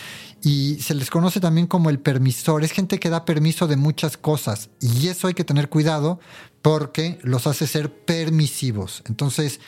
y 0.43 0.77
se 0.81 0.95
les 0.95 1.09
conoce 1.09 1.41
también 1.41 1.67
como 1.69 1.89
el 1.89 2.01
permisor. 2.01 2.65
Es 2.65 2.73
gente 2.73 2.99
que 2.99 3.11
da 3.11 3.25
permiso 3.25 3.69
de 3.69 3.77
muchas 3.77 4.17
cosas 4.17 4.71
y 4.81 5.09
eso 5.09 5.29
hay 5.29 5.35
que 5.35 5.45
tener 5.45 5.69
cuidado 5.69 6.19
porque 6.63 7.19
los 7.23 7.47
hace 7.47 7.67
ser 7.67 8.05
permisivos. 8.05 9.03
Entonces, 9.07 9.61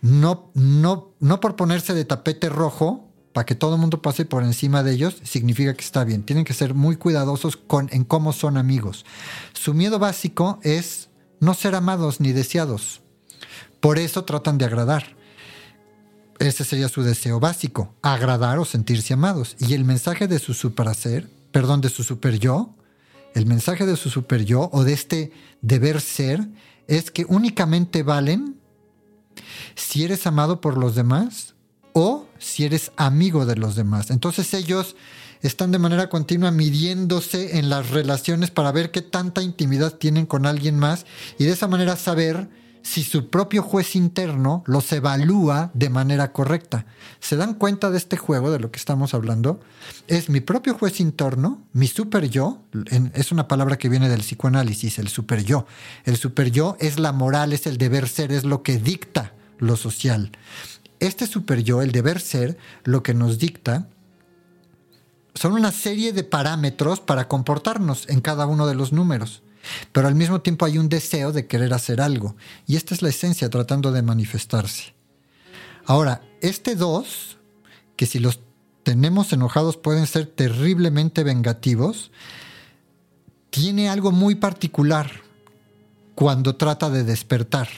no, 0.00 0.50
no, 0.54 1.10
no 1.18 1.40
por 1.40 1.56
ponerse 1.56 1.94
de 1.94 2.04
tapete 2.04 2.48
rojo 2.48 3.08
para 3.32 3.44
que 3.44 3.54
todo 3.54 3.74
el 3.74 3.80
mundo 3.80 4.02
pase 4.02 4.24
por 4.24 4.42
encima 4.42 4.82
de 4.82 4.92
ellos, 4.92 5.16
significa 5.22 5.74
que 5.74 5.84
está 5.84 6.04
bien. 6.04 6.22
Tienen 6.22 6.44
que 6.44 6.54
ser 6.54 6.74
muy 6.74 6.96
cuidadosos 6.96 7.56
con, 7.56 7.88
en 7.92 8.04
cómo 8.04 8.32
son 8.32 8.56
amigos. 8.56 9.04
Su 9.52 9.74
miedo 9.74 9.98
básico 9.98 10.58
es 10.62 11.10
no 11.40 11.54
ser 11.54 11.74
amados 11.74 12.20
ni 12.20 12.32
deseados. 12.32 13.02
Por 13.80 13.98
eso 13.98 14.24
tratan 14.24 14.58
de 14.58 14.64
agradar. 14.64 15.16
Ese 16.40 16.64
sería 16.64 16.88
su 16.88 17.02
deseo 17.02 17.38
básico, 17.38 17.94
agradar 18.00 18.58
o 18.58 18.64
sentirse 18.64 19.12
amados. 19.12 19.56
Y 19.58 19.74
el 19.74 19.84
mensaje 19.84 20.26
de 20.26 20.38
su 20.38 20.54
superhacer, 20.54 21.28
perdón, 21.52 21.82
de 21.82 21.90
su 21.90 22.02
super 22.02 22.38
yo, 22.38 22.74
el 23.34 23.44
mensaje 23.44 23.84
de 23.84 23.94
su 23.94 24.08
super 24.08 24.46
yo 24.46 24.70
o 24.72 24.82
de 24.82 24.94
este 24.94 25.32
deber 25.60 26.00
ser 26.00 26.48
es 26.88 27.10
que 27.10 27.26
únicamente 27.28 28.02
valen 28.02 28.56
si 29.74 30.02
eres 30.02 30.26
amado 30.26 30.62
por 30.62 30.78
los 30.78 30.94
demás 30.94 31.54
o 31.92 32.26
si 32.38 32.64
eres 32.64 32.90
amigo 32.96 33.44
de 33.44 33.56
los 33.56 33.76
demás. 33.76 34.10
Entonces 34.10 34.54
ellos 34.54 34.96
están 35.42 35.72
de 35.72 35.78
manera 35.78 36.08
continua 36.08 36.50
midiéndose 36.50 37.58
en 37.58 37.68
las 37.68 37.90
relaciones 37.90 38.50
para 38.50 38.72
ver 38.72 38.90
qué 38.90 39.02
tanta 39.02 39.42
intimidad 39.42 39.98
tienen 39.98 40.24
con 40.24 40.46
alguien 40.46 40.78
más 40.78 41.04
y 41.38 41.44
de 41.44 41.52
esa 41.52 41.68
manera 41.68 41.96
saber 41.96 42.48
si 42.82 43.02
su 43.02 43.28
propio 43.28 43.62
juez 43.62 43.94
interno 43.96 44.64
los 44.66 44.90
evalúa 44.92 45.70
de 45.74 45.90
manera 45.90 46.32
correcta. 46.32 46.86
¿Se 47.20 47.36
dan 47.36 47.54
cuenta 47.54 47.90
de 47.90 47.98
este 47.98 48.16
juego 48.16 48.50
de 48.50 48.58
lo 48.58 48.70
que 48.70 48.78
estamos 48.78 49.14
hablando? 49.14 49.60
Es 50.06 50.28
mi 50.28 50.40
propio 50.40 50.74
juez 50.74 51.00
interno, 51.00 51.62
mi 51.72 51.86
super 51.86 52.28
yo, 52.28 52.62
es 53.14 53.32
una 53.32 53.48
palabra 53.48 53.78
que 53.78 53.88
viene 53.88 54.08
del 54.08 54.20
psicoanálisis, 54.20 54.98
el 54.98 55.08
super 55.08 55.44
yo. 55.44 55.66
El 56.04 56.16
super 56.16 56.50
yo 56.50 56.76
es 56.80 56.98
la 56.98 57.12
moral, 57.12 57.52
es 57.52 57.66
el 57.66 57.78
deber 57.78 58.08
ser, 58.08 58.32
es 58.32 58.44
lo 58.44 58.62
que 58.62 58.78
dicta 58.78 59.34
lo 59.58 59.76
social. 59.76 60.32
Este 60.98 61.26
super 61.26 61.62
yo, 61.62 61.82
el 61.82 61.92
deber 61.92 62.20
ser, 62.20 62.58
lo 62.84 63.02
que 63.02 63.14
nos 63.14 63.38
dicta 63.38 63.88
son 65.34 65.52
una 65.52 65.72
serie 65.72 66.12
de 66.12 66.24
parámetros 66.24 67.00
para 67.00 67.28
comportarnos 67.28 68.08
en 68.08 68.20
cada 68.20 68.46
uno 68.46 68.66
de 68.66 68.74
los 68.74 68.92
números. 68.92 69.42
Pero 69.92 70.08
al 70.08 70.14
mismo 70.14 70.40
tiempo 70.40 70.64
hay 70.64 70.78
un 70.78 70.88
deseo 70.88 71.32
de 71.32 71.46
querer 71.46 71.72
hacer 71.74 72.00
algo. 72.00 72.36
Y 72.66 72.76
esta 72.76 72.94
es 72.94 73.02
la 73.02 73.08
esencia 73.08 73.50
tratando 73.50 73.92
de 73.92 74.02
manifestarse. 74.02 74.94
Ahora, 75.86 76.22
este 76.40 76.76
2, 76.76 77.38
que 77.96 78.06
si 78.06 78.18
los 78.18 78.40
tenemos 78.82 79.32
enojados 79.32 79.76
pueden 79.76 80.06
ser 80.06 80.26
terriblemente 80.26 81.24
vengativos, 81.24 82.10
tiene 83.50 83.88
algo 83.88 84.12
muy 84.12 84.36
particular 84.36 85.10
cuando 86.14 86.56
trata 86.56 86.90
de 86.90 87.04
despertar. 87.04 87.68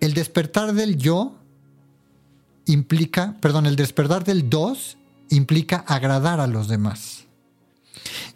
El 0.00 0.14
despertar 0.14 0.74
del 0.74 0.96
yo 0.96 1.38
implica, 2.66 3.36
perdón, 3.40 3.66
el 3.66 3.76
despertar 3.76 4.24
del 4.24 4.48
2 4.48 4.98
implica 5.30 5.78
agradar 5.78 6.40
a 6.40 6.46
los 6.46 6.68
demás. 6.68 7.23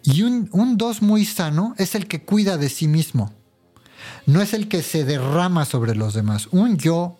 Y 0.03 0.23
un, 0.23 0.77
dos 0.77 1.01
muy 1.01 1.25
sano 1.25 1.75
es 1.77 1.95
el 1.95 2.07
que 2.07 2.23
cuida 2.23 2.57
de 2.57 2.69
sí 2.69 2.87
mismo. 2.87 3.33
No 4.25 4.41
es 4.41 4.53
el 4.53 4.67
que 4.67 4.83
se 4.83 5.03
derrama 5.03 5.65
sobre 5.65 5.95
los 5.95 6.13
demás. 6.13 6.47
Un 6.51 6.77
yo 6.77 7.17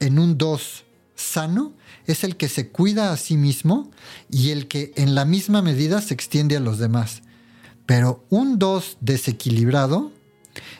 en 0.00 0.18
un 0.18 0.38
dos 0.38 0.84
sano 1.14 1.72
es 2.06 2.24
el 2.24 2.36
que 2.36 2.48
se 2.48 2.68
cuida 2.68 3.12
a 3.12 3.16
sí 3.16 3.36
mismo 3.36 3.90
y 4.30 4.50
el 4.50 4.68
que 4.68 4.92
en 4.96 5.14
la 5.14 5.24
misma 5.24 5.62
medida 5.62 6.00
se 6.00 6.14
extiende 6.14 6.56
a 6.56 6.60
los 6.60 6.78
demás. 6.78 7.22
Pero 7.86 8.24
un 8.30 8.58
dos 8.58 8.96
desequilibrado 9.00 10.12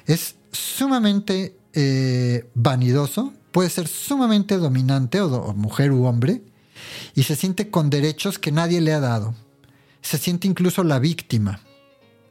es 0.07 0.37
sumamente 0.53 1.57
eh, 1.73 2.49
vanidoso, 2.55 3.33
puede 3.53 3.71
ser 3.71 3.89
sumamente 3.89 4.57
dominante 4.57 5.21
o 5.21 5.55
mujer 5.55 5.93
u 5.93 6.05
hombre, 6.07 6.43
y 7.15 7.25
se 7.25 7.37
siente 7.37 7.71
con 7.71 7.91
derechos 7.91 8.39
que 8.39 8.53
nadie 8.53 8.81
le 8.81 8.93
ha 8.93 9.01
dado 9.01 9.35
se 10.09 10.17
siente 10.17 10.49
incluso 10.49 10.85
la 10.85 10.99
víctima. 10.99 11.61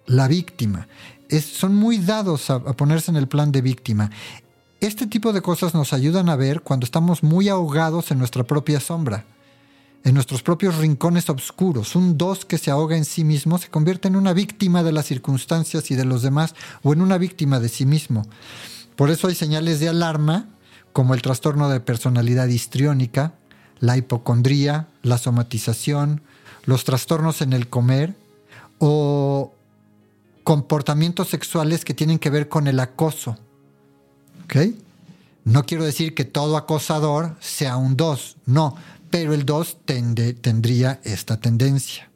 La 0.08 0.28
víctima. 0.28 0.88
son 1.30 1.76
muy 1.76 2.00
dados 2.00 2.50
a, 2.50 2.56
a 2.56 2.74
ponerse 2.74 3.12
en 3.12 3.18
el 3.18 3.28
plan 3.28 3.52
de 3.52 3.62
víctima. 3.62 4.10
Este 4.80 5.06
tipo 5.06 5.32
de 5.32 5.44
cosas 5.44 5.76
nos 5.76 5.94
ayudan 5.94 6.28
a 6.30 6.36
ver 6.36 6.62
cuando 6.62 6.86
estamos 6.86 7.22
muy 7.22 7.50
ahogados 7.50 8.10
en 8.10 8.18
nuestra 8.18 8.46
propia 8.46 8.80
sombra, 8.80 9.26
en 10.04 10.16
nuestros 10.16 10.42
propios 10.42 10.78
rincones 10.78 11.30
oscuros. 11.30 11.96
Un 11.96 12.18
dos 12.18 12.46
que 12.46 12.58
se 12.58 12.72
ahoga 12.72 12.98
en 12.98 13.06
sí 13.06 13.24
mismo 13.24 13.60
se 13.60 13.70
convierte 13.70 14.08
en 14.08 14.16
una 14.16 14.34
víctima 14.34 14.82
de 14.82 14.94
las 14.94 15.06
circunstancias 15.06 15.92
y 15.92 15.96
de 15.96 16.06
los 16.06 16.24
demás 16.24 16.56
o 16.82 16.94
en 16.94 17.02
una 17.02 17.20
víctima 17.20 17.60
de 17.60 17.70
sí 17.70 17.86
mismo. 17.86 18.26
Por 18.96 19.12
eso 19.12 19.28
hay 19.28 19.36
señales 19.36 19.80
de 19.80 19.90
alarma 19.90 20.50
como 20.94 21.13
el 21.13 21.22
trastorno 21.22 21.70
de 21.70 21.80
personalidad 21.80 22.48
histriónica, 22.48 23.36
la 23.80 23.98
hipocondría, 23.98 24.88
la 25.04 25.20
somatización, 25.20 26.24
los 26.67 26.84
trastornos 26.84 27.41
en 27.41 27.53
el 27.53 27.69
comer 27.69 28.13
o 28.77 29.53
comportamientos 30.43 31.30
sexuales 31.30 31.84
que 31.84 31.93
tienen 31.93 32.19
que 32.19 32.30
ver 32.30 32.49
con 32.49 32.67
el 32.67 32.80
acoso. 32.80 33.38
¿Ok? 34.43 34.58
No 35.45 35.65
quiero 35.65 35.86
decir 35.86 36.13
que 36.13 36.25
todo 36.25 36.58
acosador 36.58 37.38
sea 37.39 37.77
un 37.77 37.95
2, 37.95 38.36
no, 38.45 38.75
pero 39.10 39.34
el 39.34 39.45
2 39.45 39.77
tendría 39.86 40.99
esta 41.06 41.39
tendencia. 41.39 42.10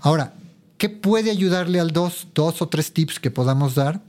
Ahora, 0.00 0.34
¿qué 0.78 0.88
puede 0.88 1.32
ayudarle 1.32 1.80
al 1.80 1.90
2? 1.90 2.28
Dos 2.32 2.62
o 2.62 2.68
tres 2.68 2.92
tips 2.92 3.18
que 3.18 3.32
podamos 3.32 3.74
dar. 3.74 4.00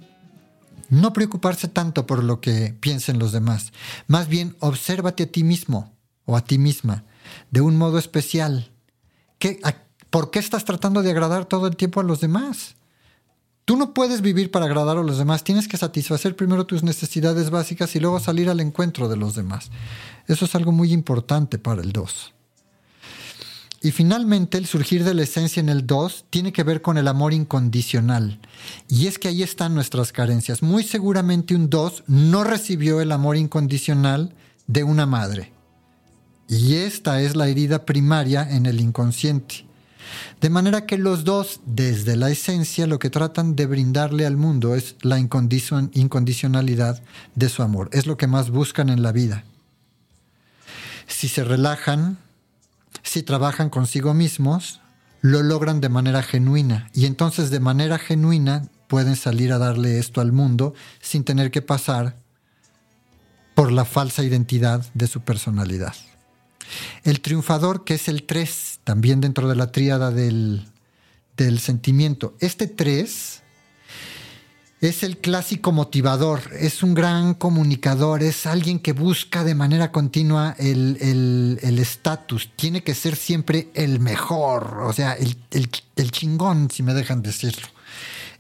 No 0.90 1.12
preocuparse 1.12 1.68
tanto 1.68 2.06
por 2.06 2.24
lo 2.24 2.40
que 2.40 2.76
piensen 2.80 3.18
los 3.18 3.32
demás. 3.32 3.74
Más 4.06 4.28
bien, 4.28 4.56
obsérvate 4.60 5.24
a 5.24 5.32
ti 5.32 5.44
mismo 5.44 5.92
o 6.26 6.38
a 6.38 6.42
ti 6.42 6.60
misma 6.60 7.04
de 7.50 7.62
un 7.62 7.78
modo 7.78 7.98
especial 7.98 8.72
¿Por 10.10 10.32
qué 10.32 10.40
estás 10.40 10.66
tratando 10.66 11.04
de 11.04 11.12
agradar 11.12 11.46
todo 11.46 11.68
el 11.68 11.76
tiempo 11.76 12.00
a 12.00 12.04
los 12.04 12.22
demás? 12.22 12.76
Tú 13.66 13.76
no 13.76 13.94
puedes 13.94 14.22
vivir 14.22 14.50
para 14.50 14.66
agradar 14.66 14.98
a 14.98 15.04
los 15.04 15.18
demás, 15.18 15.44
tienes 15.44 15.68
que 15.68 15.76
satisfacer 15.76 16.38
primero 16.38 16.66
tus 16.66 16.84
necesidades 16.84 17.50
básicas 17.50 17.94
y 17.96 18.00
luego 18.00 18.20
salir 18.22 18.50
al 18.50 18.62
encuentro 18.62 19.10
de 19.10 19.18
los 19.18 19.36
demás. 19.36 19.72
Eso 20.28 20.46
es 20.46 20.56
algo 20.56 20.72
muy 20.72 20.94
importante 20.94 21.58
para 21.58 21.82
el 21.82 21.92
2. 21.92 22.34
Y 23.82 23.92
finalmente, 23.92 24.58
el 24.58 24.66
surgir 24.66 25.04
de 25.04 25.14
la 25.14 25.24
esencia 25.24 25.60
en 25.60 25.70
el 25.70 25.86
2 25.86 26.26
tiene 26.30 26.52
que 26.52 26.64
ver 26.64 26.82
con 26.82 26.98
el 26.98 27.08
amor 27.08 27.34
incondicional. 27.34 28.40
Y 28.88 29.08
es 29.08 29.20
que 29.20 29.28
ahí 29.28 29.44
están 29.44 29.76
nuestras 29.76 30.12
carencias. 30.12 30.64
Muy 30.64 30.84
seguramente 30.84 31.54
un 31.54 31.70
2 31.70 32.06
no 32.08 32.44
recibió 32.44 33.02
el 33.02 33.12
amor 33.12 33.38
incondicional 33.38 34.34
de 34.66 34.84
una 34.84 35.06
madre. 35.06 35.57
Y 36.48 36.76
esta 36.76 37.22
es 37.22 37.36
la 37.36 37.48
herida 37.48 37.86
primaria 37.86 38.48
en 38.50 38.66
el 38.66 38.80
inconsciente. 38.80 39.66
De 40.40 40.50
manera 40.50 40.86
que 40.86 40.98
los 40.98 41.24
dos, 41.24 41.60
desde 41.66 42.16
la 42.16 42.30
esencia, 42.30 42.88
lo 42.88 43.00
que 43.00 43.10
tratan 43.10 43.56
de 43.56 43.66
brindarle 43.66 44.26
al 44.26 44.38
mundo 44.38 44.76
es 44.76 44.96
la 45.02 45.20
incondicionalidad 45.20 47.02
de 47.36 47.50
su 47.50 47.64
amor. 47.64 47.90
Es 47.92 48.06
lo 48.06 48.18
que 48.18 48.28
más 48.28 48.50
buscan 48.50 48.90
en 48.90 49.02
la 49.02 49.12
vida. 49.12 49.44
Si 51.08 51.28
se 51.28 51.44
relajan, 51.44 52.18
si 53.04 53.24
trabajan 53.24 53.70
consigo 53.70 54.14
mismos, 54.14 54.82
lo 55.22 55.44
logran 55.44 55.82
de 55.82 55.90
manera 55.90 56.22
genuina. 56.22 56.90
Y 56.94 57.06
entonces 57.06 57.50
de 57.50 57.60
manera 57.60 57.98
genuina 57.98 58.70
pueden 58.88 59.16
salir 59.16 59.52
a 59.52 59.58
darle 59.58 60.00
esto 60.00 60.22
al 60.22 60.32
mundo 60.32 60.74
sin 61.02 61.24
tener 61.24 61.52
que 61.52 61.62
pasar 61.62 62.16
por 63.56 63.72
la 63.72 63.86
falsa 63.86 64.24
identidad 64.24 64.86
de 64.94 65.08
su 65.08 65.22
personalidad. 65.22 65.96
El 67.04 67.22
triunfador, 67.22 67.84
que 67.84 67.96
es 67.96 68.08
el 68.08 68.24
3, 68.24 68.80
también 68.84 69.22
dentro 69.22 69.48
de 69.48 69.56
la 69.56 69.72
tríada 69.72 70.12
del, 70.12 70.68
del 71.36 71.60
sentimiento. 71.60 72.36
Este 72.40 72.68
3 72.68 73.42
es 74.82 75.04
el 75.04 75.18
clásico 75.18 75.72
motivador, 75.72 76.42
es 76.60 76.84
un 76.84 76.94
gran 76.94 77.34
comunicador, 77.34 78.22
es 78.22 78.46
alguien 78.46 78.80
que 78.80 78.94
busca 78.94 79.44
de 79.44 79.56
manera 79.56 79.92
continua 79.92 80.56
el 80.60 81.78
estatus, 81.80 82.52
tiene 82.56 82.84
que 82.84 82.94
ser 82.94 83.16
siempre 83.16 83.70
el 83.74 84.00
mejor, 84.00 84.82
o 84.84 84.94
sea, 84.94 85.14
el, 85.14 85.36
el, 85.52 86.12
chingón, 86.12 86.70
si 86.70 86.84
me 86.84 86.94
dejan 86.94 87.24
decirlo. 87.24 87.68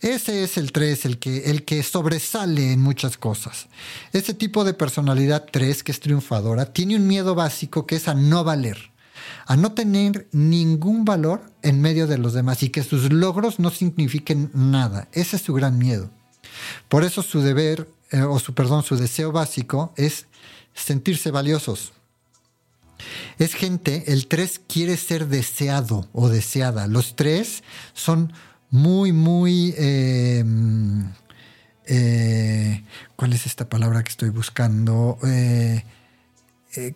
Ese 0.02 0.44
es 0.44 0.58
el 0.58 0.72
3, 0.72 1.06
el 1.06 1.18
que, 1.18 1.50
el 1.50 1.66
que 1.66 1.82
sobresale 1.84 2.72
en 2.72 2.82
muchas 2.82 3.18
cosas. 3.18 3.68
Ese 4.14 4.34
tipo 4.34 4.64
de 4.64 4.74
personalidad 4.74 5.46
3, 5.52 5.84
que 5.84 5.92
es 5.92 6.00
triunfadora, 6.00 6.72
tiene 6.72 6.96
un 6.96 7.08
miedo 7.08 7.36
básico 7.36 7.88
que 7.88 7.96
es 7.96 8.08
a 8.08 8.14
no 8.14 8.44
valer, 8.44 8.92
a 9.46 9.58
no 9.58 9.74
tener 9.74 10.28
ningún 10.32 11.04
valor 11.04 11.42
en 11.64 11.82
medio 11.82 12.06
de 12.06 12.18
los 12.18 12.34
demás 12.34 12.62
y 12.64 12.70
que 12.70 12.84
sus 12.84 13.12
logros 13.12 13.60
no 13.60 13.72
signifiquen 13.72 14.52
nada. 14.54 15.08
Ese 15.14 15.38
es 15.38 15.42
su 15.42 15.54
gran 15.54 15.78
miedo. 15.78 16.12
Por 16.90 17.04
eso 17.04 17.24
su 17.24 17.42
deber, 17.42 17.90
eh, 18.12 18.22
o 18.22 18.40
su 18.40 18.54
perdón, 18.54 18.84
su 18.84 18.98
deseo 18.98 19.32
básico 19.32 19.94
es 19.96 20.28
sentirse 20.74 21.32
valiosos. 21.32 21.94
Es 23.38 23.54
gente, 23.54 24.12
el 24.12 24.28
3 24.28 24.62
quiere 24.68 24.98
ser 24.98 25.28
deseado 25.28 26.08
o 26.14 26.30
deseada. 26.30 26.88
Los 26.88 27.16
3 27.16 27.64
son 27.94 28.34
muy, 28.70 29.12
muy... 29.12 29.74
Em, 29.78 31.12
eh, 31.86 32.84
¿Cuál 33.16 33.34
es 33.34 33.46
esta 33.46 33.70
palabra 33.70 34.04
que 34.04 34.10
estoy 34.10 34.30
buscando? 34.30 35.18
Eh, 35.24 35.84
eh, 36.76 36.94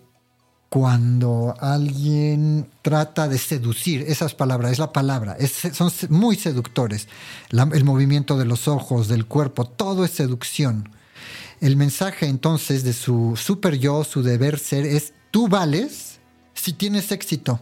cuando 0.69 1.53
alguien 1.59 2.69
trata 2.81 3.27
de 3.27 3.37
seducir, 3.37 4.05
esas 4.07 4.33
palabras, 4.33 4.71
es 4.71 4.79
la 4.79 4.93
palabra, 4.93 5.35
son 5.73 5.91
muy 6.09 6.37
seductores. 6.37 7.09
el 7.49 7.83
movimiento 7.83 8.37
de 8.37 8.45
los 8.45 8.69
ojos, 8.69 9.09
del 9.09 9.25
cuerpo, 9.25 9.65
todo 9.65 10.05
es 10.05 10.11
seducción. 10.11 10.89
El 11.59 11.75
mensaje 11.75 12.27
entonces 12.27 12.85
de 12.85 12.93
su 12.93 13.35
super 13.35 13.77
yo, 13.79 14.05
su 14.05 14.23
deber 14.23 14.59
ser, 14.59 14.85
es 14.85 15.13
tú 15.29 15.49
vales 15.49 16.19
si 16.53 16.71
tienes 16.71 17.11
éxito 17.11 17.59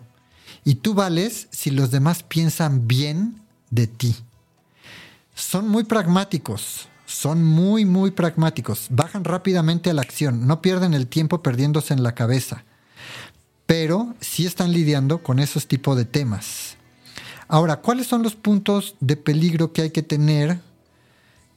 y 0.64 0.76
tú 0.76 0.94
vales 0.94 1.48
si 1.50 1.72
los 1.72 1.90
demás 1.90 2.22
piensan 2.22 2.88
bien 2.88 3.42
de 3.70 3.88
ti. 3.88 4.16
Son 5.36 5.68
muy 5.68 5.84
pragmáticos, 5.84 6.88
son 7.06 7.44
muy, 7.44 7.86
muy 7.86 8.12
pragmáticos. 8.12 8.88
Bajan 8.90 9.24
rápidamente 9.24 9.90
a 9.90 9.94
la 9.94 10.02
acción, 10.02 10.48
no 10.48 10.62
pierden 10.62 10.94
el 10.94 11.08
tiempo 11.08 11.42
perdiéndose 11.42 11.94
en 11.94 12.04
la 12.04 12.14
cabeza, 12.14 12.64
pero 13.66 14.16
sí 14.20 14.46
están 14.46 14.72
lidiando 14.72 15.24
con 15.24 15.40
esos 15.40 15.68
tipos 15.68 15.96
de 15.98 16.06
temas. 16.06 16.76
Ahora, 17.48 17.78
¿cuáles 17.78 18.08
son 18.08 18.22
los 18.22 18.36
puntos 18.36 18.96
de 19.00 19.18
peligro 19.18 19.74
que 19.74 19.82
hay 19.82 19.90
que 19.92 20.04
tener 20.04 20.60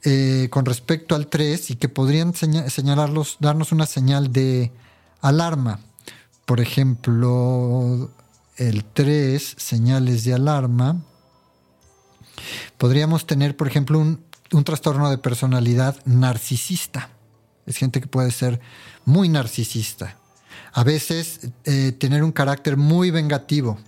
eh, 0.03 0.47
con 0.49 0.65
respecto 0.65 1.13
al 1.13 1.27
3 1.27 1.71
y 1.71 1.75
que 1.75 1.87
podrían 1.87 2.33
señalarlos, 2.33 3.37
darnos 3.39 3.71
una 3.71 3.85
señal 3.85 4.31
de 4.31 4.71
alarma? 5.21 5.79
Por 6.45 6.61
ejemplo, 6.61 8.09
el 8.57 8.83
3, 8.85 9.55
señales 9.57 10.23
de 10.23 10.33
alarma 10.33 11.01
Podríamos 12.77 13.25
tener, 13.25 13.55
por 13.55 13.67
ejemplo, 13.67 13.99
un, 13.99 14.19
trastorno 14.63 15.09
de 15.09 15.17
personalidad 15.17 15.97
narcisista. 16.05 17.09
Es 17.65 17.77
gente 17.77 18.01
que 18.01 18.07
puede 18.07 18.31
ser 18.31 18.59
muy 19.05 19.29
narcisista. 19.29 20.17
A 20.73 20.83
veces 20.83 21.49
eh, 21.65 21.91
tener 21.91 22.23
un 22.23 22.31
carácter 22.31 22.77
muy 22.77 23.09
vengativo 23.09 23.79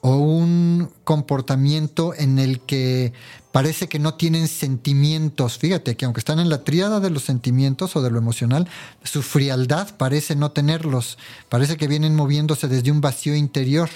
o 0.00 0.16
un 0.16 0.90
comportamiento 1.04 2.12
en 2.14 2.40
el 2.40 2.60
que 2.60 3.12
parece 3.52 3.88
que 3.88 4.00
no 4.00 4.14
tienen 4.14 4.48
sentimientos. 4.48 5.58
Fíjate 5.58 5.96
que 5.96 6.04
aunque 6.04 6.18
están 6.18 6.40
en 6.40 6.48
la 6.48 6.64
tríada 6.64 6.98
de 6.98 7.10
los 7.10 7.22
sentimientos 7.22 7.94
o 7.94 8.02
de 8.02 8.10
lo 8.10 8.18
emocional, 8.18 8.68
su 9.04 9.22
frialdad 9.22 9.96
parece 9.96 10.34
no 10.34 10.50
tenerlos. 10.50 11.18
Parece 11.48 11.76
que 11.76 11.86
vienen 11.86 12.16
moviéndose 12.16 12.66
desde 12.66 12.90
un 12.90 13.00
vacío 13.00 13.36
interior. 13.36 13.88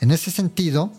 En 0.00 0.10
ese 0.10 0.32
sentido, 0.32 0.92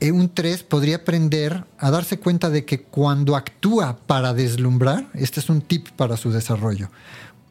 un 0.00 0.32
3 0.32 0.62
podría 0.62 0.96
aprender 0.96 1.64
a 1.78 1.90
darse 1.90 2.18
cuenta 2.18 2.48
de 2.48 2.64
que 2.64 2.82
cuando 2.82 3.36
actúa 3.36 3.98
para 4.06 4.32
deslumbrar, 4.32 5.10
este 5.14 5.40
es 5.40 5.50
un 5.50 5.60
tip 5.60 5.88
para 5.90 6.16
su 6.16 6.30
desarrollo, 6.30 6.90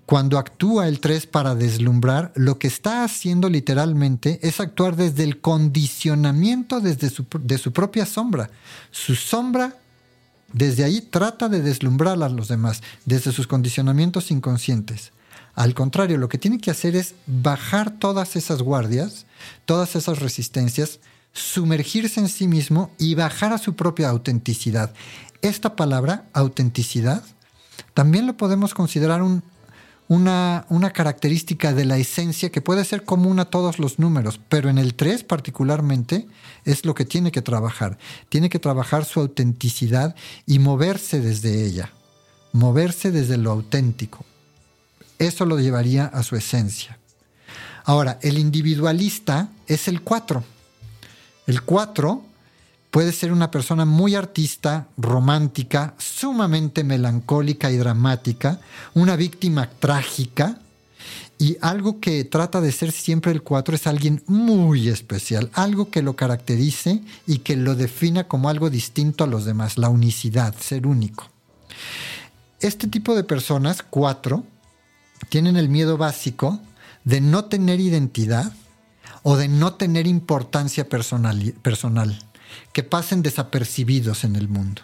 cuando 0.08 0.40
actúa 0.40 0.88
el 0.88 1.00
3 1.00 1.28
para 1.28 1.54
deslumbrar, 1.54 2.32
lo 2.34 2.58
que 2.58 2.66
está 2.66 3.04
haciendo 3.04 3.48
literalmente 3.48 4.40
es 4.42 4.60
actuar 4.60 4.96
desde 4.96 5.24
el 5.24 5.40
condicionamiento 5.40 6.80
desde 6.80 7.12
de 7.44 7.58
su 7.60 7.72
propia 7.72 8.08
sombra. 8.08 8.50
Su 8.90 9.14
sombra, 9.14 9.76
desde 10.52 10.84
ahí, 10.84 11.02
trata 11.02 11.48
de 11.48 11.62
deslumbrar 11.62 12.24
a 12.24 12.30
los 12.30 12.48
demás, 12.48 12.82
desde 13.06 13.32
sus 13.32 13.46
condicionamientos 13.46 14.32
inconscientes. 14.32 15.12
Al 15.54 15.76
contrario, 15.76 16.18
lo 16.18 16.28
que 16.28 16.40
tiene 16.40 16.58
que 16.58 16.72
hacer 16.72 16.96
es 16.96 17.14
bajar 17.28 17.92
todas 17.92 18.36
esas 18.36 18.64
guardias, 18.64 19.28
todas 19.66 19.96
esas 19.96 20.18
resistencias, 20.18 21.00
sumergirse 21.34 22.20
en 22.20 22.30
sí 22.30 22.48
mismo 22.48 22.92
y 22.98 23.15
bajar 23.15 23.54
a 23.54 23.58
su 23.58 23.76
propia 23.76 24.10
autenticidad. 24.10 24.94
Esta 25.42 25.76
palabra, 25.76 26.26
autenticidad, 26.34 27.24
también 27.94 28.28
lo 28.28 28.36
podemos 28.36 28.74
considerar 28.74 29.22
una, 29.22 30.65
una, 30.70 30.92
característica 30.92 31.74
de 31.74 31.86
la 31.86 31.98
esencia 31.98 32.52
que 32.52 32.62
puede 32.62 32.84
ser 32.84 33.06
común 33.06 33.39
a 33.39 33.46
todos 33.46 33.80
los 33.80 34.00
números, 34.00 34.39
pero 34.50 34.70
en 34.70 34.78
el 34.78 34.96
3 34.96 35.24
particularmente 35.24 36.28
es 36.65 36.86
lo 36.86 36.94
que 36.94 37.06
tiene 37.06 37.32
que 37.32 37.42
trabajar. 37.42 37.98
Tiene 38.28 38.50
que 38.50 38.60
trabajar 38.60 39.06
su 39.06 39.22
autenticidad 39.22 40.15
y 40.46 40.60
moverse 40.60 41.22
desde 41.22 41.66
ella, 41.66 41.93
moverse 42.51 43.12
desde 43.12 43.38
lo 43.38 43.51
auténtico. 43.51 44.26
Eso 45.20 45.45
lo 45.45 45.60
llevaría 45.60 46.06
a 46.06 46.24
su 46.24 46.36
esencia. 46.36 46.97
Ahora, 47.86 48.20
el 48.22 48.38
individualista 48.38 49.49
es 49.68 49.88
el 49.88 50.01
4 50.01 50.43
el 51.50 51.64
4 51.64 52.24
puede 52.91 53.12
ser 53.12 53.32
una 53.32 53.50
persona 53.50 53.84
muy 53.84 54.14
artista, 54.14 54.88
romántica, 54.97 55.95
sumamente 55.97 56.84
melancólica 56.84 57.72
y 57.72 57.78
dramática, 57.78 58.60
una 58.93 59.16
víctima 59.16 59.68
trágica. 59.68 60.60
Y 61.39 61.58
algo 61.62 62.00
que 62.00 62.24
trata 62.24 62.62
de 62.62 62.72
ser 62.72 62.91
siempre 62.91 63.32
el 63.32 63.41
4 63.41 63.74
es 63.74 63.88
alguien 63.88 64.22
muy 64.28 64.89
especial, 64.89 65.50
algo 65.54 65.89
que 65.89 66.04
lo 66.04 66.16
caracterice 66.16 67.02
y 67.26 67.39
que 67.39 67.56
lo 67.56 67.74
defina 67.74 68.26
como 68.26 68.50
algo 68.50 68.70
distinto 68.70 69.24
a 69.24 69.28
los 69.28 69.45
demás, 69.45 69.80
la 69.80 69.89
unicidad, 69.89 70.54
ser 70.60 70.86
único. 70.86 71.32
Este 72.60 72.88
tipo 72.88 73.16
de 73.16 73.24
personas, 73.24 73.82
4, 73.89 74.43
tienen 75.30 75.58
el 75.58 75.70
miedo 75.70 75.97
básico 75.97 76.60
de 77.06 77.22
no 77.22 77.45
tener 77.45 77.80
identidad, 77.80 78.54
o 79.24 79.38
de 79.38 79.47
no 79.47 79.74
tener 79.74 80.07
importancia 80.07 80.88
personal, 80.88 81.53
personal, 81.61 82.20
que 82.74 82.84
pasen 82.84 83.22
desapercibidos 83.22 84.24
en 84.24 84.36
el 84.36 84.47
mundo. 84.47 84.82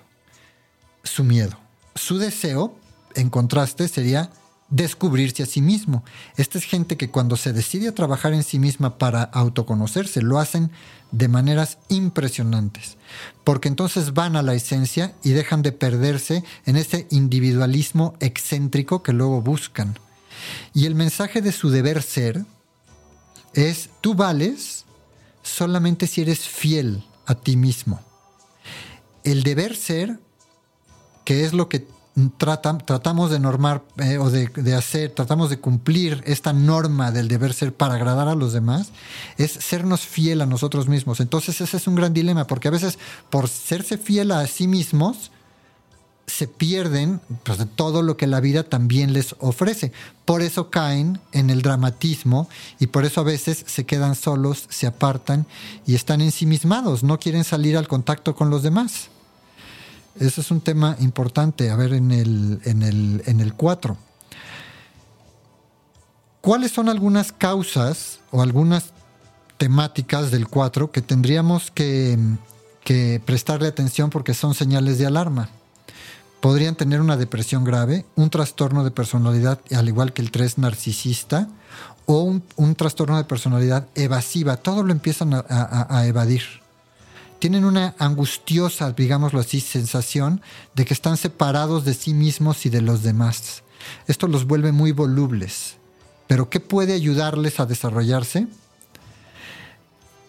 Su 1.03 1.23
miedo. 1.23 1.57
Su 1.95 2.17
deseo, 2.17 2.77
en 3.15 3.29
contraste, 3.29 3.88
sería 3.88 4.31
descubrirse 4.69 5.43
a 5.43 5.45
sí 5.45 5.61
mismo. 5.61 6.03
Esta 6.38 6.57
es 6.57 6.65
gente 6.65 6.97
que 6.97 7.09
cuando 7.09 7.38
se 7.38 7.53
decide 7.53 7.89
a 7.89 7.95
trabajar 7.95 8.33
en 8.33 8.43
sí 8.43 8.59
misma 8.59 8.97
para 8.97 9.23
autoconocerse, 9.23 10.21
lo 10.21 10.39
hacen 10.39 10.71
de 11.11 11.27
maneras 11.27 11.77
impresionantes, 11.88 12.97
porque 13.43 13.67
entonces 13.67 14.13
van 14.13 14.36
a 14.36 14.41
la 14.41 14.53
esencia 14.53 15.13
y 15.23 15.31
dejan 15.31 15.61
de 15.61 15.71
perderse 15.71 16.43
en 16.65 16.75
ese 16.75 17.07
individualismo 17.11 18.15
excéntrico 18.19 19.03
que 19.03 19.13
luego 19.13 19.41
buscan. 19.41 19.97
Y 20.73 20.86
el 20.86 20.95
mensaje 20.95 21.41
de 21.41 21.51
su 21.51 21.69
deber 21.69 22.01
ser 22.01 22.45
es, 23.56 23.89
tú 24.01 24.14
vales 24.14 24.86
solamente 25.41 26.08
si 26.08 26.22
eres 26.22 26.39
fiel 26.39 27.03
a 27.26 27.36
ti 27.36 27.56
mismo. 27.56 27.99
El 29.24 29.43
deber 29.43 29.76
ser, 29.76 30.20
que 31.24 31.45
es 31.45 31.53
lo 31.53 31.68
que 31.70 31.88
tratamos 32.38 33.30
de 33.30 33.39
normar 33.39 33.84
eh, 33.97 34.18
o 34.18 34.30
de, 34.30 34.76
hacer, 34.76 35.12
tratamos 35.12 35.49
de 35.49 35.60
cumplir 35.60 36.24
esta 36.26 36.53
norma 36.53 37.12
del 37.12 37.28
deber 37.28 37.53
ser 37.53 37.74
para 37.74 37.95
agradar 37.95 38.28
a 38.28 38.36
los 38.36 38.53
demás, 38.53 38.91
es 39.38 39.51
sernos 39.51 40.01
fiel 40.01 40.41
a 40.41 40.45
nosotros 40.45 40.88
mismos. 40.88 41.20
Entonces 41.20 41.60
ese 41.60 41.78
es 41.78 41.88
un 41.88 41.95
gran 41.95 42.14
dilema, 42.14 42.47
porque 42.47 42.70
a 42.70 42.72
veces 42.72 42.99
por 43.30 43.49
serse 43.49 43.97
fiel 43.97 44.32
a 44.32 44.47
sí 44.47 44.68
mismos, 44.68 45.32
se 46.28 46.47
pierden 46.47 47.21
pues, 47.43 47.57
de 47.57 47.65
todo 47.65 48.01
lo 48.01 48.17
que 48.17 48.28
la 48.28 48.39
vida 48.39 48.63
también 48.63 49.13
les 49.13 49.36
ofrece. 49.39 49.91
Por 50.26 50.41
eso 50.41 50.69
caen 50.69 51.19
en 51.32 51.49
el 51.49 51.61
dramatismo 51.61 52.49
y 52.80 52.88
por 52.88 53.05
eso 53.05 53.21
a 53.21 53.26
veces 53.26 53.63
se 53.67 53.86
quedan 53.86 54.15
solos, 54.15 54.65
se 54.69 54.88
apartan 54.88 55.45
y 55.86 55.95
están 55.95 56.21
ensimismados, 56.21 57.03
no 57.03 57.19
quieren 57.19 57.43
salir 57.43 57.78
al 57.78 57.88
contacto 57.88 58.36
con 58.36 58.49
los 58.49 58.63
demás. 58.63 59.09
Ese 60.19 60.41
es 60.41 60.49
un 60.49 60.61
tema 60.61 60.95
importante, 60.99 61.69
a 61.69 61.76
ver, 61.76 61.93
en 61.93 62.11
el, 62.11 62.61
en 62.63 62.82
el, 62.84 63.21
en 63.26 63.41
el 63.41 63.53
4. 63.53 63.97
¿Cuáles 66.41 66.71
son 66.71 66.89
algunas 66.89 67.32
causas 67.32 68.19
o 68.32 68.41
algunas 68.41 68.93
temáticas 69.57 70.32
del 70.32 70.47
4 70.47 70.91
que 70.91 71.01
tendríamos 71.01 71.69
que, 71.71 72.17
que 72.84 73.21
prestarle 73.26 73.67
atención 73.67 74.09
porque 74.09 74.34
son 74.34 74.53
señales 74.53 74.97
de 74.99 75.05
alarma? 75.05 75.49
Podrían 76.45 76.75
tener 76.75 77.01
una 77.01 77.17
depresión 77.17 77.63
grave, 77.63 78.05
un 78.13 78.29
trastorno 78.29 78.83
de 78.83 78.91
personalidad, 78.91 79.59
al 79.75 79.87
igual 79.87 80.13
que 80.13 80.21
el 80.21 80.29
3 80.29 80.59
narcisista, 80.59 81.49
o 82.05 82.21
un, 82.21 82.75
trastorno 82.75 83.17
de 83.17 83.23
personalidad 83.23 83.87
evasiva. 83.95 84.57
Todo 84.57 84.83
lo 84.83 84.91
empiezan 84.91 85.33
a 85.33 86.05
evadir 86.05 86.43
tienen 87.39 87.65
una 87.65 87.95
angustiosa, 87.99 88.91
digámoslo 88.91 89.39
así, 89.39 89.59
sensación 89.59 90.41
de 90.73 90.85
que 90.85 90.93
están 90.93 91.17
separados 91.17 91.85
de 91.85 91.93
sí 91.93 92.13
mismos 92.13 92.65
y 92.65 92.69
de 92.69 92.81
los 92.81 93.03
demás. 93.03 93.63
Esto 94.07 94.27
los 94.27 94.45
vuelve 94.45 94.71
muy 94.71 94.91
volubles. 94.91 95.75
Pero 96.27 96.49
¿qué 96.49 96.59
puede 96.59 96.93
ayudarles 96.93 97.59
a 97.59 97.65
desarrollarse? 97.65 98.47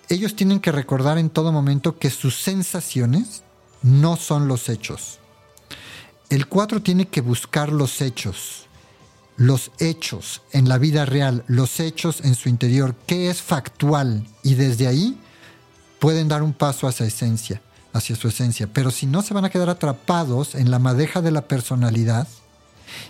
Ellos 0.09 0.37
tienen 0.37 0.61
que 0.61 0.73
recordar 0.73 1.19
en 1.19 1.31
todo 1.31 1.53
momento 1.53 1.99
que 1.99 2.11
sus 2.11 2.43
sensaciones 2.43 3.43
no 3.83 4.17
son 4.17 4.47
los 4.47 4.69
hechos. 4.69 5.19
El 6.29 6.49
4 6.49 6.83
tiene 6.83 7.07
que 7.07 7.21
buscar 7.21 7.71
los 7.71 8.01
hechos, 8.01 8.67
los 9.37 9.71
hechos 9.79 10.43
en 10.51 10.69
la 10.69 10.77
vida 10.77 11.05
real, 11.05 11.45
los 11.47 11.79
hechos 11.79 12.21
en 12.25 12.35
su 12.35 12.49
interior, 12.49 12.97
qué 13.07 13.31
es 13.31 13.43
factual 13.43 14.27
y 14.43 14.55
desde 14.55 14.89
ahí 14.89 15.17
pueden 16.01 16.27
dar 16.27 16.43
un 16.43 16.53
paso 16.53 16.89
hacia 16.89 17.07
esencia, 17.07 17.63
hacia 17.93 18.17
su 18.17 18.27
esencia, 18.27 18.67
pero 18.67 18.91
si 18.91 19.07
no 19.07 19.23
se 19.23 19.35
van 19.35 19.45
a 19.45 19.51
quedar 19.51 19.71
atrapados 19.71 20.57
en 20.57 20.73
la 20.73 20.81
madeja 20.81 21.23
de 21.23 21.31
la 21.31 21.47
personalidad 21.47 22.27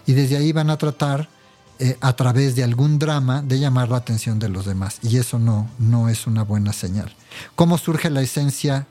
y 0.04 0.12
desde 0.12 0.36
ahí 0.36 0.52
van 0.52 0.68
a 0.68 0.76
tratar 0.76 1.30
eh, 1.78 1.96
a 2.02 2.14
través 2.16 2.54
de 2.54 2.64
algún 2.64 2.98
drama 2.98 3.40
de 3.40 3.58
llamar 3.58 3.88
la 3.88 3.96
atención 3.96 4.38
de 4.38 4.50
los 4.50 4.66
demás 4.66 4.98
y 5.02 5.16
eso 5.16 5.38
no, 5.38 5.70
no 5.78 6.10
es 6.10 6.26
una 6.26 6.42
buena 6.42 6.74
señal. 6.74 7.14
¿Cómo 7.54 7.78
surge 7.78 8.10
la 8.10 8.20
esencia 8.20 8.86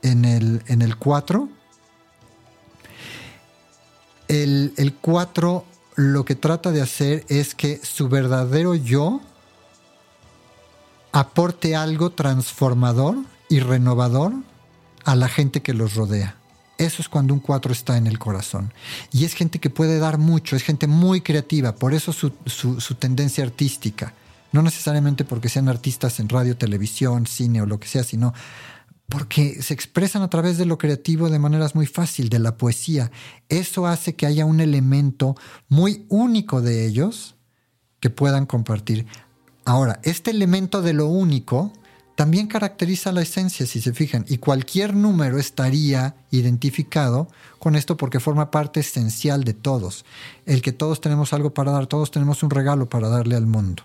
en 0.00 0.24
el, 0.24 0.62
en 0.68 0.80
el 0.80 0.96
4? 0.96 1.57
El 4.28 4.94
4 5.00 5.64
lo 5.96 6.24
que 6.24 6.36
trata 6.36 6.70
de 6.70 6.80
hacer 6.80 7.24
es 7.28 7.54
que 7.54 7.80
su 7.82 8.08
verdadero 8.08 8.76
yo 8.76 9.20
aporte 11.12 11.74
algo 11.74 12.10
transformador 12.10 13.16
y 13.48 13.60
renovador 13.60 14.32
a 15.04 15.16
la 15.16 15.28
gente 15.28 15.62
que 15.62 15.74
los 15.74 15.94
rodea. 15.94 16.36
Eso 16.78 17.02
es 17.02 17.08
cuando 17.08 17.34
un 17.34 17.40
4 17.40 17.72
está 17.72 17.96
en 17.96 18.06
el 18.06 18.20
corazón. 18.20 18.72
Y 19.10 19.24
es 19.24 19.34
gente 19.34 19.58
que 19.58 19.70
puede 19.70 19.98
dar 19.98 20.18
mucho, 20.18 20.54
es 20.54 20.62
gente 20.62 20.86
muy 20.86 21.20
creativa, 21.20 21.74
por 21.74 21.92
eso 21.92 22.12
su, 22.12 22.32
su, 22.46 22.94
tendencia 22.94 23.42
artística. 23.42 24.14
No 24.52 24.62
necesariamente 24.62 25.24
porque 25.24 25.48
sean 25.48 25.68
artistas 25.68 26.20
en 26.20 26.28
radio, 26.28 26.56
televisión, 26.56 27.26
cine 27.26 27.60
o 27.60 27.66
lo 27.66 27.80
que 27.80 27.88
sea, 27.88 28.04
sino 28.04 28.32
porque 29.08 29.62
se 29.62 29.72
expresan 29.72 30.22
a 30.22 30.30
través 30.30 30.58
de 30.58 30.66
lo 30.66 30.76
creativo 30.76 31.30
de 31.30 31.38
maneras 31.38 31.74
muy 31.74 31.86
fácil, 31.86 32.28
de 32.28 32.38
la 32.38 32.56
poesía. 32.56 33.10
Eso 33.48 33.86
hace 33.86 34.14
que 34.14 34.26
haya 34.26 34.44
un 34.44 34.60
elemento 34.60 35.34
muy 35.68 36.04
único 36.08 36.60
de 36.60 36.86
ellos 36.86 37.34
que 38.00 38.10
puedan 38.10 38.44
compartir. 38.44 39.06
Ahora, 39.64 40.00
este 40.02 40.30
elemento 40.30 40.82
de 40.82 40.92
lo 40.92 41.06
único 41.06 41.72
también 42.16 42.48
caracteriza 42.48 43.12
la 43.12 43.22
esencia, 43.22 43.64
si 43.64 43.80
se 43.80 43.92
fijan, 43.92 44.24
y 44.28 44.38
cualquier 44.38 44.94
número 44.94 45.38
estaría 45.38 46.16
identificado 46.30 47.28
con 47.58 47.76
esto 47.76 47.96
porque 47.96 48.18
forma 48.20 48.50
parte 48.50 48.80
esencial 48.80 49.44
de 49.44 49.54
todos. 49.54 50.04
El 50.44 50.60
que 50.60 50.72
todos 50.72 51.00
tenemos 51.00 51.32
algo 51.32 51.54
para 51.54 51.70
dar, 51.70 51.86
todos 51.86 52.10
tenemos 52.10 52.42
un 52.42 52.50
regalo 52.50 52.88
para 52.88 53.08
darle 53.08 53.36
al 53.36 53.46
mundo. 53.46 53.84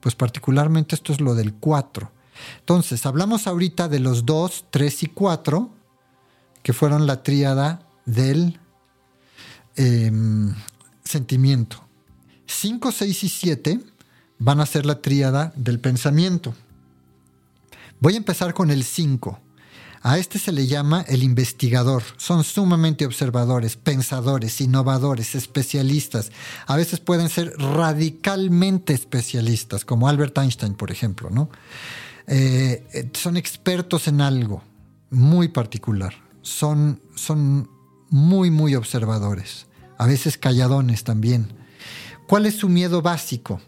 Pues 0.00 0.14
particularmente 0.14 0.94
esto 0.94 1.12
es 1.12 1.20
lo 1.20 1.34
del 1.34 1.54
4. 1.54 2.17
Entonces, 2.60 3.06
hablamos 3.06 3.46
ahorita 3.46 3.88
de 3.88 4.00
los 4.00 4.26
2, 4.26 4.66
3 4.70 5.02
y 5.02 5.06
4, 5.06 5.70
que 6.62 6.72
fueron 6.72 7.06
la 7.06 7.22
tríada 7.22 7.86
del 8.04 8.58
em, 9.76 10.54
sentimiento. 11.04 11.82
5, 12.46 12.92
6 12.92 13.24
y 13.24 13.28
7 13.28 13.80
van 14.38 14.60
a 14.60 14.66
ser 14.66 14.86
la 14.86 15.00
tríada 15.00 15.52
del 15.56 15.80
pensamiento. 15.80 16.54
Voy 18.00 18.14
a 18.14 18.18
empezar 18.18 18.54
con 18.54 18.70
el 18.70 18.84
5. 18.84 19.40
A 20.02 20.18
este 20.18 20.38
se 20.38 20.52
le 20.52 20.66
llama 20.66 21.04
el 21.08 21.22
investigador. 21.22 22.02
Son 22.16 22.44
sumamente 22.44 23.04
observadores, 23.04 23.76
pensadores, 23.76 24.60
innovadores, 24.60 25.34
especialistas. 25.34 26.30
A 26.66 26.76
veces 26.76 27.00
pueden 27.00 27.28
ser 27.28 27.52
radicalmente 27.58 28.94
especialistas, 28.94 29.84
como 29.84 30.08
Albert 30.08 30.38
Einstein, 30.38 30.74
por 30.74 30.92
ejemplo. 30.92 31.30
¿no? 31.30 31.50
Eh, 32.28 33.10
son 33.14 33.36
expertos 33.36 34.08
en 34.08 34.20
algo 34.20 34.62
muy 35.10 35.48
particular. 35.48 36.14
Son, 36.42 37.00
son 37.14 37.70
muy, 38.10 38.50
muy 38.50 38.74
observadores. 38.74 39.66
A 39.96 40.06
veces 40.06 40.38
calladones 40.38 41.04
también. 41.04 41.48
¿Cuál 42.26 42.46
es 42.46 42.56
su 42.56 42.68
miedo 42.68 43.02
básico? 43.02 43.60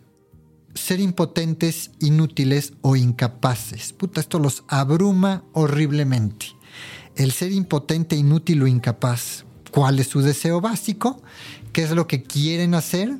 ser 0.74 1.00
impotentes, 1.00 1.90
inútiles 2.00 2.74
o 2.80 2.96
incapaces. 2.96 3.92
Puta, 3.92 4.20
esto 4.20 4.38
los 4.38 4.64
abruma 4.68 5.44
horriblemente. 5.52 6.46
El 7.16 7.32
ser 7.32 7.52
impotente, 7.52 8.16
inútil 8.16 8.62
o 8.62 8.66
incapaz. 8.66 9.44
¿Cuál 9.70 9.98
es 9.98 10.08
su 10.08 10.20
deseo 10.20 10.60
básico? 10.60 11.22
¿Qué 11.72 11.82
es 11.82 11.90
lo 11.90 12.06
que 12.06 12.22
quieren 12.22 12.74
hacer? 12.74 13.18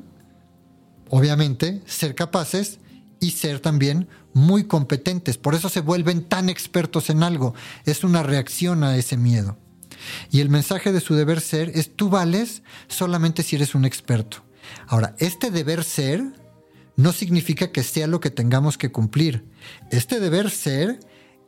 Obviamente, 1.08 1.82
ser 1.86 2.14
capaces 2.14 2.78
y 3.20 3.32
ser 3.32 3.60
también 3.60 4.08
muy 4.32 4.64
competentes. 4.64 5.36
Por 5.36 5.54
eso 5.54 5.68
se 5.68 5.80
vuelven 5.80 6.24
tan 6.24 6.48
expertos 6.48 7.10
en 7.10 7.22
algo. 7.22 7.54
Es 7.84 8.02
una 8.04 8.22
reacción 8.22 8.82
a 8.82 8.96
ese 8.96 9.16
miedo. 9.16 9.58
Y 10.30 10.40
el 10.40 10.48
mensaje 10.48 10.92
de 10.92 11.00
su 11.00 11.14
deber 11.14 11.40
ser 11.40 11.70
es 11.74 11.94
tú 11.94 12.08
vales 12.08 12.62
solamente 12.88 13.42
si 13.42 13.56
eres 13.56 13.74
un 13.74 13.84
experto. 13.84 14.44
Ahora, 14.86 15.14
este 15.18 15.50
deber 15.50 15.84
ser 15.84 16.24
no 16.96 17.12
significa 17.12 17.72
que 17.72 17.82
sea 17.82 18.06
lo 18.06 18.20
que 18.20 18.30
tengamos 18.30 18.78
que 18.78 18.92
cumplir. 18.92 19.44
Este 19.90 20.20
deber 20.20 20.50
ser 20.50 21.00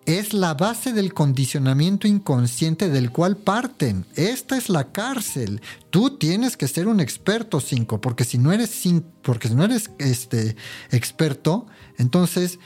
es 0.06 0.34
la 0.34 0.54
base 0.54 0.92
del 0.92 1.14
condicionamiento 1.14 2.08
inconsciente 2.08 2.88
del 2.88 3.10
cual 3.10 3.36
parten. 3.36 4.04
Esta 4.16 4.56
es 4.56 4.68
la 4.68 4.90
cárcel. 4.90 5.62
Tú 5.90 6.18
tienes 6.18 6.56
que 6.56 6.68
ser 6.68 6.88
un 6.88 7.00
experto 7.00 7.60
5, 7.60 8.00
porque 8.00 8.24
si 8.24 8.38
no 8.38 8.52
eres 8.52 8.82
porque 9.22 9.48
si 9.48 9.54
no 9.54 9.64
eres 9.64 9.90
este 9.98 10.56
experto, 10.90 11.66
entonces 11.98 12.58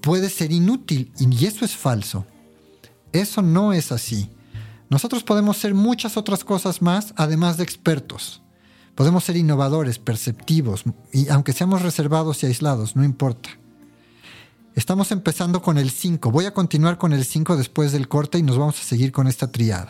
puede 0.00 0.28
ser 0.28 0.52
inútil 0.52 1.12
y 1.18 1.46
eso 1.46 1.64
es 1.64 1.76
falso. 1.76 2.26
Eso 3.12 3.42
no 3.42 3.72
es 3.72 3.92
así. 3.92 4.30
Nosotros 4.88 5.22
podemos 5.22 5.56
ser 5.56 5.74
muchas 5.74 6.16
otras 6.16 6.44
cosas 6.44 6.82
más 6.82 7.14
además 7.16 7.56
de 7.56 7.64
expertos. 7.64 8.42
Podemos 8.94 9.24
ser 9.24 9.36
innovadores, 9.36 9.98
perceptivos, 9.98 10.84
y 11.12 11.28
aunque 11.28 11.52
seamos 11.52 11.82
reservados 11.82 12.42
y 12.42 12.46
aislados, 12.46 12.96
no 12.96 13.04
importa. 13.04 13.50
Estamos 14.76 15.10
empezando 15.10 15.62
con 15.62 15.78
el 15.78 15.90
5. 15.90 16.30
Voy 16.30 16.44
a 16.44 16.52
continuar 16.52 16.98
con 16.98 17.14
el 17.14 17.24
5 17.24 17.56
después 17.56 17.92
del 17.92 18.08
corte 18.08 18.36
y 18.36 18.42
nos 18.42 18.58
vamos 18.58 18.78
a 18.78 18.84
seguir 18.84 19.10
con 19.10 19.26
esta 19.26 19.50
triada. 19.50 19.88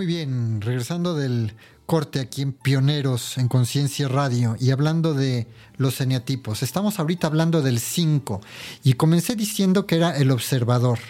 Muy 0.00 0.06
bien, 0.06 0.62
regresando 0.62 1.14
del 1.14 1.52
corte 1.84 2.20
aquí 2.20 2.40
en 2.40 2.54
Pioneros 2.54 3.36
en 3.36 3.48
Conciencia 3.48 4.08
Radio 4.08 4.56
y 4.58 4.70
hablando 4.70 5.12
de 5.12 5.46
los 5.76 6.00
eneatipos. 6.00 6.62
Estamos 6.62 6.98
ahorita 6.98 7.26
hablando 7.26 7.60
del 7.60 7.80
5 7.80 8.40
y 8.82 8.94
comencé 8.94 9.36
diciendo 9.36 9.84
que 9.84 9.96
era 9.96 10.16
el 10.16 10.30
observador 10.30 11.00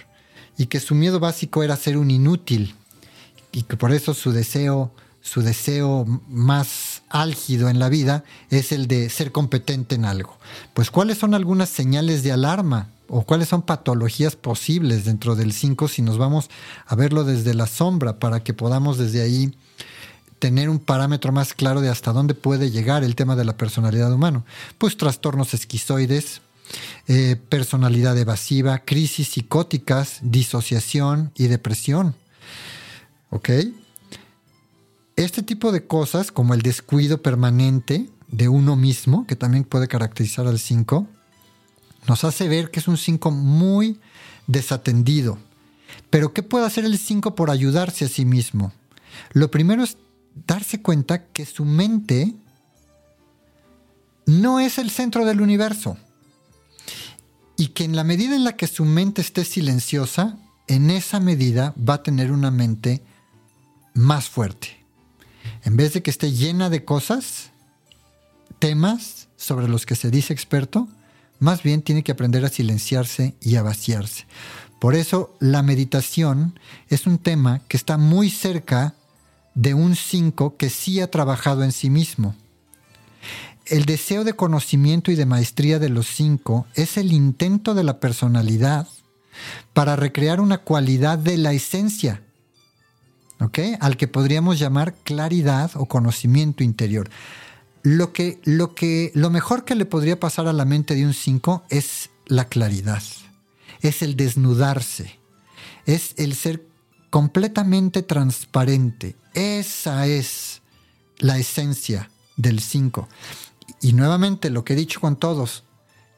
y 0.58 0.66
que 0.66 0.80
su 0.80 0.96
miedo 0.96 1.20
básico 1.20 1.62
era 1.62 1.76
ser 1.76 1.96
un 1.96 2.10
inútil 2.10 2.74
y 3.52 3.62
que 3.62 3.76
por 3.76 3.92
eso 3.92 4.12
su 4.12 4.32
deseo, 4.32 4.92
su 5.20 5.42
deseo 5.42 6.04
más 6.28 7.02
álgido 7.10 7.68
en 7.68 7.78
la 7.78 7.90
vida 7.90 8.24
es 8.48 8.72
el 8.72 8.88
de 8.88 9.08
ser 9.08 9.30
competente 9.30 9.94
en 9.94 10.04
algo. 10.04 10.36
Pues 10.74 10.90
¿cuáles 10.90 11.16
son 11.16 11.34
algunas 11.34 11.68
señales 11.68 12.24
de 12.24 12.32
alarma 12.32 12.88
o 13.12 13.22
cuáles 13.22 13.48
son 13.48 13.62
patologías 13.62 14.36
posibles 14.36 15.04
dentro 15.04 15.34
del 15.34 15.52
5 15.52 15.88
si 15.88 16.00
nos 16.00 16.16
vamos 16.16 16.48
a 16.86 16.94
verlo 16.94 17.24
desde 17.24 17.54
la 17.54 17.66
sombra 17.66 18.20
para 18.20 18.44
que 18.44 18.54
podamos 18.54 18.98
desde 18.98 19.20
ahí 19.20 19.52
tener 20.38 20.70
un 20.70 20.78
parámetro 20.78 21.32
más 21.32 21.52
claro 21.52 21.80
de 21.80 21.88
hasta 21.88 22.12
dónde 22.12 22.34
puede 22.34 22.70
llegar 22.70 23.02
el 23.02 23.16
tema 23.16 23.34
de 23.34 23.44
la 23.44 23.56
personalidad 23.56 24.12
humana. 24.12 24.44
Pues 24.78 24.96
trastornos 24.96 25.54
esquizoides, 25.54 26.40
eh, 27.08 27.36
personalidad 27.48 28.16
evasiva, 28.16 28.78
crisis 28.78 29.28
psicóticas, 29.28 30.20
disociación 30.22 31.32
y 31.34 31.48
depresión. 31.48 32.14
¿Ok? 33.30 33.50
Este 35.16 35.42
tipo 35.42 35.72
de 35.72 35.86
cosas, 35.86 36.30
como 36.30 36.54
el 36.54 36.62
descuido 36.62 37.20
permanente 37.20 38.08
de 38.28 38.48
uno 38.48 38.76
mismo, 38.76 39.26
que 39.26 39.36
también 39.36 39.64
puede 39.64 39.88
caracterizar 39.88 40.46
al 40.46 40.60
5, 40.60 41.06
nos 42.10 42.24
hace 42.24 42.48
ver 42.48 42.72
que 42.72 42.80
es 42.80 42.88
un 42.88 42.96
5 42.96 43.30
muy 43.30 44.00
desatendido. 44.48 45.38
Pero 46.10 46.34
¿qué 46.34 46.42
puede 46.42 46.66
hacer 46.66 46.84
el 46.84 46.98
5 46.98 47.36
por 47.36 47.50
ayudarse 47.50 48.04
a 48.04 48.08
sí 48.08 48.24
mismo? 48.24 48.72
Lo 49.32 49.48
primero 49.48 49.84
es 49.84 49.96
darse 50.44 50.82
cuenta 50.82 51.26
que 51.26 51.46
su 51.46 51.64
mente 51.64 52.34
no 54.26 54.58
es 54.58 54.78
el 54.78 54.90
centro 54.90 55.24
del 55.24 55.40
universo. 55.40 55.98
Y 57.56 57.68
que 57.68 57.84
en 57.84 57.94
la 57.94 58.02
medida 58.02 58.34
en 58.34 58.42
la 58.42 58.56
que 58.56 58.66
su 58.66 58.84
mente 58.84 59.20
esté 59.20 59.44
silenciosa, 59.44 60.36
en 60.66 60.90
esa 60.90 61.20
medida 61.20 61.76
va 61.76 61.94
a 61.94 62.02
tener 62.02 62.32
una 62.32 62.50
mente 62.50 63.04
más 63.94 64.28
fuerte. 64.28 64.84
En 65.62 65.76
vez 65.76 65.92
de 65.92 66.02
que 66.02 66.10
esté 66.10 66.32
llena 66.32 66.70
de 66.70 66.84
cosas, 66.84 67.50
temas 68.58 69.28
sobre 69.36 69.68
los 69.68 69.86
que 69.86 69.94
se 69.94 70.10
dice 70.10 70.32
experto, 70.32 70.88
más 71.40 71.62
bien 71.62 71.82
tiene 71.82 72.04
que 72.04 72.12
aprender 72.12 72.44
a 72.44 72.50
silenciarse 72.50 73.34
y 73.40 73.56
a 73.56 73.62
vaciarse. 73.62 74.26
Por 74.78 74.94
eso 74.94 75.36
la 75.40 75.62
meditación 75.62 76.58
es 76.88 77.06
un 77.06 77.18
tema 77.18 77.60
que 77.66 77.76
está 77.76 77.98
muy 77.98 78.30
cerca 78.30 78.94
de 79.54 79.74
un 79.74 79.96
5 79.96 80.56
que 80.56 80.70
sí 80.70 81.00
ha 81.00 81.10
trabajado 81.10 81.64
en 81.64 81.72
sí 81.72 81.90
mismo. 81.90 82.34
El 83.66 83.84
deseo 83.84 84.24
de 84.24 84.32
conocimiento 84.34 85.12
y 85.12 85.16
de 85.16 85.26
maestría 85.26 85.78
de 85.78 85.90
los 85.90 86.06
cinco 86.06 86.66
es 86.74 86.96
el 86.96 87.12
intento 87.12 87.74
de 87.74 87.84
la 87.84 88.00
personalidad 88.00 88.88
para 89.72 89.96
recrear 89.96 90.40
una 90.40 90.58
cualidad 90.58 91.18
de 91.18 91.36
la 91.36 91.52
esencia, 91.52 92.22
Al 93.80 93.96
que 93.96 94.08
podríamos 94.08 94.58
llamar 94.58 94.94
claridad 95.04 95.70
o 95.74 95.86
conocimiento 95.86 96.64
interior 96.64 97.08
lo 97.82 98.12
que, 98.12 98.40
lo 98.44 98.74
que, 98.74 99.10
lo 99.14 99.30
mejor 99.30 99.64
que 99.64 99.74
le 99.74 99.86
podría 99.86 100.20
pasar 100.20 100.46
a 100.46 100.52
la 100.52 100.64
mente 100.64 100.94
de 100.94 101.06
un 101.06 101.14
5 101.14 101.64
es 101.70 102.10
la 102.26 102.46
claridad, 102.46 103.02
es 103.80 104.02
el 104.02 104.16
desnudarse, 104.16 105.18
es 105.86 106.14
el 106.16 106.34
ser 106.34 106.66
completamente 107.10 108.02
transparente. 108.02 109.16
Esa 109.34 110.06
es 110.06 110.62
la 111.18 111.38
esencia 111.38 112.10
del 112.36 112.60
5. 112.60 113.08
Y 113.80 113.92
nuevamente 113.92 114.50
lo 114.50 114.64
que 114.64 114.74
he 114.74 114.76
dicho 114.76 115.00
con 115.00 115.16
todos, 115.16 115.64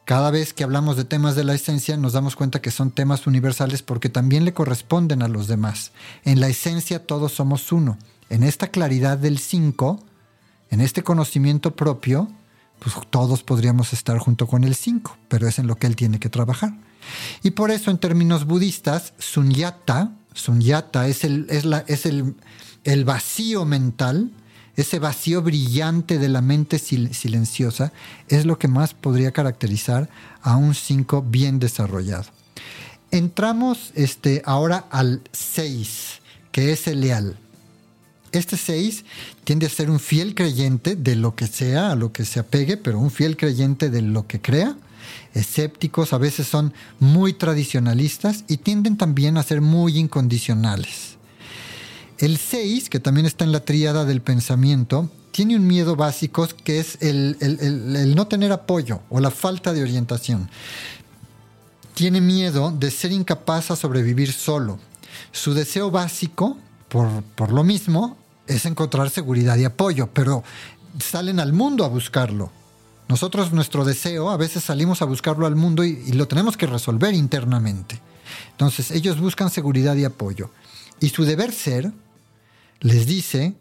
cada 0.05 0.31
vez 0.31 0.53
que 0.53 0.65
hablamos 0.65 0.97
de 0.97 1.05
temas 1.05 1.37
de 1.37 1.45
la 1.45 1.55
esencia 1.55 1.97
nos 1.97 2.13
damos 2.13 2.35
cuenta 2.35 2.61
que 2.61 2.71
son 2.71 2.91
temas 2.91 3.27
universales 3.27 3.83
porque 3.83 4.09
también 4.09 4.45
le 4.45 4.53
corresponden 4.53 5.23
a 5.23 5.29
los 5.29 5.47
demás. 5.47 5.93
En 6.25 6.41
la 6.41 6.49
esencia 6.49 7.07
todos 7.07 7.33
somos 7.33 7.71
uno. 7.73 7.99
En 8.29 8.43
esta 8.43 8.69
claridad 8.69 9.19
del 9.19 9.39
5, 9.39 10.05
en 10.73 10.81
este 10.81 11.03
conocimiento 11.03 11.77
propio, 11.77 12.29
pues 12.79 12.95
todos 13.11 13.43
podríamos 13.43 13.93
estar 13.93 14.17
junto 14.19 14.47
con 14.47 14.65
el 14.65 14.75
5, 14.75 15.19
pero 15.29 15.47
es 15.47 15.59
en 15.59 15.67
lo 15.67 15.77
que 15.77 15.87
él 15.87 15.97
tiene 15.97 16.19
que 16.19 16.31
trabajar. 16.31 16.73
Y 17.43 17.51
por 17.51 17.71
eso 17.71 17.91
en 17.91 17.99
términos 17.99 18.47
budistas, 18.47 19.13
sunyata, 19.19 20.13
sunyata 20.33 21.09
es 21.09 21.25
el, 21.25 21.47
es 21.51 21.67
la, 21.67 21.85
es 21.89 22.07
el, 22.07 23.05
vacío 23.05 23.67
mental, 23.67 24.31
ese 24.75 24.99
vacío 24.99 25.43
brillante 25.43 26.19
de 26.19 26.31
la 26.31 26.41
mente 26.41 26.79
silenciosa, 26.79 27.93
es 28.29 28.47
lo 28.47 28.59
que 28.59 28.69
más 28.69 28.95
podría 28.95 29.31
caracterizar 29.31 30.09
a 30.41 30.57
un 30.57 30.75
5 30.75 31.27
bien 31.29 31.59
desarrollado. 31.59 32.31
Entramos 33.11 33.93
este, 33.95 34.41
ahora 34.47 34.87
al 34.91 35.21
6, 35.33 36.23
que 36.51 36.73
es 36.73 36.87
el 36.87 37.03
leal. 37.03 37.37
Este 38.33 38.57
6 38.57 39.05
tiende 39.45 39.67
a 39.67 39.71
ser 39.71 39.91
un 39.91 40.01
fiel 40.01 40.35
creyente 40.35 40.97
de 40.97 41.17
lo 41.17 41.35
que 41.35 41.47
sea, 41.47 41.93
a 41.93 41.97
lo 41.97 42.13
que 42.13 42.25
se 42.25 42.41
apegue, 42.41 42.79
pero 42.79 42.99
un 42.99 43.11
fiel 43.11 43.37
creyente 43.37 43.91
de 43.91 44.03
lo 44.03 44.27
que 44.27 44.41
crea. 44.41 44.77
Escépticos, 45.35 46.13
a 46.13 46.19
veces 46.19 46.47
son 46.47 46.73
muy 46.99 47.35
tradicionalistas 47.35 48.45
y 48.49 48.59
tienden 48.59 48.97
también 48.97 49.37
a 49.37 49.43
ser 49.43 49.61
muy 49.61 49.99
incondicionales. 49.99 51.17
El 52.19 52.39
6, 52.39 52.89
que 52.89 53.01
también 53.01 53.27
está 53.27 53.45
en 53.45 53.53
la 53.53 53.65
tríada 53.65 54.05
del 54.05 54.23
pensamiento, 54.23 55.11
tiene 55.33 55.57
un 55.57 55.67
miedo 55.67 55.97
básico 55.97 56.47
que 56.65 56.79
es 56.79 56.99
el, 57.01 57.37
el, 57.41 58.15
no 58.15 58.29
tener 58.29 58.53
apoyo 58.53 59.01
o 59.11 59.21
la 59.21 59.31
falta 59.31 59.73
de 59.73 59.83
orientación. 59.83 60.49
Tiene 61.95 62.21
miedo 62.21 62.71
de 62.71 62.91
ser 62.91 63.13
incapaz 63.13 63.71
a 63.71 63.77
sobrevivir 63.77 64.33
solo. 64.33 64.79
Su 65.33 65.53
deseo 65.53 65.91
básico, 65.91 66.57
por, 66.89 67.23
por 67.35 67.53
lo 67.53 67.65
mismo, 67.65 68.17
es 68.47 68.67
encontrar 68.67 69.11
seguridad 69.11 69.57
y 69.57 69.65
apoyo, 69.65 70.09
pero 70.13 70.43
salen 71.01 71.41
al 71.41 71.53
mundo 71.53 71.85
a 71.85 71.89
buscarlo. 71.89 72.51
Nosotros 73.09 73.53
nuestro 73.53 73.85
deseo, 73.85 74.31
a 74.31 74.37
veces 74.37 74.65
salimos 74.65 75.03
a 75.03 75.07
buscarlo 75.07 75.47
al 75.47 75.57
mundo 75.57 75.85
y, 75.85 76.13
lo 76.13 76.29
tenemos 76.29 76.57
que 76.57 76.67
resolver 76.67 77.15
internamente. 77.15 78.01
Entonces 78.53 78.91
ellos 78.91 79.21
buscan 79.21 79.51
seguridad 79.51 79.97
y 79.97 80.05
apoyo. 80.05 80.51
Y 81.01 81.11
su 81.11 81.25
deber 81.25 81.53
ser 81.53 81.93
les 82.81 83.07
dice 83.07 83.55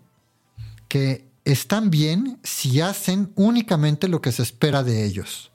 que 0.87 1.27
están 1.43 1.89
bien 1.89 2.39
si 2.43 2.81
hacen 2.81 3.31
únicamente 3.35 4.07
lo 4.07 4.21
que 4.21 4.31
se 4.31 4.43
espera 4.43 4.83
de 4.83 5.05
ellos. 5.05 5.50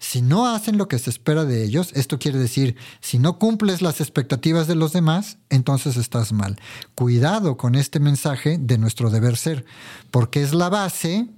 Si 0.00 0.22
no 0.22 0.48
hacen 0.48 0.78
lo 0.78 0.88
que 0.88 0.98
se 0.98 1.10
espera 1.10 1.44
de 1.44 1.62
ellos, 1.62 1.90
esto 1.94 2.18
quiere 2.18 2.38
decir, 2.38 2.74
si 3.00 3.18
no 3.18 3.38
cumples 3.38 3.82
las 3.82 4.00
expectativas 4.00 4.66
de 4.66 4.74
los 4.74 4.94
demás, 4.94 5.36
entonces 5.50 5.98
estás 5.98 6.32
mal. 6.32 6.58
Cuidado 6.94 7.58
con 7.58 7.74
este 7.74 8.00
mensaje 8.00 8.56
de 8.58 8.78
nuestro 8.78 9.10
deber 9.10 9.36
ser, 9.36 9.66
porque 10.10 10.42
es 10.42 10.54
la 10.54 10.70
base 10.70 11.28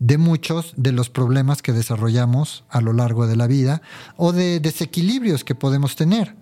de 0.00 0.18
muchos 0.18 0.74
de 0.76 0.92
los 0.92 1.08
problemas 1.08 1.62
que 1.62 1.72
desarrollamos 1.72 2.64
a 2.68 2.82
lo 2.82 2.92
largo 2.92 3.26
de 3.26 3.36
la 3.36 3.46
vida 3.46 3.80
o 4.18 4.32
de 4.32 4.60
desequilibrios 4.60 5.42
que 5.42 5.54
podemos 5.54 5.96
tener. 5.96 6.36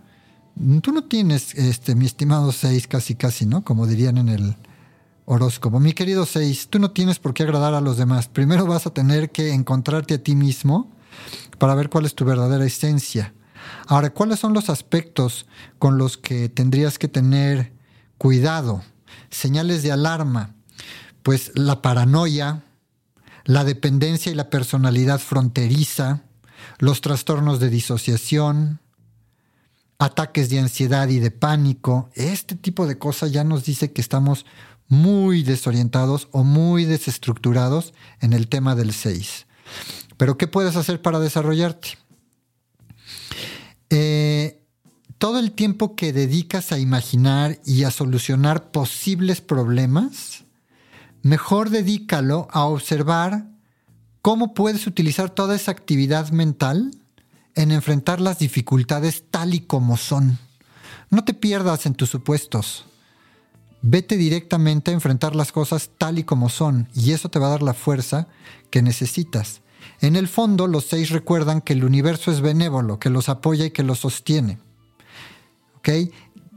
Tú 0.82 0.90
no 0.90 1.04
tienes, 1.04 1.54
este, 1.54 1.94
mi 1.94 2.06
estimado 2.06 2.50
seis, 2.50 2.88
casi 2.88 3.14
casi, 3.14 3.46
¿no? 3.46 3.62
Como 3.62 3.86
dirían 3.86 4.18
en 4.18 4.30
el 4.30 4.56
horóscopo. 5.26 5.78
Mi 5.78 5.92
querido 5.92 6.26
seis, 6.26 6.66
tú 6.68 6.80
no 6.80 6.90
tienes 6.90 7.20
por 7.20 7.34
qué 7.34 7.44
agradar 7.44 7.74
a 7.74 7.80
los 7.80 7.98
demás. 7.98 8.26
Primero 8.26 8.66
vas 8.66 8.88
a 8.88 8.92
tener 8.92 9.30
que 9.30 9.52
encontrarte 9.52 10.14
a 10.14 10.22
ti 10.22 10.34
mismo 10.34 10.90
para 11.58 11.74
ver 11.74 11.88
cuál 11.90 12.04
es 12.04 12.14
tu 12.14 12.24
verdadera 12.24 12.64
esencia. 12.64 13.34
Ahora, 13.86 14.10
¿cuáles 14.10 14.40
son 14.40 14.52
los 14.52 14.70
aspectos 14.70 15.46
con 15.78 15.98
los 15.98 16.16
que 16.16 16.48
tendrías 16.48 16.98
que 16.98 17.08
tener 17.08 17.72
cuidado? 18.18 18.82
Señales 19.30 19.82
de 19.82 19.92
alarma. 19.92 20.54
Pues 21.22 21.52
la 21.54 21.82
paranoia, 21.82 22.64
la 23.44 23.64
dependencia 23.64 24.32
y 24.32 24.34
la 24.34 24.50
personalidad 24.50 25.20
fronteriza, 25.20 26.22
los 26.78 27.00
trastornos 27.00 27.60
de 27.60 27.70
disociación, 27.70 28.80
ataques 29.98 30.50
de 30.50 30.58
ansiedad 30.58 31.08
y 31.08 31.20
de 31.20 31.30
pánico. 31.30 32.10
Este 32.14 32.56
tipo 32.56 32.86
de 32.86 32.98
cosas 32.98 33.32
ya 33.32 33.44
nos 33.44 33.64
dice 33.64 33.92
que 33.92 34.00
estamos 34.00 34.44
muy 34.88 35.42
desorientados 35.42 36.28
o 36.32 36.44
muy 36.44 36.84
desestructurados 36.84 37.94
en 38.20 38.32
el 38.32 38.48
tema 38.48 38.74
del 38.74 38.92
6. 38.92 39.46
Pero 40.22 40.38
¿qué 40.38 40.46
puedes 40.46 40.76
hacer 40.76 41.02
para 41.02 41.18
desarrollarte? 41.18 41.98
Eh, 43.90 44.64
todo 45.18 45.40
el 45.40 45.50
tiempo 45.50 45.96
que 45.96 46.12
dedicas 46.12 46.70
a 46.70 46.78
imaginar 46.78 47.58
y 47.66 47.82
a 47.82 47.90
solucionar 47.90 48.70
posibles 48.70 49.40
problemas, 49.40 50.44
mejor 51.22 51.70
dedícalo 51.70 52.46
a 52.52 52.66
observar 52.66 53.48
cómo 54.20 54.54
puedes 54.54 54.86
utilizar 54.86 55.28
toda 55.28 55.56
esa 55.56 55.72
actividad 55.72 56.30
mental 56.30 56.92
en 57.56 57.72
enfrentar 57.72 58.20
las 58.20 58.38
dificultades 58.38 59.24
tal 59.28 59.54
y 59.54 59.62
como 59.62 59.96
son. 59.96 60.38
No 61.10 61.24
te 61.24 61.34
pierdas 61.34 61.84
en 61.84 61.94
tus 61.94 62.10
supuestos. 62.10 62.84
Vete 63.80 64.16
directamente 64.16 64.92
a 64.92 64.94
enfrentar 64.94 65.34
las 65.34 65.50
cosas 65.50 65.90
tal 65.98 66.20
y 66.20 66.22
como 66.22 66.48
son 66.48 66.88
y 66.94 67.10
eso 67.10 67.28
te 67.28 67.40
va 67.40 67.48
a 67.48 67.50
dar 67.50 67.62
la 67.64 67.74
fuerza 67.74 68.28
que 68.70 68.82
necesitas. 68.82 69.61
En 70.02 70.16
el 70.16 70.26
fondo, 70.26 70.66
los 70.66 70.86
seis 70.86 71.10
recuerdan 71.10 71.60
que 71.60 71.74
el 71.74 71.84
universo 71.84 72.32
es 72.32 72.40
benévolo, 72.40 72.98
que 72.98 73.08
los 73.08 73.28
apoya 73.28 73.66
y 73.66 73.70
que 73.70 73.84
los 73.84 74.00
sostiene. 74.00 74.58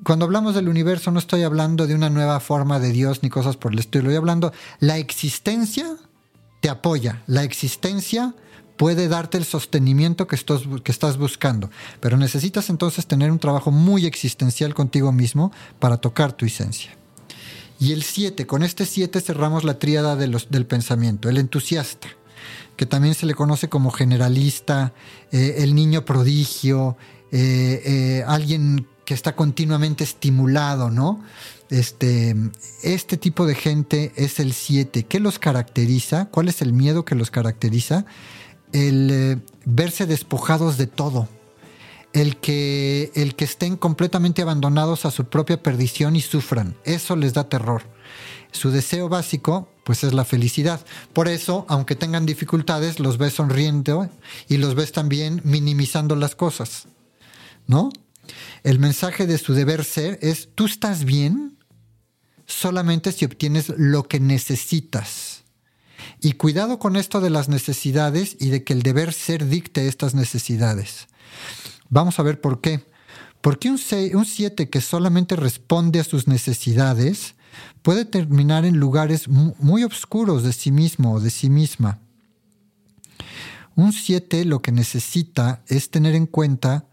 Cuando 0.04 0.26
hablamos 0.26 0.56
del 0.56 0.68
universo 0.68 1.12
no 1.12 1.20
estoy 1.20 1.44
hablando 1.44 1.86
de 1.88 1.94
una 1.96 2.10
nueva 2.10 2.40
forma 2.40 2.80
de 2.80 2.92
Dios 2.92 3.22
ni 3.22 3.30
cosas 3.30 3.56
por 3.56 3.72
el 3.72 3.80
estilo, 3.80 4.06
estoy 4.06 4.18
hablando, 4.18 4.52
la 4.80 4.98
existencia 4.98 5.96
te 6.60 6.70
apoya, 6.70 7.22
la 7.28 7.44
existencia 7.44 8.34
puede 8.78 9.08
darte 9.08 9.38
el 9.38 9.46
sostenimiento 9.46 10.28
que, 10.28 10.38
que 10.84 10.92
estás 10.92 11.18
buscando, 11.18 11.70
pero 12.00 12.18
necesitas 12.18 12.70
entonces 12.70 13.06
tener 13.06 13.32
un 13.32 13.40
trabajo 13.40 13.70
muy 13.72 14.08
existencial 14.08 14.74
contigo 14.74 15.12
mismo 15.12 15.52
para 15.80 15.98
tocar 15.98 16.34
tu 16.34 16.46
esencia. 16.46 16.98
Y 17.80 17.92
el 17.92 18.04
7, 18.04 18.48
con 18.48 18.64
este 18.64 18.86
7 18.86 19.22
cerramos 19.22 19.64
la 19.64 19.78
tríada 19.78 20.16
del 20.16 20.66
pensamiento, 20.66 21.30
el 21.30 21.38
entusiasta, 21.38 22.08
que 22.76 22.86
también 22.86 23.16
se 23.16 23.26
le 23.26 23.34
conoce 23.34 23.70
como 23.70 23.92
generalista, 23.92 24.94
eh, 25.32 25.56
el 25.60 25.76
niño 25.76 26.06
prodigio, 26.06 26.98
eh, 27.32 27.82
eh, 27.86 28.24
alguien 28.28 28.88
que 29.06 29.14
está 29.14 29.36
continuamente 29.36 30.04
estimulado, 30.04 30.90
¿no? 30.90 31.24
Este, 31.70 32.36
este 32.84 33.18
tipo 33.18 33.46
de 33.46 33.56
gente 33.56 34.12
es 34.16 34.40
el 34.40 34.54
7. 34.54 35.04
¿Qué 35.04 35.20
los 35.20 35.40
caracteriza? 35.40 36.26
¿Cuál 36.26 36.48
es 36.48 36.62
el 36.62 36.74
miedo 36.74 37.06
que 37.06 37.16
los 37.16 37.32
caracteriza? 37.32 38.06
El 38.72 39.42
verse 39.66 40.06
despojados 40.06 40.78
de 40.78 40.88
todo 40.88 41.28
el 42.16 42.38
que, 42.38 43.12
el 43.14 43.36
que 43.36 43.44
estén 43.44 43.76
completamente 43.76 44.42
abandonados 44.42 45.06
a 45.06 45.12
su 45.12 45.26
propia 45.26 45.62
perdición 45.62 46.16
y 46.16 46.22
sufran. 46.22 46.78
Eso 46.86 47.18
les 47.18 47.34
da 47.34 47.50
terror. 47.50 47.84
Su 48.52 48.72
deseo 48.72 49.10
básico, 49.10 49.68
pues 49.86 50.04
es 50.04 50.14
la 50.14 50.26
felicidad. 50.26 50.84
Por 51.14 51.28
eso, 51.28 51.66
aunque 51.70 51.96
tengan 51.96 52.26
dificultades, 52.26 53.00
los 53.00 53.20
ves 53.20 53.36
sonriendo 53.36 54.10
y 54.50 54.58
los 54.58 54.74
ves 54.74 54.92
también 54.92 55.42
minimizando 55.46 56.16
las 56.16 56.36
cosas. 56.36 56.88
¿No? 57.68 57.92
El 58.64 58.80
mensaje 58.80 59.28
de 59.28 59.38
su 59.38 59.54
deber 59.54 59.86
ser 59.86 60.18
es, 60.24 60.50
tú 60.56 60.66
estás 60.66 61.06
bien 61.06 61.60
solamente 62.48 63.12
si 63.12 63.26
obtienes 63.26 63.70
lo 63.78 64.08
que 64.08 64.20
necesitas. 64.20 65.44
Y 66.20 66.34
cuidado 66.34 66.80
con 66.80 66.96
esto 66.96 67.22
de 67.22 67.30
las 67.30 67.48
necesidades 67.48 68.36
y 68.40 68.50
de 68.50 68.64
que 68.64 68.74
el 68.74 68.82
deber 68.82 69.14
ser 69.14 69.48
dicte 69.48 69.88
estas 69.88 70.16
necesidades. 70.16 71.08
Vamos 71.90 72.18
a 72.18 72.24
ver 72.24 72.42
por 72.42 72.60
qué. 72.60 72.84
Porque 73.42 73.70
un 73.70 73.78
7 73.78 74.70
que 74.72 74.82
solamente 74.82 75.36
responde 75.36 76.00
a 76.00 76.04
sus 76.04 76.28
necesidades 76.28 77.35
puede 77.82 78.06
terminar 78.06 78.66
en 78.66 78.78
lugares 78.78 79.28
muy 79.28 79.84
oscuros 79.84 80.44
de 80.44 80.54
sí 80.54 80.72
mismo 80.72 81.14
o 81.14 81.20
de 81.20 81.30
sí 81.30 81.50
misma. 81.50 82.00
Un 83.76 83.92
7 83.92 84.46
lo 84.46 84.62
que 84.62 84.72
necesita 84.72 85.62
es 85.68 85.90
tener 85.90 86.16
en 86.16 86.28
cuenta 86.28 86.86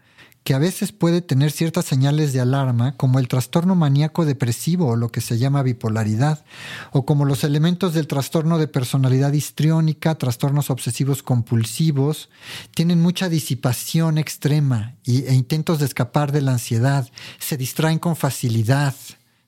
que 0.43 0.53
a 0.53 0.59
veces 0.59 0.91
puede 0.91 1.21
tener 1.21 1.51
ciertas 1.51 1.85
señales 1.85 2.33
de 2.33 2.41
alarma, 2.41 2.97
como 2.97 3.19
el 3.19 3.29
trastorno 3.29 3.75
maníaco 3.75 4.25
depresivo 4.25 4.89
o 4.89 4.95
lo 4.95 5.09
que 5.09 5.21
se 5.21 5.37
llama 5.37 5.63
bipolaridad, 5.63 6.43
o 6.91 7.05
como 7.05 7.23
los 7.23 7.43
elementos 7.43 7.93
del 7.93 8.07
trastorno 8.07 8.57
de 8.57 8.67
personalidad 8.67 9.31
histriónica, 9.31 10.15
trastornos 10.15 10.69
obsesivos 10.69 11.23
compulsivos, 11.23 12.29
tienen 12.75 13.01
mucha 13.01 13.29
disipación 13.29 14.17
extrema 14.17 14.95
e 15.05 15.33
intentos 15.33 15.79
de 15.79 15.85
escapar 15.85 16.33
de 16.33 16.41
la 16.41 16.51
ansiedad, 16.51 17.09
se 17.39 17.55
distraen 17.55 17.99
con 17.99 18.17
facilidad. 18.17 18.95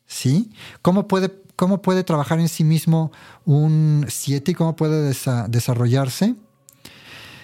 ¿Sí? 0.08 0.52
¿Cómo 0.82 1.08
puede, 1.08 1.32
cómo 1.56 1.82
puede 1.82 2.04
trabajar 2.04 2.40
en 2.40 2.50
sí 2.50 2.64
mismo 2.64 3.12
un 3.46 4.06
7 4.08 4.52
y 4.52 4.54
cómo 4.54 4.76
puede 4.76 5.14
desarrollarse? 5.48 6.36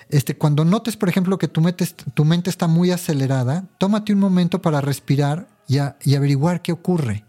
Este, 0.09 0.35
cuando 0.35 0.65
notes, 0.65 0.97
por 0.97 1.09
ejemplo, 1.09 1.37
que 1.37 1.47
tu 1.47 1.61
mente, 1.61 1.87
tu 2.13 2.25
mente 2.25 2.49
está 2.49 2.67
muy 2.67 2.91
acelerada, 2.91 3.69
tómate 3.77 4.11
un 4.13 4.19
momento 4.19 4.61
para 4.61 4.81
respirar 4.81 5.47
y, 5.67 5.77
y 6.03 6.15
averiguar 6.15 6.61
qué 6.61 6.73
ocurre. 6.73 7.23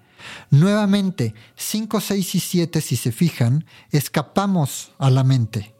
Nuevamente, 0.50 1.34
5, 1.56 2.00
6 2.00 2.34
y 2.34 2.40
7, 2.40 2.80
si 2.80 2.96
se 2.96 3.12
fijan, 3.12 3.64
escapamos 3.90 4.92
a 4.98 5.10
la 5.10 5.24
mente. 5.24 5.74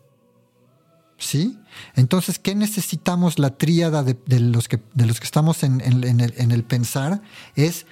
¿Sí? 1.19 1.59
Entonces, 1.95 2.39
¿qué 2.39 2.55
necesitamos 2.55 3.39
la 3.39 3.57
tríada 3.57 4.03
de, 4.03 4.17
los, 4.41 4.67
que, 4.67 4.83
de 4.95 5.07
los 5.07 5.21
que 5.21 5.25
estamos 5.27 5.63
en, 5.63 5.81
el, 5.81 6.05
en 6.05 6.51
el 6.51 6.65
pensar? 6.65 7.23
Es 7.55 7.87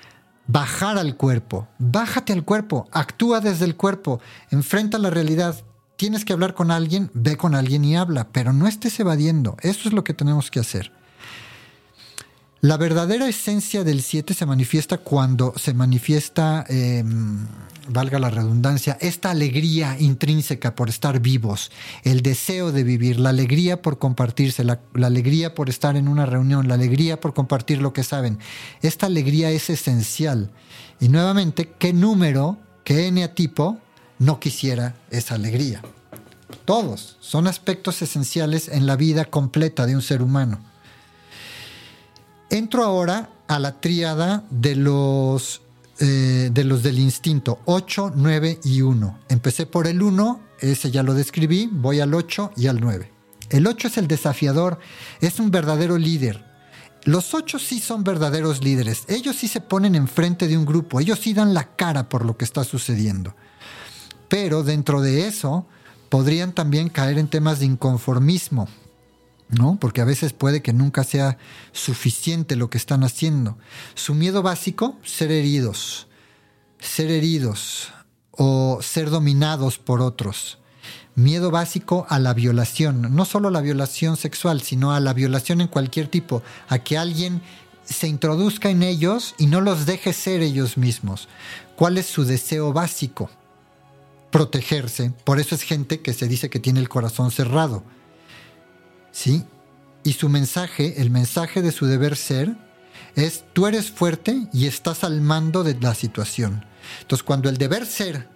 bajar 0.51 0.98
al 0.98 1.16
cuerpo. 1.16 1.68
Bájate 1.78 2.32
al 2.32 2.44
cuerpo, 2.44 2.88
actúa 2.92 3.40
desde 3.40 3.64
el 3.64 3.76
cuerpo, 3.76 4.20
enfrenta 4.51 4.98
la 4.98 5.11
realidad, 5.11 5.62
tienes 5.96 6.24
que 6.24 6.32
hablar 6.32 6.55
con 6.55 6.70
alguien, 6.70 7.11
ve 7.14 7.36
con 7.36 7.55
alguien 7.55 7.84
y 7.84 7.96
habla, 7.96 8.28
pero 8.32 8.53
no 8.53 8.66
estés 8.66 8.98
evadiendo. 8.98 9.57
Eso 9.61 9.88
es 9.88 9.94
lo 9.94 10.03
que 10.03 10.14
tenemos 10.14 10.51
que 10.51 10.61
hacer. 10.61 10.92
La 12.62 12.76
verdadera 12.76 13.26
esencia 13.26 13.84
del 13.84 14.02
7 14.02 14.34
se 14.34 14.44
manifiesta 14.44 14.98
cuando 14.98 15.54
se 15.56 15.72
manifiesta, 15.72 16.64
em, 16.68 17.46
valga 17.88 18.18
la 18.18 18.28
redundancia, 18.28 18.98
esta 19.00 19.30
alegría 19.30 19.96
intrínseca 19.98 20.74
por 20.74 20.90
estar 20.90 21.20
vivos, 21.20 21.70
el 22.04 22.20
deseo 22.20 22.70
de 22.70 22.84
vivir, 22.84 23.18
la 23.18 23.30
alegría 23.30 23.80
por 23.80 23.98
compartirse, 23.98 24.62
la, 24.62 24.80
la, 24.92 25.06
alegría 25.06 25.54
por 25.54 25.70
estar 25.70 25.96
en 25.96 26.06
una 26.06 26.26
reunión, 26.26 26.68
la 26.68 26.74
alegría 26.74 27.18
por 27.18 27.32
compartir 27.32 27.80
lo 27.80 27.94
que 27.94 28.04
saben. 28.04 28.38
Esta 28.82 29.06
alegría 29.06 29.50
es 29.50 29.70
esencial. 29.70 30.50
Y 31.00 31.08
nuevamente, 31.08 31.72
¿qué 31.78 31.94
número, 31.94 32.58
qué 32.84 33.06
eneatipo 33.06 33.78
no 34.20 34.38
quisiera 34.38 34.94
esa 35.11 35.34
alegría. 35.34 35.82
Todos 36.64 37.16
son 37.20 37.48
aspectos 37.48 38.02
esenciales 38.02 38.68
en 38.68 38.86
la 38.86 38.94
vida 38.94 39.24
completa 39.24 39.86
de 39.86 39.96
un 39.96 40.02
ser 40.02 40.22
humano. 40.22 40.61
Entro 42.51 42.82
ahora 42.84 43.30
a 43.46 43.61
la 43.61 43.80
tríada 43.80 44.44
de 44.51 44.74
los, 44.74 45.62
eh, 46.01 46.51
de 46.53 46.64
los 46.64 46.82
del 46.82 46.98
instinto, 46.98 47.61
8, 47.64 48.12
9 48.16 48.59
y 48.64 48.82
1. 48.82 49.18
Empecé 49.28 49.66
por 49.66 49.86
el 49.86 50.03
1, 50.03 50.40
ese 50.59 50.90
ya 50.90 51.05
lo 51.05 51.14
describí, 51.14 51.68
voy 51.70 52.01
al 52.01 52.12
8 52.12 52.51
y 52.57 52.66
al 52.66 52.80
9. 52.80 53.12
El 53.51 53.68
8 53.68 53.86
es 53.86 53.98
el 53.98 54.09
desafiador, 54.09 54.80
es 55.20 55.38
un 55.38 55.53
verdadero 55.53 55.96
líder. 55.96 56.44
Los 57.05 57.34
8 57.34 57.61
sí 57.61 57.78
son 57.78 58.03
verdaderos 58.03 58.64
líderes, 58.64 59.05
ellos 59.07 59.36
sí 59.36 59.46
se 59.46 59.61
ponen 59.61 59.94
enfrente 59.94 60.48
de 60.48 60.59
un 60.59 60.66
grupo, 60.66 60.98
ellos 60.98 61.20
sí 61.20 61.32
dan 61.32 61.55
la 61.55 61.76
cara 61.76 62.09
por 62.09 62.24
lo 62.24 62.36
que 62.36 62.44
está 62.44 62.64
sucediendo. 62.64 63.36
Pero 64.28 64.64
dentro 64.64 65.01
de 65.03 65.28
eso 65.28 65.66
podrían 66.09 66.53
también 66.53 66.88
caer 66.88 67.18
en 67.18 67.28
temas 67.28 67.61
de 67.61 67.66
inconformismo, 67.66 68.68
¿no? 69.51 69.78
Porque 69.80 70.01
a 70.01 70.05
veces 70.05 70.32
puede 70.32 70.62
que 70.62 70.72
nunca 70.72 71.05
sea 71.05 71.38
suficiente 71.72 72.57
lo 72.57 72.70
que 72.70 72.78
están 72.78 73.05
haciendo. 73.05 73.59
Su 73.94 74.14
miedo 74.14 74.42
básico, 74.42 74.96
ser 75.05 75.32
heridos, 75.32 76.07
ser 76.78 77.11
heridos 77.11 77.92
o 78.30 78.78
ser 78.80 79.11
dominados 79.11 79.78
por 79.78 80.01
otros. 80.01 80.59
miedo 81.16 81.51
básico 81.51 82.07
a 82.09 82.18
la 82.18 82.32
violación, 82.32 83.14
no 83.14 83.24
solo 83.24 83.48
a 83.48 83.51
la 83.51 83.61
violación 83.61 84.16
sexual, 84.16 84.62
sino 84.62 84.92
a 84.92 85.01
la 85.01 85.12
violación 85.12 85.61
en 85.61 85.68
cualquier 85.68 86.09
tipo, 86.09 86.42
a 86.68 86.78
que 86.78 86.96
alguien 86.96 87.42
se 87.84 88.07
introduzca 88.07 88.70
en 88.70 88.82
ellos 88.82 89.34
y 89.36 89.46
no 89.46 89.61
los 89.61 89.84
deje 89.84 90.12
ser 90.12 90.40
ellos 90.40 90.78
mismos. 90.78 91.28
¿Cuál 91.76 91.98
es 91.98 92.07
su 92.07 92.24
deseo 92.24 92.72
básico? 92.72 93.28
Protegerse. 94.30 95.12
Por 95.24 95.40
eso 95.40 95.55
es 95.55 95.62
gente 95.62 96.01
que 96.01 96.14
se 96.14 96.28
dice 96.28 96.48
que 96.48 96.61
tiene 96.61 96.80
el 96.80 96.88
corazón 96.88 97.30
cerrado. 97.32 97.82
¿Sí? 99.12 99.44
Y 100.02 100.14
su 100.14 100.28
mensaje, 100.28 101.00
el 101.00 101.11
mensaje 101.11 101.62
de 101.62 101.72
su 101.72 101.86
deber 101.86 102.16
ser, 102.16 102.56
es 103.16 103.44
tú 103.52 103.66
eres 103.66 103.90
fuerte 103.90 104.46
y 104.52 104.66
estás 104.66 105.04
al 105.04 105.20
mando 105.20 105.64
de 105.64 105.78
la 105.80 105.94
situación. 105.94 106.64
Entonces, 107.02 107.22
cuando 107.22 107.48
el 107.48 107.58
deber 107.58 107.86
ser 107.86 108.28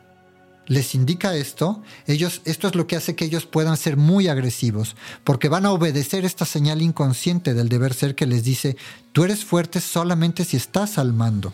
les 0.67 0.95
indica 0.95 1.37
esto, 1.37 1.83
ellos, 2.07 2.41
esto 2.45 2.69
es 2.69 2.75
lo 2.75 2.87
que 2.87 2.97
hace 2.97 3.15
que 3.15 3.27
ellos 3.27 3.47
puedan 3.47 3.77
ser 3.77 3.97
muy 3.97 4.29
agresivos, 4.29 4.97
porque 5.23 5.49
van 5.49 5.67
a 5.67 5.73
obedecer 5.73 6.25
esta 6.25 6.47
señal 6.47 6.81
inconsciente 6.81 7.55
del 7.55 7.69
deber 7.69 7.93
ser 7.93 8.15
que 8.15 8.27
les 8.27 8.45
dice, 8.45 8.77
tú 9.13 9.25
eres 9.25 9.45
fuerte 9.45 9.81
solamente 9.81 10.45
si 10.45 10.57
estás 10.57 10.99
al 10.99 11.13
mando. 11.13 11.53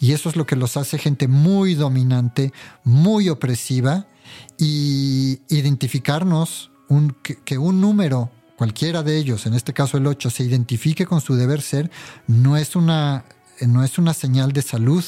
Y 0.00 0.12
eso 0.12 0.28
es 0.28 0.36
lo 0.36 0.46
que 0.46 0.56
los 0.56 0.76
hace 0.76 0.98
gente 0.98 1.28
muy 1.28 1.74
dominante, 1.74 2.52
muy 2.82 3.28
opresiva, 3.28 4.06
y 4.58 5.40
identificarnos 5.48 6.70
que, 7.22 7.36
que 7.36 7.58
un 7.58 7.80
número 7.80 8.30
cualquiera 8.56 9.02
de 9.02 9.16
ellos, 9.16 9.46
en 9.46 9.54
este 9.54 9.72
caso 9.72 9.96
el 9.96 10.06
8, 10.06 10.30
se 10.30 10.44
identifique 10.44 11.06
con 11.06 11.20
su 11.20 11.34
deber 11.34 11.62
ser, 11.62 11.90
no 12.26 12.56
es 12.56 12.76
una, 12.76 13.24
no 13.60 13.84
es 13.84 13.98
una 13.98 14.14
señal 14.14 14.52
de 14.52 14.62
salud. 14.62 15.04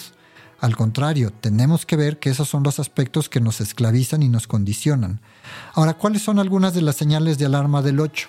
Al 0.61 0.77
contrario, 0.77 1.33
tenemos 1.33 1.85
que 1.85 1.97
ver 1.97 2.19
que 2.19 2.31
esos 2.31 2.49
son 2.49 2.63
los 2.63 2.79
aspectos 2.79 3.29
que 3.29 3.41
nos 3.41 3.61
esclavizan 3.61 4.23
y 4.23 4.29
nos 4.29 4.47
condicionan. 4.47 5.21
Ahora, 5.75 5.95
¿cuáles 5.95 6.23
son 6.23 6.39
algunas 6.39 6.75
de 6.75 6.83
las 6.83 6.97
señales 6.97 7.39
de 7.39 7.47
alarma 7.47 7.83
del 7.83 8.01
8? 8.01 8.29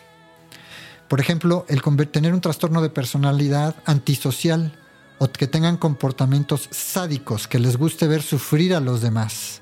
Por 1.08 1.22
ejemplo, 1.22 1.66
el 1.70 1.82
tener 2.10 2.34
un 2.34 2.42
trastorno 2.42 2.82
de 2.82 2.90
personalidad 2.90 3.76
antisocial 3.86 4.78
o 5.20 5.32
que 5.32 5.48
tengan 5.48 5.78
comportamientos 5.78 6.68
sádicos, 6.72 7.48
que 7.48 7.60
les 7.60 7.78
guste 7.78 8.08
ver 8.08 8.22
sufrir 8.22 8.76
a 8.76 8.82
los 8.82 9.02
demás. 9.02 9.62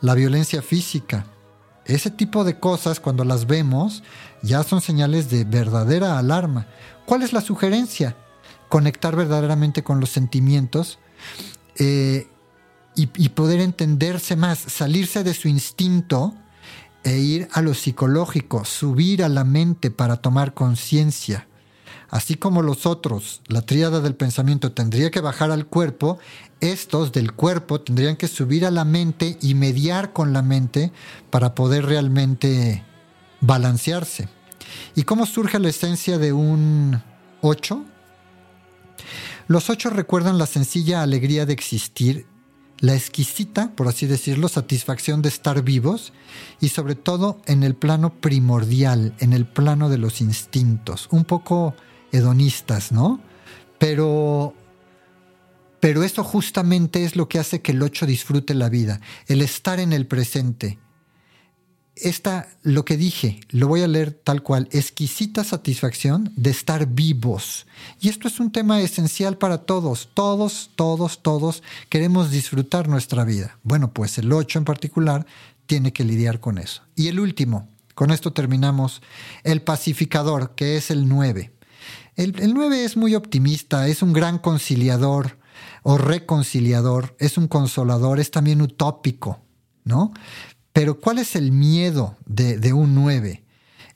La 0.00 0.14
violencia 0.14 0.62
física, 0.62 1.26
ese 1.86 2.10
tipo 2.10 2.44
de 2.44 2.58
cosas, 2.58 3.00
cuando 3.00 3.24
las 3.24 3.46
vemos, 3.46 4.02
ya 4.42 4.62
son 4.62 4.80
señales 4.80 5.30
de 5.30 5.44
verdadera 5.44 6.18
alarma. 6.18 6.66
¿Cuál 7.06 7.22
es 7.22 7.32
la 7.32 7.40
sugerencia? 7.40 8.16
Conectar 8.68 9.16
verdaderamente 9.16 9.84
con 9.84 10.00
los 10.00 10.10
sentimientos 10.10 10.98
eh, 11.76 12.28
y, 12.94 13.08
y, 13.16 13.28
poder 13.30 13.60
entenderse 13.60 14.36
más, 14.36 14.58
salirse 14.58 15.24
de 15.24 15.34
su 15.34 15.48
instinto 15.48 16.34
e 17.02 17.18
ir 17.18 17.48
a 17.52 17.60
lo 17.60 17.74
psicológico, 17.74 18.64
subir 18.64 19.22
a 19.22 19.28
la 19.28 19.44
mente 19.44 19.90
para 19.90 20.16
tomar 20.16 20.54
conciencia. 20.54 21.48
Así 22.14 22.36
como 22.36 22.62
los 22.62 22.86
otros, 22.86 23.42
la 23.48 23.62
tríada 23.62 23.98
del 23.98 24.14
pensamiento 24.14 24.70
tendría 24.70 25.10
que 25.10 25.20
bajar 25.20 25.50
al 25.50 25.66
cuerpo, 25.66 26.20
estos 26.60 27.10
del 27.10 27.32
cuerpo 27.32 27.80
tendrían 27.80 28.14
que 28.14 28.28
subir 28.28 28.64
a 28.64 28.70
la 28.70 28.84
mente 28.84 29.36
y 29.42 29.54
mediar 29.54 30.12
con 30.12 30.32
la 30.32 30.40
mente 30.40 30.92
para 31.30 31.56
poder 31.56 31.86
realmente 31.86 32.84
balancearse. 33.40 34.28
¿Y 34.94 35.02
cómo 35.02 35.26
surge 35.26 35.58
la 35.58 35.70
esencia 35.70 36.18
de 36.18 36.32
un 36.32 37.02
8? 37.40 37.84
Los 39.48 39.68
ocho 39.68 39.90
recuerdan 39.90 40.38
la 40.38 40.46
sencilla 40.46 41.02
alegría 41.02 41.46
de 41.46 41.52
existir, 41.52 42.28
la 42.78 42.94
exquisita, 42.94 43.72
por 43.74 43.88
así 43.88 44.06
decirlo, 44.06 44.46
satisfacción 44.46 45.20
de 45.20 45.30
estar 45.30 45.62
vivos 45.62 46.12
y 46.60 46.68
sobre 46.68 46.94
todo 46.94 47.40
en 47.46 47.64
el 47.64 47.74
plano 47.74 48.14
primordial, 48.20 49.16
en 49.18 49.32
el 49.32 49.46
plano 49.46 49.88
de 49.88 49.98
los 49.98 50.20
instintos. 50.20 51.08
Un 51.10 51.24
poco 51.24 51.74
hedonistas, 52.14 52.92
¿no? 52.92 53.20
Pero, 53.78 54.54
pero 55.80 56.02
eso 56.02 56.22
justamente 56.22 57.04
es 57.04 57.16
lo 57.16 57.28
que 57.28 57.38
hace 57.38 57.60
que 57.60 57.72
el 57.72 57.82
8 57.82 58.06
disfrute 58.06 58.54
la 58.54 58.68
vida, 58.68 59.00
el 59.26 59.42
estar 59.42 59.80
en 59.80 59.92
el 59.92 60.06
presente. 60.06 60.78
Esta, 61.96 62.48
lo 62.62 62.84
que 62.84 62.96
dije, 62.96 63.40
lo 63.50 63.68
voy 63.68 63.82
a 63.82 63.88
leer 63.88 64.12
tal 64.12 64.42
cual, 64.42 64.68
exquisita 64.72 65.44
satisfacción 65.44 66.32
de 66.36 66.50
estar 66.50 66.86
vivos. 66.86 67.66
Y 68.00 68.08
esto 68.08 68.26
es 68.26 68.40
un 68.40 68.50
tema 68.50 68.80
esencial 68.80 69.38
para 69.38 69.58
todos, 69.58 70.08
todos, 70.12 70.70
todos, 70.74 71.22
todos 71.22 71.62
queremos 71.88 72.30
disfrutar 72.30 72.88
nuestra 72.88 73.24
vida. 73.24 73.58
Bueno, 73.62 73.92
pues 73.92 74.18
el 74.18 74.32
8 74.32 74.60
en 74.60 74.64
particular 74.64 75.26
tiene 75.66 75.92
que 75.92 76.04
lidiar 76.04 76.40
con 76.40 76.58
eso. 76.58 76.82
Y 76.96 77.08
el 77.08 77.20
último, 77.20 77.68
con 77.94 78.10
esto 78.10 78.32
terminamos, 78.32 79.02
el 79.44 79.62
pacificador, 79.62 80.54
que 80.56 80.76
es 80.76 80.90
el 80.90 81.08
9. 81.08 81.52
El, 82.16 82.54
9 82.54 82.84
es 82.84 82.96
muy 82.96 83.14
optimista, 83.14 83.88
es 83.88 84.02
un 84.02 84.12
gran 84.12 84.38
conciliador 84.38 85.38
o 85.82 85.98
reconciliador, 85.98 87.16
es 87.18 87.36
un 87.38 87.48
consolador, 87.48 88.20
es 88.20 88.30
también 88.30 88.62
utópico, 88.62 89.40
¿no? 89.84 90.12
Pero 90.72 91.00
¿cuál 91.00 91.18
es 91.18 91.36
el 91.36 91.52
miedo 91.52 92.16
de, 92.26 92.58
de 92.58 92.72
un 92.72 92.94
9? 92.94 93.42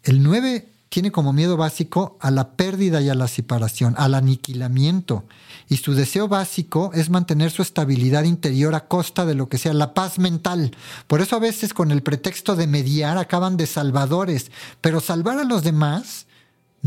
El 0.02 0.22
9 0.22 0.68
tiene 0.88 1.12
como 1.12 1.32
miedo 1.32 1.56
básico 1.56 2.18
a 2.20 2.30
la 2.30 2.52
pérdida 2.52 3.00
y 3.00 3.08
a 3.08 3.14
la 3.14 3.28
separación, 3.28 3.94
al 3.98 4.14
aniquilamiento. 4.14 5.24
Y 5.68 5.76
su 5.76 5.94
deseo 5.94 6.28
básico 6.28 6.90
es 6.94 7.10
mantener 7.10 7.50
su 7.50 7.62
estabilidad 7.62 8.24
interior 8.24 8.74
a 8.74 8.88
costa 8.88 9.26
de 9.26 9.34
lo 9.34 9.48
que 9.48 9.58
sea, 9.58 9.74
la 9.74 9.92
paz 9.92 10.18
mental. 10.18 10.74
Por 11.06 11.20
eso 11.20 11.36
a 11.36 11.40
veces 11.40 11.74
con 11.74 11.90
el 11.90 12.02
pretexto 12.02 12.56
de 12.56 12.66
mediar 12.66 13.18
acaban 13.18 13.56
de 13.56 13.66
salvadores. 13.66 14.50
Pero 14.80 15.00
salvar 15.00 15.38
a 15.38 15.44
los 15.44 15.62
demás 15.62 16.26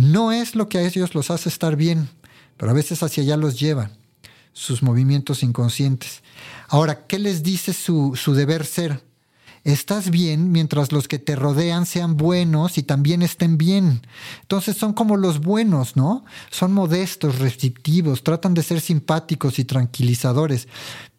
no 0.02 0.32
es 0.32 0.56
lo 0.56 0.68
que 0.68 0.80
a 0.80 0.82
ellos 0.82 1.14
los 1.14 1.30
hace 1.30 1.50
estar 1.50 1.76
bien, 1.76 2.10
pero 2.58 2.72
a 2.72 2.76
veces 2.76 3.04
hacia 3.04 3.24
allá 3.24 3.38
los 3.38 3.60
lleva, 3.60 3.92
sus 4.52 4.82
movimientos 4.82 5.44
inconscientes. 5.44 6.24
Ahora, 6.68 7.06
¿qué 7.06 7.20
les 7.20 7.44
dice 7.44 7.74
su, 7.74 8.16
su 8.16 8.34
deber 8.34 8.66
ser? 8.66 9.04
Estás 9.64 10.10
bien 10.10 10.52
mientras 10.52 10.92
los 10.92 11.08
que 11.08 11.20
te 11.20 11.36
rodean 11.36 11.86
sean 11.86 12.18
buenos 12.18 12.80
y 12.80 12.84
también 12.84 13.22
estén 13.22 13.60
bien. 13.60 14.02
Entonces 14.42 14.76
son 14.76 14.94
como 14.94 15.18
los 15.18 15.40
buenos, 15.40 15.96
¿no? 15.96 16.26
Son 16.50 16.74
modestos, 16.74 17.38
receptivos, 17.38 18.24
tratan 18.24 18.56
de 18.56 18.64
ser 18.64 18.82
simpáticos 18.82 19.60
y 19.60 19.66
tranquilizadores. 19.66 20.68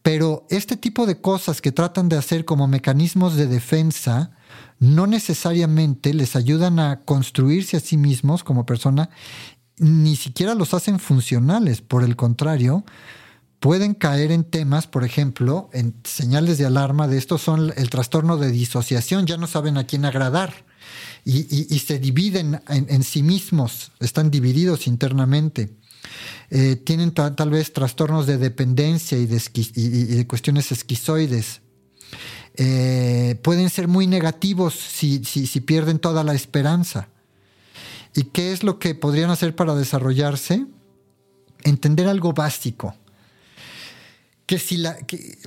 Pero 0.03 0.45
este 0.51 0.77
tipo 0.77 1.07
de 1.07 1.21
cosas 1.21 1.61
que 1.61 1.71
tratan 1.71 2.09
de 2.09 2.17
hacer 2.17 2.45
como 2.45 2.67
mecanismos 2.67 3.37
de 3.37 3.47
defensa, 3.47 4.33
no 4.79 5.07
necesariamente 5.07 6.13
les 6.13 6.35
ayudan 6.35 6.81
a 6.81 7.01
construirse 7.01 7.77
a 7.77 7.81
sí 7.81 7.97
mismos 7.97 8.43
como 8.43 8.67
persona, 8.67 9.11
ni 9.79 10.17
siquiera 10.17 10.55
los 10.55 10.75
hacen 10.75 10.99
funcionales. 10.99 11.81
Por 11.81 12.03
el 12.03 12.17
contrario, 12.17 12.85
pueden 13.61 13.95
caer 13.95 14.33
en 14.33 14.43
temas, 14.43 14.89
por 14.89 15.05
ejemplo, 15.05 15.71
en 15.73 15.95
señales 16.03 16.59
de 16.59 16.67
alarma 16.67 17.07
de 17.07 17.17
estos 17.17 17.43
son 17.43 17.73
el 17.77 17.91
trastorno 17.91 18.37
de 18.37 18.51
disociación, 18.51 19.25
ya 19.25 19.37
no 19.37 19.47
saben 19.47 19.77
a 19.79 19.85
quién 19.87 20.05
agradar 20.05 20.53
y, 21.25 21.79
se 21.79 22.01
dividen 22.01 22.61
en, 22.69 23.03
sí 23.05 23.23
mismos, 23.23 23.93
están 24.01 24.33
divididos 24.33 24.89
internamente. 24.89 25.77
Eh, 26.51 26.75
tienen 26.75 27.13
tal 27.13 27.51
vez 27.51 27.73
trastornos 27.73 28.27
de 28.27 28.37
dependencia 28.37 29.17
y 29.17 29.27
de 29.27 30.27
cuestiones 30.27 30.73
esquizoides 30.73 31.62
eh, 32.57 33.39
pueden 33.43 33.71
ser 33.71 33.89
muy 33.89 34.07
negativos 34.07 34.75
si, 34.75 35.25
si, 35.25 35.61
pierden 35.61 35.99
toda 35.99 36.23
la 36.23 36.35
esperanza. 36.35 37.09
¿Y 38.15 38.25
qué 38.25 38.53
es 38.53 38.63
lo 38.63 38.79
que 38.79 38.95
podrían 38.95 39.31
hacer 39.31 39.57
para 39.57 39.75
desarrollarse? 39.75 40.67
Entender 41.65 42.09
algo 42.09 42.35
básico. 42.35 42.95
Que 44.45 44.59
si 44.59 44.77
la, 44.77 44.99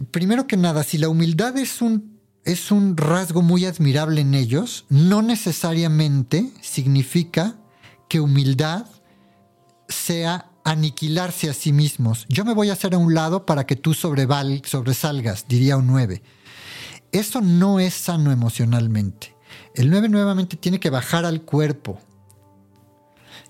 primero 0.10 0.48
que 0.48 0.58
nada, 0.58 0.84
si 0.84 0.98
la 0.98 1.10
humildad 1.10 1.58
es 1.58 1.82
un, 1.82 2.20
es 2.44 2.72
un 2.72 2.98
rasgo 2.98 3.44
muy 3.44 3.66
admirable 3.66 4.22
en 4.22 4.34
ellos, 4.34 4.86
no 4.90 5.22
necesariamente 5.22 6.52
significa 6.62 7.56
que 8.10 8.20
humildad 8.20 8.88
sea 9.88 10.50
aniquilarse 10.64 11.50
a 11.50 11.54
sí 11.54 11.72
mismos. 11.72 12.26
Yo 12.30 12.44
me 12.46 12.56
voy 12.56 12.72
a 12.72 12.74
hacer 12.74 12.96
a 12.96 12.98
un 12.98 13.14
lado 13.14 13.46
para 13.46 13.68
que 13.68 13.76
tú 13.76 13.94
sobresalgas, 13.94 15.48
diría 15.48 15.78
un 15.78 15.86
9. 15.86 16.24
Eso 17.16 17.40
no 17.40 17.80
es 17.80 17.94
sano 17.94 18.34
emocionalmente. 18.34 19.38
El 19.74 19.90
9 19.90 20.10
nuevamente 20.10 20.58
tiene 20.58 20.82
que 20.82 20.90
bajar 20.90 21.24
al 21.24 21.44
cuerpo 21.44 21.98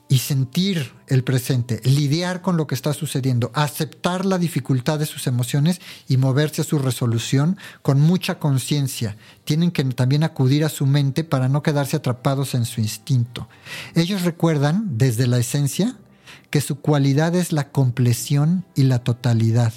y 0.07 0.19
sentir 0.19 0.93
el 1.07 1.23
presente, 1.23 1.81
lidiar 1.83 2.43
con 2.43 2.57
lo 2.57 2.67
que 2.67 2.75
está 2.75 2.93
sucediendo, 2.93 3.49
aceptar 3.55 4.23
la 4.23 4.37
dificultad 4.37 4.99
de 4.99 5.07
sus 5.07 5.25
emociones 5.25 5.81
y 6.07 6.17
moverse 6.17 6.61
a 6.61 6.63
su 6.63 6.77
resolución 6.77 7.57
con 7.81 7.99
mucha 7.99 8.37
conciencia. 8.37 9.17
Tienen 9.45 9.71
que 9.71 9.83
también 9.85 10.23
acudir 10.23 10.63
a 10.63 10.69
su 10.69 10.85
mente 10.85 11.23
para 11.23 11.49
no 11.49 11.63
quedarse 11.63 11.97
atrapados 11.97 12.53
en 12.53 12.65
su 12.65 12.81
instinto. 12.81 13.49
Ellos 13.95 14.21
recuerdan 14.21 14.99
desde 14.99 15.25
la 15.25 15.39
esencia 15.39 15.97
que 16.51 16.61
su 16.61 16.81
cualidad 16.81 17.33
es 17.33 17.51
la 17.51 17.71
compleción 17.71 18.63
y 18.75 18.83
la 18.83 18.99
totalidad. 18.99 19.73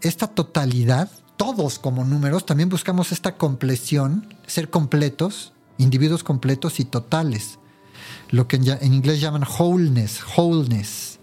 Esta 0.00 0.28
totalidad 0.28 1.10
todos 1.40 1.78
como 1.78 2.04
números 2.04 2.44
también 2.44 2.68
buscamos 2.68 3.12
esta 3.12 3.38
compleción, 3.38 4.28
ser 4.46 4.68
completos, 4.68 5.54
individuos 5.78 6.22
completos 6.22 6.80
y 6.80 6.84
totales. 6.84 7.58
Lo 8.28 8.46
que 8.46 8.56
en 8.56 8.92
inglés 8.92 9.22
llaman 9.22 9.44
wholeness, 9.58 10.20
wholeness, 10.36 11.18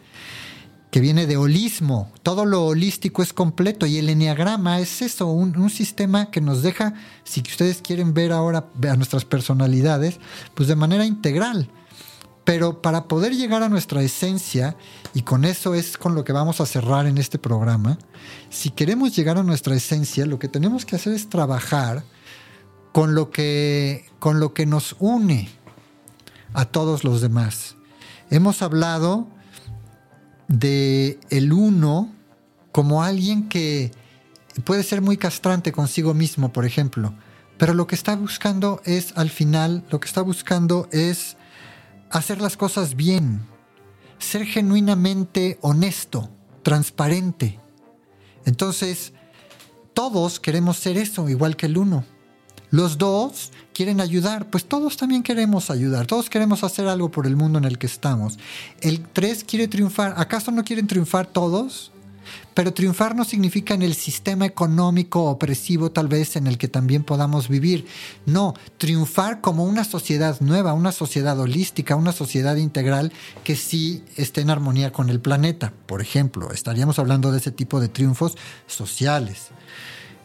que 0.90 1.02
viene 1.02 1.28
de 1.28 1.38
holismo. 1.38 2.12
Todo 2.24 2.46
lo 2.46 2.66
holístico 2.66 3.22
es 3.22 3.32
completo 3.32 3.86
y 3.86 3.98
el 4.00 4.10
enneagrama 4.10 4.80
es 4.80 5.04
eso, 5.04 5.28
un, 5.28 5.56
un 5.56 5.70
sistema 5.70 6.32
que 6.32 6.42
nos 6.42 6.64
deja, 6.64 6.96
si 7.24 7.42
ustedes 7.42 7.84
quieren 7.84 8.16
ver 8.16 8.32
ahora 8.32 8.66
a 8.90 8.96
nuestras 8.96 9.24
personalidades, 9.24 10.20
pues 10.56 10.68
de 10.68 10.76
manera 10.76 11.06
integral. 11.06 11.70
Pero 12.48 12.82
para 12.82 13.10
poder 13.10 13.36
llegar 13.36 13.62
a 13.62 13.68
nuestra 13.68 14.02
esencia, 14.02 14.78
y 15.14 15.24
con 15.24 15.44
eso 15.44 15.76
es 15.76 15.98
con 15.98 16.16
lo 16.16 16.24
que 16.24 16.32
vamos 16.32 16.62
a 16.62 16.66
cerrar 16.66 17.06
en 17.06 17.18
este 17.18 17.38
programa, 17.38 17.98
si 18.50 18.70
queremos 18.70 19.14
llegar 19.14 19.38
a 19.38 19.44
nuestra 19.44 19.76
esencia, 19.76 20.26
lo 20.26 20.40
que 20.40 20.48
tenemos 20.48 20.86
que 20.86 20.96
hacer 20.96 21.12
es 21.12 21.28
trabajar 21.28 22.06
con 22.94 23.16
lo 23.16 23.32
que, 23.32 24.06
con 24.20 24.40
lo 24.40 24.54
que 24.54 24.66
nos 24.66 24.96
une 25.00 25.50
a 26.54 26.64
todos 26.64 27.04
los 27.04 27.20
demás. 27.20 27.76
Hemos 28.30 28.62
hablado 28.62 29.28
de 30.48 31.20
el 31.30 31.52
uno 31.52 32.16
como 32.72 33.04
alguien 33.04 33.50
que 33.50 33.92
puede 34.64 34.84
ser 34.84 35.02
muy 35.02 35.18
castrante 35.18 35.74
consigo 35.74 36.14
mismo, 36.14 36.54
por 36.54 36.64
ejemplo, 36.64 37.14
pero 37.58 37.74
lo 37.74 37.88
que 37.88 37.96
está 37.96 38.16
buscando 38.16 38.82
es 38.86 39.12
al 39.18 39.32
final, 39.32 39.84
lo 39.92 40.00
que 40.00 40.08
está 40.08 40.22
buscando 40.22 40.88
es 40.94 41.36
hacer 42.10 42.42
las 42.42 42.58
cosas 42.58 42.96
bien, 42.96 43.42
ser 44.20 44.46
genuinamente 44.46 45.58
honesto, 45.62 46.30
transparente. 46.64 47.60
Entonces, 48.46 49.14
todos 49.94 50.40
queremos 50.40 50.78
ser 50.78 50.98
eso, 50.98 51.28
igual 51.30 51.56
que 51.56 51.66
el 51.66 51.78
uno. 51.78 52.06
Los 52.70 52.98
dos 52.98 53.52
quieren 53.74 54.02
ayudar, 54.02 54.50
pues 54.50 54.66
todos 54.66 54.98
también 54.98 55.24
queremos 55.24 55.70
ayudar, 55.70 56.06
todos 56.06 56.30
queremos 56.30 56.64
hacer 56.64 56.88
algo 56.88 57.10
por 57.10 57.26
el 57.26 57.38
mundo 57.38 57.60
en 57.60 57.66
el 57.66 57.78
que 57.78 57.88
estamos. 57.88 58.38
El 58.82 59.08
tres 59.08 59.44
quiere 59.44 59.68
triunfar, 59.68 60.14
¿acaso 60.18 60.52
no 60.52 60.64
quieren 60.64 60.88
triunfar 60.88 61.28
todos? 61.28 61.94
Pero 62.54 62.74
triunfar 62.74 63.16
no 63.16 63.24
significa 63.24 63.74
en 63.74 63.82
el 63.82 63.94
sistema 63.94 64.46
económico 64.46 65.26
opresivo 65.26 65.92
tal 65.92 66.08
vez 66.08 66.36
en 66.36 66.48
el 66.48 66.58
que 66.58 66.68
también 66.68 67.04
podamos 67.04 67.50
vivir. 67.50 67.86
No, 68.26 68.54
triunfar 68.78 69.42
como 69.42 69.64
una 69.64 69.84
sociedad 69.84 70.40
nueva, 70.42 70.74
una 70.74 70.92
sociedad 70.92 71.40
holística, 71.40 71.96
una 71.96 72.12
sociedad 72.12 72.56
integral 72.56 73.12
que 73.44 73.56
sí 73.56 74.04
esté 74.16 74.42
en 74.42 74.50
armonía 74.50 74.92
con 74.92 75.10
el 75.10 75.20
planeta. 75.20 75.74
Por 75.86 76.02
ejemplo, 76.02 76.52
estaríamos 76.52 77.00
hablando 77.00 77.32
de 77.32 77.38
ese 77.38 77.52
tipo 77.52 77.80
de 77.80 77.90
triunfos 77.90 78.38
sociales. 78.66 79.50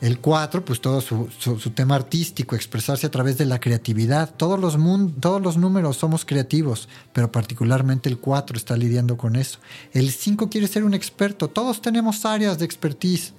El 0.03 0.19
4, 0.19 0.65
pues 0.65 0.81
todo 0.81 1.01
su, 1.01 1.29
tema 1.77 1.95
artístico, 1.95 2.57
expresarse 2.57 3.07
a 3.07 3.11
través 3.13 3.39
de 3.39 3.47
la 3.47 3.61
creatividad. 3.61 4.35
Todos 4.35 4.59
los, 4.59 4.77
todos 5.21 5.41
los 5.41 5.57
números 5.57 5.97
somos 5.97 6.25
creativos, 6.25 6.89
pero 7.13 7.31
particularmente 7.31 8.09
el 8.09 8.19
4 8.19 8.57
está 8.57 8.77
lidiando 8.77 9.17
con 9.17 9.37
eso. 9.37 9.61
El 9.93 10.11
5 10.11 10.51
quiere 10.51 10.67
ser 10.67 10.83
un 10.83 10.95
experto. 10.95 11.51
Todos 11.51 11.81
tenemos 11.81 12.25
áreas 12.25 12.59
de 12.59 12.65
expertise. 12.65 13.33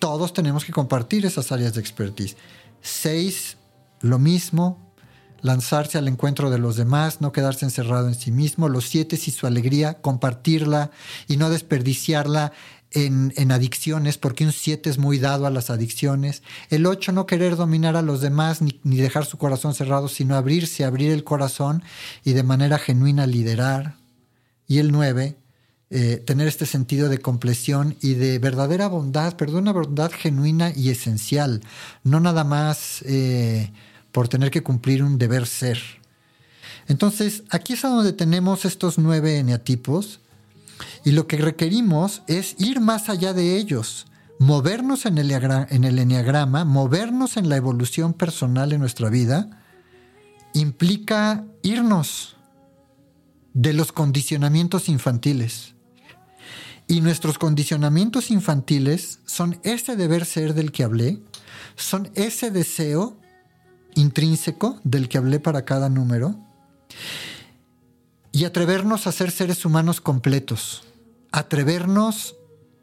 Todos 0.00 0.32
tenemos 0.34 0.64
que 0.64 0.72
compartir 0.72 1.24
esas 1.24 1.52
áreas 1.52 1.74
de 1.74 1.80
expertise. 1.80 2.36
6, 2.80 3.56
lo 4.00 4.18
mismo, 4.18 4.92
lanzarse 5.40 5.98
al 5.98 6.08
encuentro 6.08 6.50
de 6.50 6.58
los 6.58 6.74
demás, 6.74 7.20
no 7.20 7.30
quedarse 7.30 7.64
encerrado 7.64 8.08
en 8.08 8.16
sí 8.16 8.32
mismo. 8.32 8.68
Los 8.68 8.88
siete, 8.88 9.14
y 9.14 9.30
su 9.30 9.46
alegría, 9.46 10.00
compartirla 10.00 10.90
y 11.28 11.36
no 11.36 11.48
desperdiciarla 11.48 12.50
en, 12.94 13.52
adicciones, 13.52 14.18
porque 14.18 14.44
un 14.44 14.52
7 14.52 14.88
es 14.88 14.98
muy 14.98 15.18
dado 15.18 15.46
a 15.46 15.50
las 15.50 15.70
adicciones. 15.70 16.42
El 16.70 16.86
8 16.86 17.12
no 17.12 17.26
querer 17.26 17.56
dominar 17.56 17.96
a 17.96 18.02
los 18.02 18.20
demás 18.20 18.60
ni, 18.62 18.96
dejar 18.96 19.24
su 19.26 19.38
corazón 19.38 19.74
cerrado, 19.74 20.08
sino 20.08 20.36
abrirse, 20.36 20.84
abrir 20.84 21.10
el 21.10 21.24
corazón 21.24 21.82
y 22.24 22.32
de 22.32 22.42
manera 22.42 22.78
genuina 22.78 23.26
liderar. 23.26 23.96
Y 24.66 24.78
el 24.78 24.92
9, 24.92 25.36
eh, 25.90 26.22
tener 26.24 26.48
este 26.48 26.66
sentido 26.66 27.08
de 27.08 27.18
compleción 27.18 27.96
y 28.00 28.14
de 28.14 28.38
verdadera 28.38 28.88
bondad, 28.88 29.34
pero 29.36 29.52
de 29.52 29.58
una 29.58 29.72
bondad 29.72 30.10
genuina 30.10 30.72
y 30.74 30.90
esencial, 30.90 31.62
no 32.04 32.20
nada 32.20 32.44
más 32.44 33.02
eh, 33.02 33.72
por 34.12 34.28
tener 34.28 34.50
que 34.50 34.62
cumplir 34.62 35.02
un 35.02 35.18
deber 35.18 35.46
ser. 35.46 35.78
Entonces, 36.88 37.42
aquí 37.50 37.74
es 37.74 37.82
donde 37.82 38.12
tenemos 38.12 38.64
estos 38.64 38.98
nueve 38.98 39.38
eneatipos 39.38 40.21
y 41.04 41.12
lo 41.12 41.26
que 41.26 41.36
requerimos 41.36 42.22
es 42.26 42.54
ir 42.58 42.80
más 42.80 43.08
allá 43.08 43.32
de 43.32 43.56
ellos, 43.56 44.06
movernos 44.38 45.06
en 45.06 45.18
el, 45.18 45.30
en 45.30 45.84
el 45.84 46.66
movernos 46.66 47.36
en 47.36 47.48
la 47.48 47.56
evolución 47.56 48.12
personal 48.12 48.72
en 48.72 48.80
nuestra 48.80 49.08
vida, 49.08 49.62
implica 50.54 51.44
irnos 51.62 52.36
de 53.54 53.72
los 53.72 53.92
condicionamientos 53.92 54.88
infantiles. 54.88 55.74
Y 56.88 57.00
nuestros 57.00 57.38
condicionamientos 57.38 58.30
infantiles 58.30 59.20
son 59.24 59.58
ese 59.62 59.96
deber 59.96 60.24
ser 60.24 60.54
del 60.54 60.72
que 60.72 60.84
hablé, 60.84 61.22
son 61.76 62.10
ese 62.14 62.50
deseo 62.50 63.16
intrínseco 63.94 64.80
del 64.84 65.08
que 65.08 65.18
hablé 65.18 65.38
para 65.40 65.64
cada 65.64 65.88
número, 65.88 66.36
y 68.32 68.44
atrevernos 68.44 69.06
a 69.06 69.12
ser 69.12 69.30
seres 69.30 69.64
humanos 69.64 70.00
completos, 70.00 70.84
atrevernos 71.30 72.34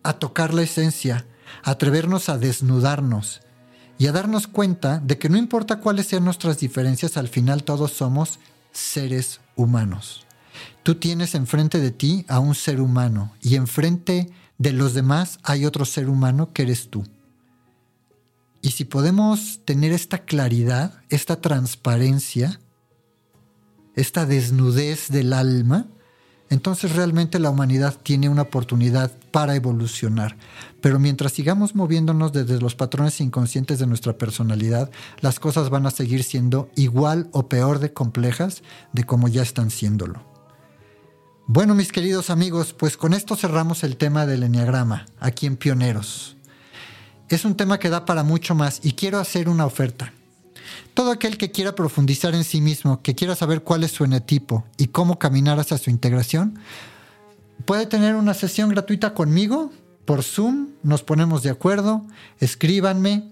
a 0.03 0.13
tocar 0.13 0.53
la 0.53 0.61
esencia, 0.61 1.25
atrevernos 1.63 2.29
a 2.29 2.37
desnudarnos 2.37 3.41
y 3.97 4.07
a 4.07 4.11
darnos 4.11 4.47
cuenta 4.47 4.99
de 4.99 5.17
que 5.17 5.27
no 5.27 5.37
importa 5.37 5.79
cuáles 5.79 6.05
sean 6.05 6.23
nuestras 6.23 6.59
diferencias, 6.59 7.17
al 7.17 7.27
final 7.27 7.63
todos 7.63 7.91
somos 7.91 8.39
seres 8.71 9.41
humanos. 9.55 10.25
Tú 10.83 10.95
tienes 10.95 11.35
enfrente 11.35 11.79
de 11.79 11.91
ti 11.91 12.25
a 12.27 12.39
un 12.39 12.55
ser 12.55 12.79
humano 12.79 13.33
y 13.41 13.55
enfrente 13.55 14.29
de 14.57 14.73
los 14.73 14.93
demás 14.93 15.39
hay 15.43 15.65
otro 15.65 15.85
ser 15.85 16.09
humano 16.09 16.53
que 16.53 16.61
eres 16.61 16.89
tú. 16.89 17.03
Y 18.61 18.71
si 18.71 18.85
podemos 18.85 19.61
tener 19.65 19.93
esta 19.93 20.19
claridad, 20.19 21.01
esta 21.09 21.39
transparencia, 21.41 22.59
esta 23.95 24.25
desnudez 24.25 25.09
del 25.09 25.33
alma, 25.33 25.87
entonces 26.49 26.95
realmente 26.95 27.37
la 27.37 27.51
humanidad 27.51 27.95
tiene 28.01 28.27
una 28.27 28.43
oportunidad 28.43 29.11
para 29.31 29.55
evolucionar. 29.55 30.35
Pero 30.81 30.97
mientras 30.97 31.31
sigamos 31.31 31.75
moviéndonos 31.75 32.33
desde 32.33 32.59
los 32.59 32.75
patrones 32.75 33.21
inconscientes 33.21 33.77
de 33.77 33.85
nuestra 33.85 34.17
personalidad, 34.17 34.89
las 35.21 35.39
cosas 35.39 35.69
van 35.69 35.85
a 35.85 35.91
seguir 35.91 36.23
siendo 36.23 36.69
igual 36.75 37.29
o 37.33 37.47
peor 37.47 37.79
de 37.79 37.93
complejas 37.93 38.63
de 38.93 39.03
como 39.03 39.27
ya 39.27 39.43
están 39.43 39.69
siéndolo. 39.69 40.27
Bueno, 41.45 41.75
mis 41.75 41.91
queridos 41.91 42.29
amigos, 42.29 42.73
pues 42.73 42.97
con 42.97 43.13
esto 43.13 43.35
cerramos 43.35 43.83
el 43.83 43.97
tema 43.97 44.25
del 44.25 44.43
enneagrama 44.43 45.05
aquí 45.19 45.45
en 45.45 45.57
Pioneros. 45.57 46.37
Es 47.27 47.45
un 47.45 47.55
tema 47.55 47.79
que 47.79 47.89
da 47.89 48.05
para 48.05 48.23
mucho 48.23 48.55
más 48.55 48.79
y 48.83 48.93
quiero 48.93 49.19
hacer 49.19 49.49
una 49.49 49.65
oferta. 49.65 50.13
Todo 50.93 51.11
aquel 51.11 51.37
que 51.37 51.51
quiera 51.51 51.75
profundizar 51.75 52.35
en 52.35 52.43
sí 52.43 52.61
mismo, 52.61 53.01
que 53.01 53.15
quiera 53.15 53.35
saber 53.35 53.61
cuál 53.61 53.83
es 53.83 53.91
su 53.91 54.03
enetipo 54.03 54.65
y 54.77 54.87
cómo 54.87 55.19
caminar 55.19 55.59
hacia 55.59 55.77
su 55.77 55.89
integración, 55.89 56.59
puede 57.65 57.85
tener 57.85 58.15
una 58.15 58.33
sesión 58.33 58.69
gratuita 58.69 59.13
conmigo 59.13 59.71
por 60.05 60.23
Zoom, 60.23 60.69
nos 60.81 61.03
ponemos 61.03 61.43
de 61.43 61.51
acuerdo, 61.51 62.05
escríbanme, 62.39 63.31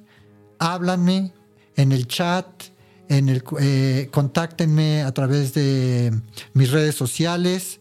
háblanme 0.60 1.34
en 1.76 1.92
el 1.92 2.08
chat, 2.08 2.46
en 3.10 3.30
el, 3.30 3.44
eh, 3.60 4.10
contáctenme 4.12 5.02
a 5.02 5.12
través 5.14 5.54
de 5.54 6.14
mis 6.54 6.72
redes 6.72 6.96
sociales. 6.96 7.80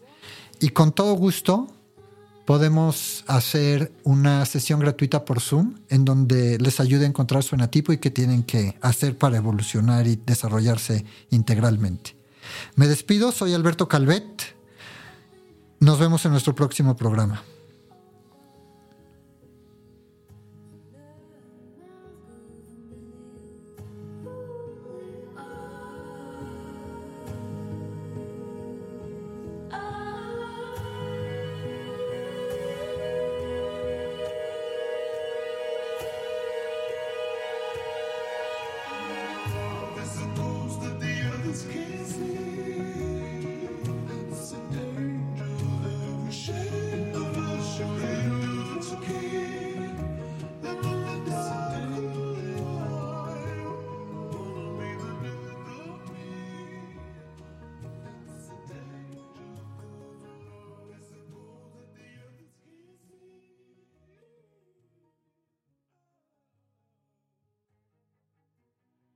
Y 0.59 0.69
con 0.69 0.91
todo 0.91 1.13
gusto 1.13 1.67
podemos 2.47 3.25
hacer 3.27 3.91
una 4.05 4.45
sesión 4.45 4.79
gratuita 4.79 5.25
por 5.25 5.41
Zoom 5.41 5.75
en 5.89 6.05
donde 6.05 6.57
les 6.59 6.79
ayude 6.79 7.03
a 7.03 7.09
encontrar 7.09 7.43
su 7.43 7.55
enatipo 7.55 7.91
y 7.91 7.97
qué 7.97 8.09
tienen 8.09 8.43
que 8.43 8.77
hacer 8.79 9.17
para 9.17 9.35
evolucionar 9.35 10.07
y 10.07 10.15
desarrollarse 10.15 11.03
integralmente. 11.29 12.15
Me 12.75 12.87
despido, 12.87 13.33
soy 13.33 13.53
Alberto 13.53 13.89
Calvet. 13.89 14.55
Nos 15.81 15.99
vemos 15.99 16.25
en 16.25 16.31
nuestro 16.31 16.55
próximo 16.55 16.95
programa. 16.95 17.43